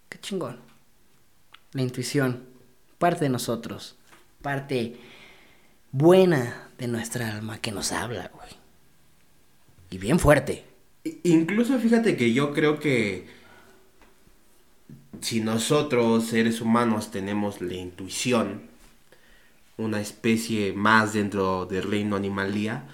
Qué 0.09 0.19
chingón. 0.19 0.59
La 1.73 1.81
intuición, 1.81 2.45
parte 2.97 3.25
de 3.25 3.29
nosotros, 3.29 3.95
parte 4.41 4.97
buena 5.91 6.69
de 6.77 6.87
nuestra 6.87 7.35
alma 7.35 7.59
que 7.59 7.71
nos 7.71 7.91
habla, 7.91 8.29
güey. 8.33 8.49
Y 9.89 9.97
bien 9.97 10.19
fuerte. 10.19 10.65
Incluso 11.23 11.79
fíjate 11.79 12.15
que 12.15 12.33
yo 12.33 12.53
creo 12.53 12.79
que 12.79 13.27
si 15.21 15.41
nosotros, 15.41 16.25
seres 16.25 16.61
humanos, 16.61 17.11
tenemos 17.11 17.61
la 17.61 17.73
intuición, 17.73 18.63
una 19.77 20.01
especie 20.01 20.73
más 20.73 21.13
dentro 21.13 21.65
del 21.65 21.83
reino 21.83 22.15
animalía, 22.15 22.87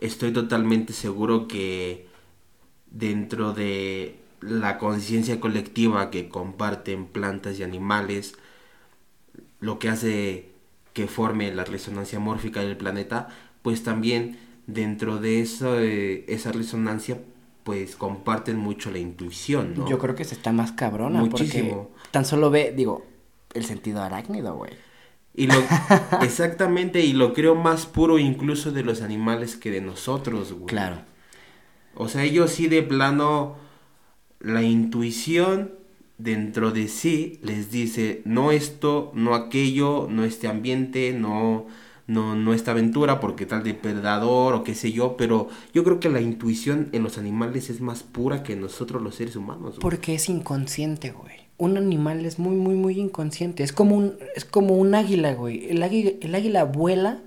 estoy 0.00 0.32
totalmente 0.32 0.92
seguro 0.92 1.48
que 1.48 2.09
dentro 2.90 3.52
de 3.52 4.16
la 4.40 4.78
conciencia 4.78 5.40
colectiva 5.40 6.10
que 6.10 6.28
comparten 6.28 7.06
plantas 7.06 7.58
y 7.58 7.62
animales, 7.62 8.34
lo 9.60 9.78
que 9.78 9.88
hace 9.88 10.50
que 10.92 11.06
forme 11.06 11.54
la 11.54 11.64
resonancia 11.64 12.18
mórfica 12.18 12.60
del 12.60 12.76
planeta, 12.76 13.28
pues 13.62 13.82
también 13.82 14.38
dentro 14.66 15.18
de 15.18 15.40
eso, 15.40 15.78
eh, 15.78 16.24
esa 16.28 16.52
resonancia, 16.52 17.18
pues 17.64 17.96
comparten 17.96 18.56
mucho 18.56 18.90
la 18.90 18.98
intuición, 18.98 19.74
¿no? 19.76 19.88
Yo 19.88 19.98
creo 19.98 20.14
que 20.14 20.24
se 20.24 20.34
está 20.34 20.52
más 20.52 20.72
cabrona. 20.72 21.20
Muchísimo. 21.20 21.90
Porque 21.90 22.08
tan 22.10 22.24
solo 22.24 22.50
ve, 22.50 22.72
digo, 22.74 23.06
el 23.54 23.64
sentido 23.64 24.02
arácnido, 24.02 24.56
güey. 24.56 24.72
Y 25.34 25.46
lo, 25.46 25.54
exactamente, 26.22 27.00
y 27.00 27.12
lo 27.12 27.34
creo 27.34 27.54
más 27.54 27.86
puro 27.86 28.18
incluso 28.18 28.72
de 28.72 28.82
los 28.82 29.02
animales 29.02 29.56
que 29.56 29.70
de 29.70 29.80
nosotros, 29.80 30.52
güey. 30.52 30.66
Claro. 30.66 31.09
O 31.94 32.08
sea, 32.08 32.24
ellos 32.24 32.50
sí 32.50 32.68
de 32.68 32.82
plano, 32.82 33.56
la 34.40 34.62
intuición 34.62 35.72
dentro 36.18 36.70
de 36.70 36.88
sí 36.88 37.38
les 37.42 37.70
dice, 37.70 38.22
no 38.24 38.52
esto, 38.52 39.10
no 39.14 39.34
aquello, 39.34 40.06
no 40.10 40.24
este 40.24 40.48
ambiente, 40.48 41.12
no, 41.12 41.66
no, 42.06 42.34
no 42.34 42.52
esta 42.52 42.72
aventura, 42.72 43.20
porque 43.20 43.46
tal 43.46 43.62
depredador 43.62 44.54
o 44.54 44.64
qué 44.64 44.74
sé 44.74 44.92
yo, 44.92 45.16
pero 45.16 45.48
yo 45.72 45.84
creo 45.84 46.00
que 46.00 46.10
la 46.10 46.20
intuición 46.20 46.88
en 46.92 47.02
los 47.02 47.18
animales 47.18 47.70
es 47.70 47.80
más 47.80 48.02
pura 48.02 48.42
que 48.42 48.56
nosotros 48.56 49.02
los 49.02 49.14
seres 49.14 49.36
humanos. 49.36 49.76
Porque 49.80 50.14
es 50.14 50.28
inconsciente, 50.28 51.10
güey. 51.10 51.36
Un 51.56 51.76
animal 51.76 52.24
es 52.24 52.38
muy, 52.38 52.56
muy, 52.56 52.74
muy 52.74 52.98
inconsciente. 52.98 53.62
Es 53.62 53.72
como 53.72 53.94
un, 53.96 54.14
es 54.34 54.44
como 54.44 54.76
un 54.76 54.94
águila, 54.94 55.34
güey. 55.34 55.68
El 55.70 55.82
águila, 55.82 56.12
el 56.20 56.34
águila 56.34 56.64
vuela, 56.64 57.20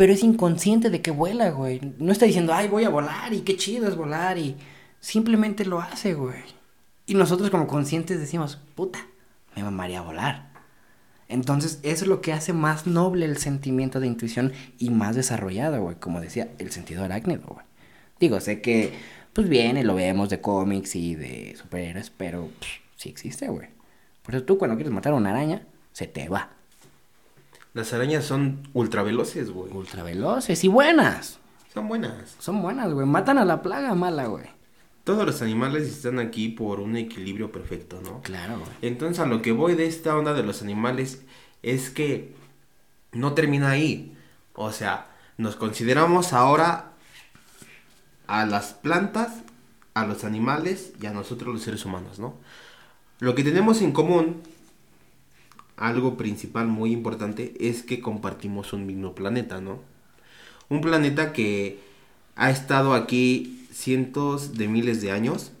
pero 0.00 0.14
es 0.14 0.24
inconsciente 0.24 0.88
de 0.88 1.02
que 1.02 1.10
vuela, 1.10 1.50
güey. 1.50 1.78
No 1.98 2.10
está 2.10 2.24
diciendo, 2.24 2.54
ay, 2.54 2.68
voy 2.68 2.84
a 2.84 2.88
volar 2.88 3.34
y 3.34 3.42
qué 3.42 3.58
chido 3.58 3.86
es 3.86 3.96
volar 3.96 4.38
y 4.38 4.56
simplemente 4.98 5.66
lo 5.66 5.78
hace, 5.78 6.14
güey. 6.14 6.40
Y 7.04 7.12
nosotros 7.12 7.50
como 7.50 7.66
conscientes 7.66 8.18
decimos, 8.18 8.58
puta, 8.74 9.06
me 9.54 9.62
mamaría 9.62 9.98
a 9.98 10.02
volar. 10.02 10.52
Entonces, 11.28 11.80
eso 11.82 12.04
es 12.06 12.08
lo 12.08 12.22
que 12.22 12.32
hace 12.32 12.54
más 12.54 12.86
noble 12.86 13.26
el 13.26 13.36
sentimiento 13.36 14.00
de 14.00 14.06
intuición 14.06 14.54
y 14.78 14.88
más 14.88 15.16
desarrollado, 15.16 15.82
güey. 15.82 15.96
Como 15.96 16.22
decía, 16.22 16.48
el 16.56 16.70
sentido 16.70 17.04
arácnido, 17.04 17.42
güey. 17.46 17.66
Digo, 18.18 18.40
sé 18.40 18.62
que, 18.62 18.94
pues 19.34 19.50
viene, 19.50 19.84
lo 19.84 19.96
vemos 19.96 20.30
de 20.30 20.40
cómics 20.40 20.96
y 20.96 21.14
de 21.14 21.56
superhéroes, 21.58 22.08
pero 22.08 22.48
sí 22.96 23.10
existe, 23.10 23.48
güey. 23.48 23.68
Por 24.22 24.34
eso 24.34 24.44
tú 24.44 24.56
cuando 24.56 24.76
quieres 24.76 24.94
matar 24.94 25.12
a 25.12 25.16
una 25.16 25.28
araña, 25.28 25.66
se 25.92 26.06
te 26.06 26.30
va. 26.30 26.56
Las 27.72 27.92
arañas 27.92 28.24
son 28.24 28.68
ultra 28.72 29.02
veloces, 29.02 29.50
güey. 29.50 29.72
Ultra 29.72 30.02
veloces 30.02 30.64
y 30.64 30.68
buenas. 30.68 31.38
Son 31.72 31.88
buenas. 31.88 32.36
Son 32.38 32.60
buenas, 32.62 32.92
güey. 32.92 33.06
Matan 33.06 33.38
a 33.38 33.44
la 33.44 33.62
plaga 33.62 33.94
mala, 33.94 34.26
güey. 34.26 34.46
Todos 35.04 35.24
los 35.24 35.40
animales 35.40 35.84
están 35.84 36.18
aquí 36.18 36.48
por 36.48 36.80
un 36.80 36.96
equilibrio 36.96 37.52
perfecto, 37.52 38.00
¿no? 38.02 38.20
Claro, 38.22 38.58
güey. 38.58 38.70
Entonces 38.82 39.20
a 39.20 39.26
lo 39.26 39.40
que 39.40 39.52
voy 39.52 39.74
de 39.74 39.86
esta 39.86 40.16
onda 40.16 40.34
de 40.34 40.42
los 40.42 40.62
animales 40.62 41.22
es 41.62 41.90
que 41.90 42.34
no 43.12 43.34
termina 43.34 43.70
ahí. 43.70 44.16
O 44.54 44.72
sea, 44.72 45.06
nos 45.38 45.56
consideramos 45.56 46.32
ahora 46.32 46.92
a 48.26 48.46
las 48.46 48.74
plantas, 48.74 49.32
a 49.94 50.06
los 50.06 50.24
animales 50.24 50.92
y 51.00 51.06
a 51.06 51.12
nosotros 51.12 51.54
los 51.54 51.62
seres 51.62 51.84
humanos, 51.84 52.18
¿no? 52.18 52.34
Lo 53.20 53.34
que 53.34 53.44
tenemos 53.44 53.82
en 53.82 53.92
común, 53.92 54.42
algo 55.80 56.16
principal 56.18 56.68
muy 56.68 56.92
importante, 56.92 57.54
es 57.60 57.82
que 57.84 58.00
compartimos 58.00 58.72
un 58.74 58.86
mismo 58.86 59.14
planeta, 59.16 59.60
¿no? 59.60 59.80
Un 60.70 60.80
planeta 60.82 61.32
que 61.32 61.80
ha 62.36 62.50
estado 62.50 62.94
aquí 62.94 63.66
cientos 63.72 64.54
de 64.56 64.68
miles 64.68 65.02
de 65.02 65.12
años, 65.12 65.52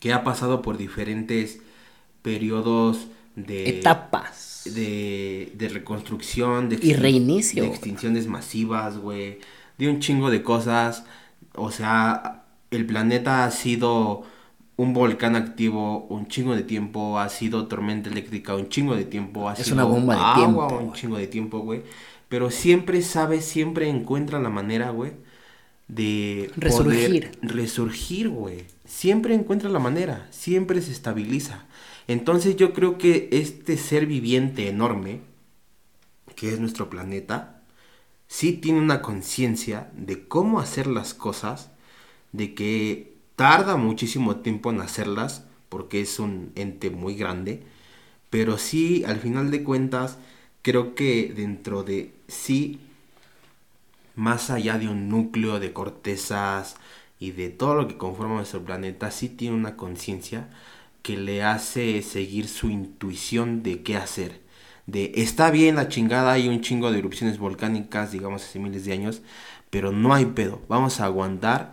que 0.00 0.12
ha 0.12 0.24
pasado 0.24 0.62
por 0.62 0.76
diferentes 0.78 1.60
periodos 2.22 3.08
de 3.36 3.68
Etapas. 3.68 4.62
de, 4.64 5.52
de 5.56 5.68
reconstrucción, 5.68 6.68
de, 6.68 6.78
Y 6.82 6.94
reinicio. 6.94 7.62
de 7.62 7.68
extinciones 7.70 8.26
masivas, 8.26 8.98
güey, 8.98 9.40
de 9.78 9.88
un 9.88 10.00
chingo 10.00 10.30
de 10.30 10.42
cosas. 10.42 11.04
O 11.54 11.70
sea, 11.70 12.44
el 12.70 12.86
planeta 12.86 13.44
ha 13.44 13.50
sido 13.50 14.24
un 14.78 14.94
volcán 14.94 15.36
activo 15.36 16.06
un 16.08 16.28
chingo 16.28 16.56
de 16.56 16.64
tiempo, 16.64 17.20
ha 17.20 17.30
sido 17.30 17.68
tormenta 17.68 18.10
eléctrica 18.10 18.56
un 18.56 18.70
chingo 18.70 18.96
de 18.96 19.06
tiempo, 19.06 19.48
ha 19.50 19.56
Es 19.56 19.70
sido 19.70 19.72
una 19.72 19.84
bomba 19.84 20.16
de 20.16 20.26
agua 20.42 20.68
tiempo, 20.68 20.78
un 20.78 20.92
güey. 20.92 20.94
chingo 20.94 21.18
de 21.18 21.28
tiempo, 21.28 21.60
güey. 21.60 21.82
Pero 22.28 22.50
siempre 22.50 23.02
sabe, 23.02 23.42
siempre 23.42 23.88
encuentra 23.90 24.40
la 24.40 24.50
manera, 24.50 24.90
güey, 24.90 25.12
de 25.88 26.60
poder 26.66 27.20
Resurgir. 27.20 27.30
resurgir, 27.42 28.28
güey. 28.30 28.66
Siempre 28.86 29.34
encuentra 29.34 29.70
la 29.70 29.78
manera, 29.80 30.28
siempre 30.30 30.82
se 30.82 30.92
estabiliza. 30.92 31.66
Entonces 32.08 32.56
yo 32.56 32.72
creo 32.74 32.98
que 32.98 33.28
este 33.32 33.76
ser 33.78 34.06
viviente 34.06 34.68
enorme, 34.68 35.20
que 36.36 36.52
es 36.52 36.60
nuestro 36.60 36.88
planeta, 36.90 37.62
sí 38.28 38.54
tiene 38.54 38.80
una 38.80 39.02
conciencia 39.02 39.90
de 39.96 40.28
cómo 40.28 40.60
hacer 40.60 40.88
las 40.88 41.14
cosas, 41.14 41.70
de 42.32 42.54
que 42.54 43.17
tarda 43.38 43.76
muchísimo 43.76 44.38
tiempo 44.38 44.72
en 44.72 44.80
hacerlas, 44.80 45.44
porque 45.68 46.00
es 46.00 46.18
un 46.18 46.50
ente 46.56 46.90
muy 46.90 47.14
grande, 47.14 47.62
pero 48.30 48.58
sí, 48.58 49.04
al 49.06 49.20
final 49.20 49.52
de 49.52 49.62
cuentas, 49.62 50.18
creo 50.62 50.96
que 50.96 51.32
dentro 51.36 51.84
de 51.84 52.12
sí, 52.26 52.80
más 54.16 54.50
allá 54.50 54.76
de 54.76 54.88
un 54.88 55.08
núcleo 55.08 55.60
de 55.60 55.72
cortezas 55.72 56.78
y 57.20 57.30
de 57.30 57.48
todo 57.50 57.76
lo 57.76 57.86
que 57.86 57.96
conforma 57.96 58.34
nuestro 58.34 58.64
planeta, 58.64 59.12
sí 59.12 59.28
tiene 59.28 59.54
una 59.54 59.76
conciencia 59.76 60.48
que 61.02 61.16
le 61.16 61.44
hace 61.44 62.02
seguir 62.02 62.48
su 62.48 62.70
intuición 62.70 63.62
de 63.62 63.84
qué 63.84 63.96
hacer. 63.96 64.40
De 64.86 65.12
está 65.14 65.52
bien 65.52 65.76
la 65.76 65.88
chingada, 65.88 66.32
hay 66.32 66.48
un 66.48 66.60
chingo 66.60 66.90
de 66.90 66.98
erupciones 66.98 67.38
volcánicas, 67.38 68.10
digamos 68.10 68.42
hace 68.42 68.58
miles 68.58 68.84
de 68.84 68.94
años, 68.94 69.22
pero 69.70 69.92
no 69.92 70.12
hay 70.12 70.26
pedo, 70.26 70.60
vamos 70.68 71.00
a 71.00 71.04
aguantar 71.04 71.72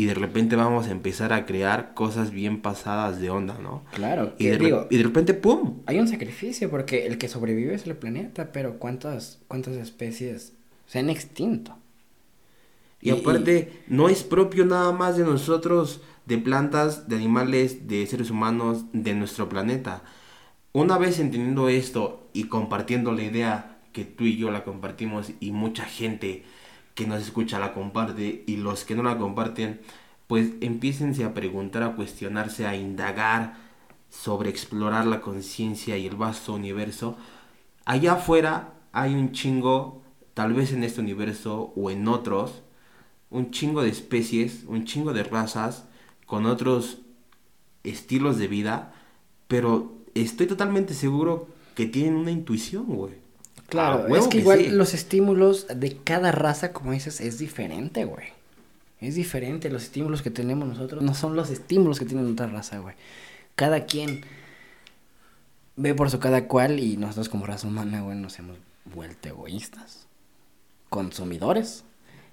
y 0.00 0.06
de 0.06 0.14
repente 0.14 0.56
vamos 0.56 0.86
a 0.88 0.92
empezar 0.92 1.32
a 1.32 1.46
crear 1.46 1.94
cosas 1.94 2.30
bien 2.30 2.62
pasadas 2.62 3.20
de 3.20 3.30
onda, 3.30 3.58
¿no? 3.58 3.84
Claro, 3.90 4.36
Y 4.38 4.46
que 4.46 4.56
de, 4.56 4.58
digo, 4.58 4.86
y 4.90 4.96
de 4.98 5.02
repente, 5.04 5.34
¡pum! 5.34 5.82
hay 5.86 5.98
un 5.98 6.08
sacrificio 6.08 6.70
porque 6.70 7.06
el 7.06 7.18
que 7.18 7.28
sobrevive 7.28 7.74
es 7.74 7.86
el 7.86 7.96
planeta, 7.96 8.52
pero 8.52 8.78
¿cuántas, 8.78 9.40
cuántas 9.48 9.76
especies 9.76 10.54
se 10.86 10.98
han 11.00 11.10
extinto? 11.10 11.76
Y, 13.02 13.10
Y- 13.10 13.12
aparte, 13.12 13.82
no 13.88 14.08
es 14.08 14.22
propio 14.22 14.66
nada 14.66 14.92
más 14.92 15.16
de 15.16 15.24
nosotros, 15.24 16.02
de 16.26 16.38
plantas, 16.38 17.08
de 17.08 17.16
animales, 17.16 17.88
de 17.88 18.06
seres 18.06 18.30
humanos, 18.30 18.84
de 18.92 19.14
nuestro 19.14 19.48
planeta. 19.48 20.02
Una 20.72 20.98
vez 20.98 21.18
entendiendo 21.18 21.68
esto 21.68 22.28
y 22.34 22.44
compartiendo 22.44 23.12
la 23.12 23.22
idea 23.24 23.78
que 23.92 24.04
tú 24.04 24.24
y 24.24 24.36
yo 24.36 24.50
la 24.50 24.64
compartimos 24.64 25.32
y 25.40 25.52
mucha 25.52 25.84
gente 25.84 26.44
que 26.94 27.06
nos 27.06 27.22
escucha 27.22 27.58
la 27.58 27.72
comparte 27.72 28.44
y 28.46 28.56
los 28.56 28.84
que 28.84 28.94
no 28.94 29.02
la 29.02 29.18
comparten, 29.18 29.80
pues 30.26 30.52
empiécense 30.60 31.24
a 31.24 31.34
preguntar, 31.34 31.82
a 31.82 31.96
cuestionarse, 31.96 32.66
a 32.66 32.76
indagar 32.76 33.56
sobre 34.10 34.50
explorar 34.50 35.06
la 35.06 35.20
conciencia 35.20 35.96
y 35.96 36.06
el 36.06 36.16
vasto 36.16 36.52
universo. 36.52 37.16
Allá 37.84 38.14
afuera 38.14 38.74
hay 38.92 39.14
un 39.14 39.32
chingo, 39.32 40.02
tal 40.34 40.52
vez 40.52 40.72
en 40.72 40.84
este 40.84 41.00
universo 41.00 41.72
o 41.76 41.90
en 41.90 42.06
otros, 42.08 42.62
un 43.30 43.50
chingo 43.50 43.82
de 43.82 43.88
especies, 43.88 44.64
un 44.66 44.84
chingo 44.84 45.12
de 45.12 45.22
razas, 45.22 45.86
con 46.26 46.46
otros 46.46 46.98
estilos 47.82 48.38
de 48.38 48.48
vida, 48.48 48.92
pero 49.48 49.92
estoy 50.14 50.46
totalmente 50.46 50.94
seguro 50.94 51.48
que 51.74 51.86
tienen 51.86 52.14
una 52.14 52.30
intuición, 52.30 52.84
güey. 52.86 53.19
Claro, 53.70 54.04
A 54.04 54.06
huevo 54.06 54.16
es 54.16 54.28
que, 54.28 54.38
igual 54.38 54.58
sí. 54.58 54.68
los 54.68 54.94
estímulos 54.94 55.66
de 55.74 55.96
cada 55.96 56.32
raza, 56.32 56.72
como 56.72 56.92
dices, 56.92 57.20
es 57.20 57.38
diferente, 57.38 58.04
güey. 58.04 58.28
Es 59.00 59.14
diferente, 59.14 59.70
los 59.70 59.84
estímulos 59.84 60.20
que 60.22 60.30
tenemos 60.30 60.68
nosotros 60.68 61.02
no 61.02 61.14
son 61.14 61.34
los 61.36 61.50
estímulos 61.50 61.98
que 61.98 62.04
tienen 62.04 62.30
otra 62.32 62.46
raza, 62.48 62.78
güey. 62.80 62.94
Cada 63.54 63.86
quien 63.86 64.24
ve 65.76 65.94
por 65.94 66.10
su 66.10 66.18
cada 66.18 66.46
cual 66.46 66.78
y 66.80 66.96
nosotros 66.98 67.28
como 67.30 67.46
raza 67.46 67.66
humana, 67.68 68.02
güey, 68.02 68.18
nos 68.18 68.38
hemos 68.38 68.58
vuelto 68.84 69.28
egoístas. 69.28 70.06
Consumidores. 70.90 71.84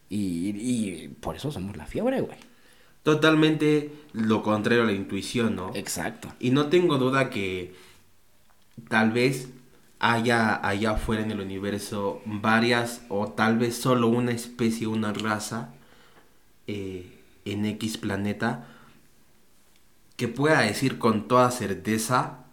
Y, 0.10 0.50
y 0.58 1.08
por 1.10 1.36
eso 1.36 1.52
somos 1.52 1.78
la 1.78 1.86
fiebre, 1.86 2.22
güey. 2.22 2.38
Totalmente 3.04 3.92
lo 4.12 4.44
contrario 4.44 4.84
a 4.84 4.86
la 4.86 4.92
intuición, 4.94 5.56
¿no? 5.56 5.72
Exacto. 5.76 6.34
Y 6.40 6.50
no 6.50 6.68
tengo 6.68 6.98
duda 6.98 7.30
que 7.30 7.74
tal 8.90 9.12
vez 9.12 9.50
haya 10.00 10.56
allá 10.68 10.91
afuera 10.91 11.24
en 11.24 11.32
el 11.32 11.39
universo 11.39 12.22
varias 12.26 13.02
o 13.10 13.32
tal 13.32 13.58
vez 13.58 13.76
solo 13.76 14.08
una 14.08 14.32
especie, 14.32 14.88
una 14.88 15.14
raza 15.14 15.74
eh, 16.68 17.20
en 17.45 17.66
X 17.66 17.98
planeta 17.98 18.68
que 20.16 20.28
pueda 20.28 20.62
decir 20.62 20.98
con 21.00 21.28
toda 21.28 21.52
certeza 21.52 22.45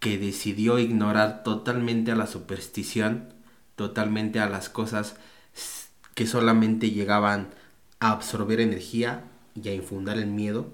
que 0.00 0.18
decidió 0.18 0.78
ignorar 0.78 1.42
totalmente 1.44 2.12
a 2.12 2.16
la 2.16 2.26
superstición, 2.26 3.32
totalmente 3.76 4.38
a 4.40 4.48
las 4.48 4.68
cosas 4.68 5.16
que 6.14 6.26
solamente 6.26 6.90
llegaban 6.90 7.48
a 8.00 8.10
absorber 8.12 8.60
energía 8.60 9.24
y 9.60 9.68
a 9.68 9.74
infundar 9.74 10.18
el 10.18 10.26
miedo, 10.26 10.72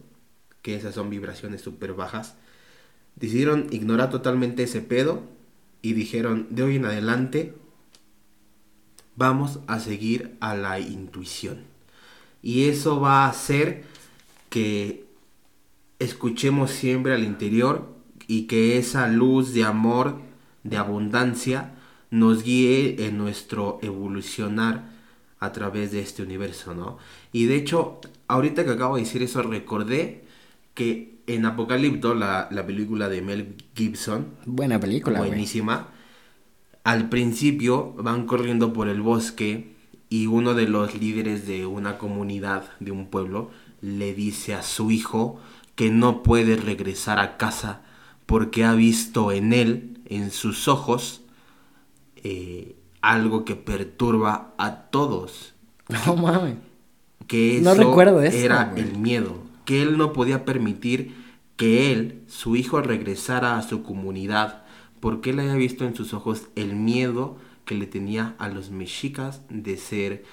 que 0.62 0.74
esas 0.74 0.94
son 0.94 1.10
vibraciones 1.10 1.62
súper 1.62 1.94
bajas, 1.94 2.34
decidieron 3.16 3.68
ignorar 3.70 4.10
totalmente 4.10 4.64
ese 4.64 4.80
pedo 4.80 5.22
y 5.82 5.92
dijeron, 5.94 6.46
de 6.50 6.62
hoy 6.62 6.76
en 6.76 6.84
adelante 6.84 7.54
vamos 9.16 9.60
a 9.66 9.80
seguir 9.80 10.36
a 10.40 10.54
la 10.54 10.80
intuición. 10.80 11.64
Y 12.42 12.68
eso 12.68 13.00
va 13.00 13.24
a 13.24 13.28
hacer 13.28 13.84
que 14.48 15.04
escuchemos 15.98 16.70
siempre 16.70 17.14
al 17.14 17.24
interior 17.24 17.88
y 18.26 18.42
que 18.42 18.78
esa 18.78 19.08
luz 19.08 19.52
de 19.52 19.64
amor, 19.64 20.20
de 20.64 20.76
abundancia, 20.76 21.74
nos 22.10 22.42
guíe 22.42 23.06
en 23.06 23.18
nuestro 23.18 23.78
evolucionar 23.82 24.90
a 25.38 25.52
través 25.52 25.92
de 25.92 26.00
este 26.00 26.22
universo, 26.22 26.74
¿no? 26.74 26.98
Y 27.32 27.46
de 27.46 27.56
hecho, 27.56 28.00
ahorita 28.26 28.64
que 28.64 28.70
acabo 28.70 28.96
de 28.96 29.02
decir 29.02 29.22
eso, 29.22 29.42
recordé 29.42 30.24
que 30.74 31.20
en 31.26 31.46
Apocalipto, 31.46 32.14
la, 32.14 32.48
la 32.50 32.66
película 32.66 33.08
de 33.08 33.22
Mel 33.22 33.56
Gibson, 33.74 34.28
Buena 34.46 34.80
película, 34.80 35.20
buenísima, 35.20 35.88
al 36.84 37.08
principio 37.08 37.92
van 37.98 38.26
corriendo 38.26 38.72
por 38.72 38.88
el 38.88 39.00
bosque 39.00 39.74
y 40.08 40.26
uno 40.26 40.54
de 40.54 40.66
los 40.66 40.98
líderes 40.98 41.46
de 41.46 41.66
una 41.66 41.98
comunidad, 41.98 42.64
de 42.80 42.90
un 42.90 43.06
pueblo, 43.06 43.50
le 43.80 44.12
dice 44.14 44.54
a 44.54 44.62
su 44.62 44.90
hijo 44.90 45.40
que 45.76 45.90
no 45.90 46.22
puede 46.22 46.56
regresar 46.56 47.18
a 47.20 47.36
casa 47.36 47.82
porque 48.26 48.64
ha 48.64 48.74
visto 48.74 49.32
en 49.32 49.52
él, 49.52 50.00
en 50.06 50.30
sus 50.30 50.68
ojos, 50.68 51.22
eh, 52.16 52.76
algo 53.00 53.44
que 53.44 53.56
perturba 53.56 54.54
a 54.58 54.82
todos. 54.90 55.54
No 56.06 56.16
mames. 56.16 56.56
Que 57.26 57.60
No 57.62 57.72
eso 57.72 57.80
recuerdo 57.80 58.22
eso, 58.22 58.36
era 58.36 58.72
el 58.76 58.96
miedo. 58.96 59.49
Que 59.70 59.82
él 59.82 59.98
no 59.98 60.12
podía 60.12 60.44
permitir 60.44 61.14
que 61.56 61.92
él, 61.92 62.22
su 62.26 62.56
hijo, 62.56 62.82
regresara 62.82 63.56
a 63.56 63.62
su 63.62 63.84
comunidad. 63.84 64.64
Porque 64.98 65.30
él 65.30 65.38
había 65.38 65.54
visto 65.54 65.84
en 65.84 65.94
sus 65.94 66.12
ojos 66.12 66.48
el 66.56 66.74
miedo 66.74 67.38
que 67.64 67.76
le 67.76 67.86
tenía 67.86 68.34
a 68.38 68.48
los 68.48 68.70
mexicas 68.70 69.42
de 69.48 69.76
ser 69.76 70.24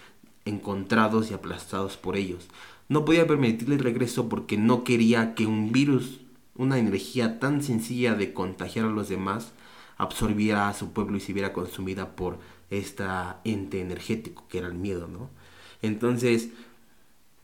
encontrados 0.45 1.29
y 1.29 1.35
aplastados 1.35 1.97
por 1.97 2.17
ellos. 2.17 2.47
No 2.89 3.05
podía 3.05 3.27
permitirle 3.27 3.75
el 3.75 3.83
regreso 3.83 4.27
porque 4.27 4.57
no 4.57 4.83
quería 4.83 5.35
que 5.35 5.45
un 5.45 5.71
virus, 5.71 6.19
una 6.55 6.79
energía 6.79 7.39
tan 7.39 7.61
sencilla 7.61 8.15
de 8.15 8.33
contagiar 8.33 8.85
a 8.85 8.89
los 8.89 9.07
demás, 9.07 9.53
absorbiera 9.99 10.67
a 10.67 10.73
su 10.73 10.93
pueblo 10.93 11.15
y 11.17 11.19
se 11.19 11.33
viera 11.33 11.53
consumida 11.53 12.15
por 12.15 12.39
esta 12.71 13.39
ente 13.43 13.81
energético 13.81 14.47
que 14.49 14.57
era 14.57 14.67
el 14.67 14.73
miedo, 14.73 15.07
¿no? 15.07 15.29
Entonces, 15.83 16.49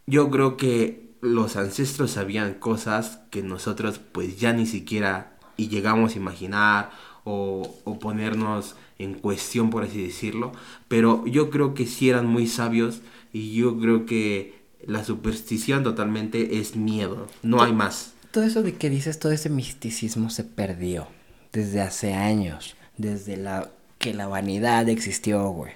yo 0.07 0.31
creo 0.31 0.57
que 0.57 1.02
los 1.23 1.55
ancestros 1.55 2.11
sabían 2.11 2.53
cosas 2.55 3.21
que 3.31 3.41
nosotros 3.41 3.99
pues 4.11 4.39
ya 4.39 4.51
ni 4.51 4.65
siquiera 4.65 5.37
y 5.55 5.69
llegamos 5.69 6.13
a 6.13 6.17
imaginar 6.17 6.91
o, 7.23 7.79
o 7.85 7.99
ponernos 7.99 8.75
en 8.99 9.13
cuestión, 9.13 9.69
por 9.69 9.83
así 9.83 10.03
decirlo, 10.03 10.51
pero 10.89 11.25
yo 11.25 11.49
creo 11.49 11.73
que 11.73 11.85
sí 11.85 12.09
eran 12.09 12.27
muy 12.27 12.47
sabios 12.47 13.01
y 13.31 13.53
yo 13.55 13.79
creo 13.79 14.05
que 14.05 14.61
la 14.85 15.05
superstición 15.05 15.83
totalmente 15.83 16.59
es 16.59 16.75
miedo, 16.75 17.27
no 17.41 17.63
hay 17.63 17.71
más. 17.71 18.13
Todo 18.31 18.43
eso 18.43 18.61
de 18.61 18.75
que 18.75 18.89
dices, 18.89 19.17
todo 19.17 19.31
ese 19.31 19.49
misticismo 19.49 20.29
se 20.29 20.43
perdió 20.43 21.07
desde 21.53 21.81
hace 21.81 22.13
años, 22.13 22.75
desde 22.97 23.37
la 23.37 23.69
que 23.97 24.13
la 24.13 24.27
vanidad 24.27 24.89
existió, 24.89 25.49
güey. 25.49 25.71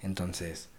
Entonces, 0.00 0.70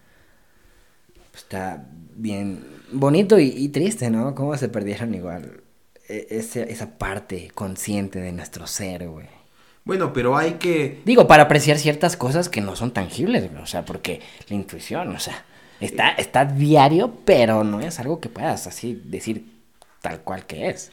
está 1.40 1.86
bien 2.16 2.64
bonito 2.92 3.40
y, 3.40 3.48
y 3.50 3.70
triste, 3.70 4.10
¿no? 4.10 4.36
Cómo 4.36 4.56
se 4.58 4.70
perdieron 4.70 5.14
igual 5.16 5.62
e- 6.08 6.28
ese- 6.30 6.72
esa 6.72 6.98
parte 6.98 7.50
consciente 7.54 8.20
de 8.20 8.32
nuestro 8.32 8.68
ser, 8.68 9.08
güey. 9.08 9.28
Bueno, 9.86 10.14
pero 10.14 10.38
hay 10.38 10.54
que 10.54 11.02
Digo, 11.06 11.28
para 11.28 11.44
apreciar 11.44 11.78
ciertas 11.78 12.16
cosas 12.18 12.50
que 12.50 12.62
no 12.62 12.76
son 12.76 12.92
tangibles, 12.92 13.50
güey, 13.52 13.64
o 13.64 13.66
sea, 13.66 13.86
porque 13.86 14.22
la 14.50 14.56
intuición, 14.56 15.16
o 15.16 15.20
sea, 15.20 15.46
está, 15.80 16.10
está 16.12 16.46
diario, 16.46 17.14
pero 17.26 17.64
no 17.64 17.80
es 17.82 18.00
algo 18.00 18.20
que 18.20 18.30
puedas 18.30 18.68
así 18.68 19.02
decir 19.06 19.46
tal 20.02 20.22
cual 20.22 20.46
que 20.46 20.70
es. 20.70 20.92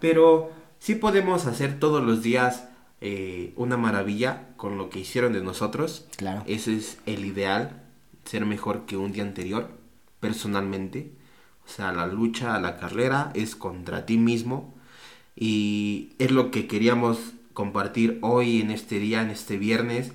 Pero 0.00 0.50
sí 0.78 0.94
podemos 0.94 1.46
hacer 1.46 1.78
todos 1.78 2.02
los 2.02 2.22
días 2.22 2.68
eh, 3.00 3.52
una 3.56 3.76
maravilla 3.76 4.48
con 4.56 4.78
lo 4.78 4.88
que 4.88 5.00
hicieron 5.00 5.32
de 5.32 5.42
nosotros. 5.42 6.06
Claro. 6.16 6.42
Ese 6.46 6.76
es 6.76 6.98
el 7.06 7.24
ideal, 7.24 7.82
ser 8.26 8.44
mejor 8.44 8.84
que 8.86 8.96
un 8.96 9.12
día 9.12 9.22
anterior, 9.22 9.70
personalmente. 10.20 11.12
O 11.66 11.68
sea, 11.68 11.92
la 11.92 12.06
lucha, 12.06 12.60
la 12.60 12.76
carrera 12.76 13.30
es 13.34 13.56
contra 13.56 14.06
ti 14.06 14.18
mismo. 14.18 14.74
Y 15.34 16.10
es 16.18 16.30
lo 16.30 16.50
que 16.50 16.66
queríamos 16.66 17.18
compartir 17.52 18.18
hoy 18.22 18.60
en 18.60 18.70
este 18.70 18.98
día, 18.98 19.22
en 19.22 19.30
este 19.30 19.56
viernes 19.56 20.12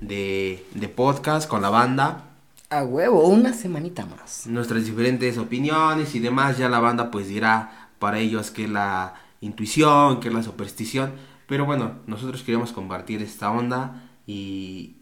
de, 0.00 0.64
de 0.74 0.88
podcast 0.88 1.48
con 1.48 1.62
la 1.62 1.70
banda. 1.70 2.30
A 2.70 2.84
huevo, 2.84 3.28
una 3.28 3.52
semanita 3.52 4.06
más. 4.06 4.46
nuestras 4.46 4.84
diferentes 4.84 5.38
opiniones 5.38 6.14
y 6.14 6.20
demás. 6.20 6.58
Ya 6.58 6.68
la 6.68 6.80
banda 6.80 7.10
pues 7.10 7.28
dirá 7.28 7.90
para 7.98 8.18
ellos 8.18 8.50
qué 8.50 8.64
es 8.64 8.70
la 8.70 9.14
intuición, 9.40 10.20
qué 10.20 10.28
es 10.28 10.34
la 10.34 10.42
superstición. 10.42 11.12
Pero 11.46 11.66
bueno, 11.66 11.96
nosotros 12.06 12.42
queríamos 12.42 12.72
compartir 12.72 13.22
esta 13.22 13.50
onda 13.50 14.02
y, 14.26 14.96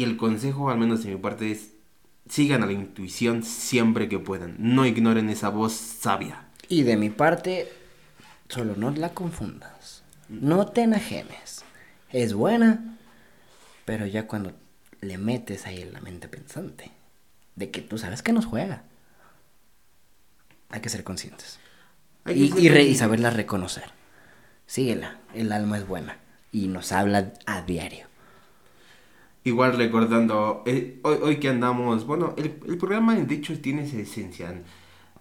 y 0.00 0.04
el 0.04 0.16
consejo, 0.16 0.70
al 0.70 0.78
menos 0.78 1.02
de 1.04 1.10
mi 1.10 1.20
parte, 1.20 1.50
es 1.52 1.72
sigan 2.28 2.62
a 2.62 2.66
la 2.66 2.72
intuición 2.72 3.42
siempre 3.42 4.08
que 4.08 4.18
puedan. 4.18 4.54
No 4.58 4.86
ignoren 4.86 5.28
esa 5.30 5.48
voz 5.50 5.72
sabia. 5.74 6.46
Y 6.68 6.82
de 6.84 6.96
mi 6.96 7.10
parte, 7.10 7.70
solo 8.48 8.76
no 8.76 8.90
la 8.92 9.10
confundas. 9.10 10.02
No 10.28 10.66
te 10.66 10.82
enajenes. 10.82 11.64
Es 12.12 12.32
buena, 12.34 12.96
pero 13.84 14.06
ya 14.06 14.26
cuando 14.26 14.52
le 15.00 15.18
metes 15.18 15.66
ahí 15.66 15.82
en 15.82 15.92
la 15.92 16.00
mente 16.00 16.28
pensante, 16.28 16.90
de 17.56 17.70
que 17.70 17.82
tú 17.82 17.98
sabes 17.98 18.22
que 18.22 18.32
nos 18.32 18.46
juega, 18.46 18.84
hay 20.70 20.80
que 20.80 20.88
ser 20.88 21.04
conscientes. 21.04 21.58
Que 22.24 22.32
Y, 22.34 22.48
ser 22.48 22.58
y 22.58 22.68
re- 22.68 22.84
y 22.84 22.94
conscientes. 22.94 22.98
saberla 22.98 23.30
reconocer. 23.30 23.90
Síguela, 24.66 25.18
el 25.34 25.52
alma 25.52 25.78
es 25.78 25.86
buena 25.86 26.18
y 26.52 26.68
nos 26.68 26.92
habla 26.92 27.32
a 27.46 27.62
diario. 27.62 28.06
Igual 29.42 29.76
recordando, 29.76 30.62
eh, 30.66 31.00
hoy, 31.02 31.18
hoy 31.22 31.36
que 31.40 31.48
andamos, 31.48 32.06
bueno, 32.06 32.34
el, 32.36 32.60
el 32.66 32.76
programa 32.78 33.14
de 33.14 33.34
hecho 33.34 33.58
tiene 33.60 33.84
esa 33.84 33.96
esencia 33.98 34.62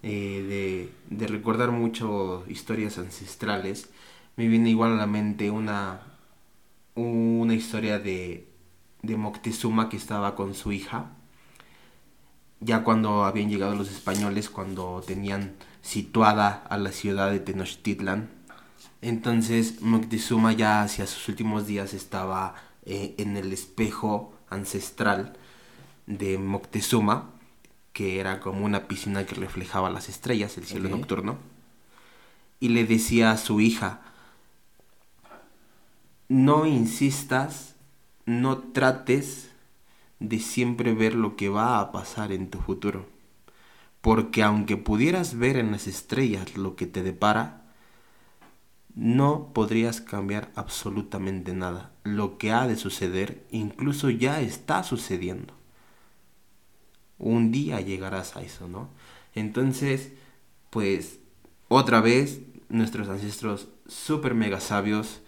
eh, 0.04 0.90
de, 1.10 1.18
de 1.18 1.28
recordar 1.28 1.72
mucho 1.72 2.44
historias 2.50 2.98
ancestrales. 2.98 3.90
Me 4.36 4.48
viene 4.48 4.70
igual 4.72 4.94
a 4.94 4.98
la 4.98 5.08
mente 5.08 5.52
una, 5.52 6.02
una 6.96 7.54
historia 7.54 8.00
de, 8.00 8.48
de 9.04 9.18
Moctezuma 9.18 9.90
que 9.90 9.98
estaba 9.98 10.36
con 10.36 10.54
su 10.54 10.72
hija, 10.74 11.12
ya 12.60 12.84
cuando 12.84 13.24
habían 13.26 13.50
llegado 13.50 13.76
los 13.76 13.90
españoles, 13.92 14.50
cuando 14.50 15.02
tenían 15.06 15.56
situada 15.82 16.64
a 16.70 16.78
la 16.78 16.92
ciudad 16.92 17.32
de 17.32 17.40
Tenochtitlan. 17.40 18.30
Entonces 19.02 19.82
Moctezuma 19.82 20.54
ya 20.54 20.82
hacia 20.84 21.08
sus 21.08 21.28
últimos 21.30 21.68
días 21.68 21.94
estaba 21.94 22.56
eh, 22.92 23.14
en 23.20 23.38
el 23.38 23.54
espejo 23.54 24.34
ancestral 24.50 25.38
de 26.08 26.40
Moctezuma, 26.40 27.30
que 27.94 28.20
era 28.20 28.40
como 28.40 28.66
una 28.66 28.88
piscina 28.88 29.28
que 29.28 29.36
reflejaba 29.36 29.92
las 29.92 30.10
estrellas, 30.10 30.58
el 30.58 30.66
cielo 30.66 30.90
nocturno, 30.90 31.38
y 32.60 32.70
le 32.70 32.86
decía 32.86 33.30
a 33.30 33.38
su 33.38 33.62
hija, 33.62 34.02
no 36.30 36.66
insistas, 36.66 37.76
no 38.26 38.58
trates 38.58 39.52
de 40.20 40.40
siempre 40.40 40.96
ver 40.96 41.14
lo 41.14 41.36
que 41.36 41.50
va 41.50 41.80
a 41.80 41.92
pasar 41.92 42.32
en 42.32 42.50
tu 42.50 42.58
futuro, 42.58 43.06
porque 44.02 44.42
aunque 44.42 44.78
pudieras 44.78 45.38
ver 45.38 45.58
en 45.58 45.72
las 45.72 45.86
estrellas 45.86 46.58
lo 46.58 46.76
que 46.76 46.88
te 46.88 47.04
depara, 47.04 47.59
no 48.96 49.54
podrías 49.54 50.02
cambiar 50.02 50.52
absolutamente 50.56 51.54
nada. 51.54 51.92
Lo 52.04 52.38
que 52.38 52.52
ha 52.52 52.68
de 52.68 52.76
suceder 52.76 53.46
incluso 53.52 54.10
ya 54.10 54.42
está 54.42 54.84
sucediendo. 54.84 55.54
un 57.18 57.52
día 57.52 57.82
llegarás 57.82 58.38
a 58.38 58.42
eso, 58.42 58.68
¿no? 58.68 58.90
Entonces, 59.36 60.14
pues, 60.70 61.20
otra 61.68 62.02
vez, 62.02 62.42
nuestros 62.70 63.10
ancestros 63.10 63.68
super 63.88 64.36
mega 64.36 64.60
sabios, 64.60 65.22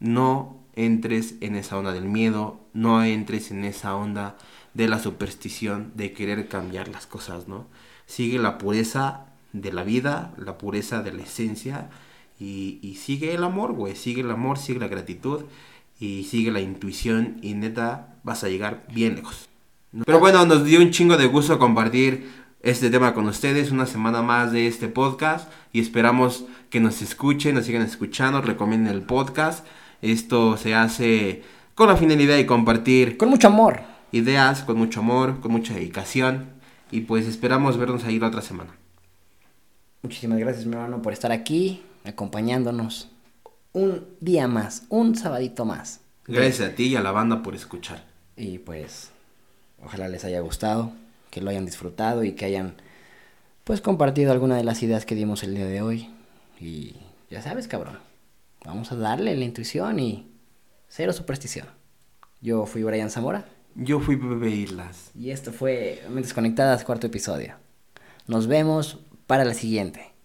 no 0.00 0.58
entres 0.74 1.34
en 1.40 1.56
esa 1.56 1.78
onda 1.78 1.92
del 1.92 2.04
miedo, 2.06 2.60
no 2.72 3.02
entres 3.04 3.50
en 3.50 3.64
esa 3.64 3.94
onda 3.96 4.36
de 4.74 4.88
la 4.88 4.98
superstición, 4.98 5.92
de 5.94 6.12
querer 6.12 6.48
cambiar 6.48 6.88
las 6.88 7.06
cosas, 7.06 7.48
¿no? 7.48 7.66
Sigue 8.06 8.38
la 8.38 8.58
pureza 8.58 9.26
de 9.52 9.72
la 9.72 9.84
vida, 9.84 10.34
la 10.38 10.58
pureza 10.58 11.02
de 11.02 11.12
la 11.12 11.22
esencia, 11.22 11.90
y, 12.38 12.78
y 12.82 12.94
sigue 12.96 13.34
el 13.34 13.44
amor, 13.44 13.72
güey, 13.72 13.96
sigue 13.96 14.22
el 14.22 14.30
amor, 14.30 14.58
sigue 14.58 14.80
la 14.80 14.88
gratitud, 14.88 15.44
y 16.00 16.24
sigue 16.24 16.50
la 16.50 16.60
intuición, 16.60 17.38
y 17.42 17.54
neta, 17.54 18.16
vas 18.22 18.44
a 18.44 18.48
llegar 18.48 18.84
bien 18.92 19.16
lejos. 19.16 19.48
Pero 20.04 20.20
bueno, 20.20 20.44
nos 20.44 20.64
dio 20.64 20.80
un 20.80 20.90
chingo 20.90 21.16
de 21.16 21.26
gusto 21.26 21.58
compartir 21.58 22.28
este 22.62 22.90
tema 22.90 23.14
con 23.14 23.26
ustedes, 23.26 23.70
una 23.70 23.86
semana 23.86 24.20
más 24.22 24.52
de 24.52 24.66
este 24.66 24.88
podcast 24.88 25.50
y 25.72 25.80
esperamos 25.80 26.44
que 26.70 26.80
nos 26.80 27.02
escuchen, 27.02 27.54
nos 27.54 27.66
sigan 27.66 27.82
escuchando, 27.82 28.42
recomienden 28.42 28.92
el 28.92 29.02
podcast. 29.02 29.66
Esto 30.02 30.56
se 30.56 30.74
hace 30.74 31.42
con 31.74 31.88
la 31.88 31.96
finalidad 31.96 32.36
de 32.36 32.46
compartir 32.46 33.16
Con 33.16 33.30
mucho 33.30 33.48
amor. 33.48 33.80
ideas, 34.12 34.62
con 34.62 34.76
mucho 34.76 35.00
amor, 35.00 35.40
con 35.40 35.52
mucha 35.52 35.74
dedicación 35.74 36.50
y 36.90 37.00
pues 37.00 37.26
esperamos 37.26 37.78
vernos 37.78 38.04
ahí 38.04 38.18
la 38.18 38.28
otra 38.28 38.42
semana. 38.42 38.70
Muchísimas 40.02 40.38
gracias, 40.38 40.66
mi 40.66 40.74
hermano, 40.74 41.02
por 41.02 41.12
estar 41.12 41.32
aquí, 41.32 41.82
acompañándonos 42.04 43.08
un 43.72 44.06
día 44.20 44.46
más, 44.46 44.84
un 44.88 45.16
sabadito 45.16 45.64
más. 45.64 46.00
Gracias 46.26 46.70
a 46.70 46.74
ti 46.74 46.84
y 46.88 46.96
a 46.96 47.00
la 47.02 47.10
banda 47.10 47.42
por 47.42 47.54
escuchar. 47.54 48.04
Y 48.36 48.58
pues, 48.58 49.10
ojalá 49.82 50.08
les 50.08 50.24
haya 50.24 50.40
gustado, 50.40 50.92
que 51.30 51.40
lo 51.40 51.50
hayan 51.50 51.66
disfrutado 51.66 52.22
y 52.24 52.32
que 52.32 52.44
hayan, 52.44 52.74
pues, 53.64 53.80
compartido 53.80 54.32
alguna 54.32 54.56
de 54.56 54.64
las 54.64 54.82
ideas 54.82 55.04
que 55.04 55.14
dimos 55.14 55.42
el 55.42 55.54
día 55.54 55.66
de 55.66 55.82
hoy. 55.82 56.08
Y 56.60 56.94
ya 57.30 57.42
sabes, 57.42 57.66
cabrón, 57.66 57.98
vamos 58.64 58.92
a 58.92 58.96
darle 58.96 59.36
la 59.36 59.44
intuición 59.44 59.98
y 59.98 60.30
cero 60.88 61.12
superstición. 61.12 61.66
Yo 62.40 62.66
fui 62.66 62.84
Brian 62.84 63.10
Zamora 63.10 63.46
Yo 63.74 63.98
fui 63.98 64.14
Bebé 64.14 64.50
Islas. 64.50 65.10
y 65.18 65.30
esto 65.30 65.52
fue 65.52 66.02
Mentes 66.08 66.32
Conectadas, 66.32 66.84
cuarto 66.84 67.08
episodio. 67.08 67.54
Nos 68.28 68.46
vemos 68.46 68.98
para 69.28 69.44
la 69.44 69.54
siguiente. 69.54 70.17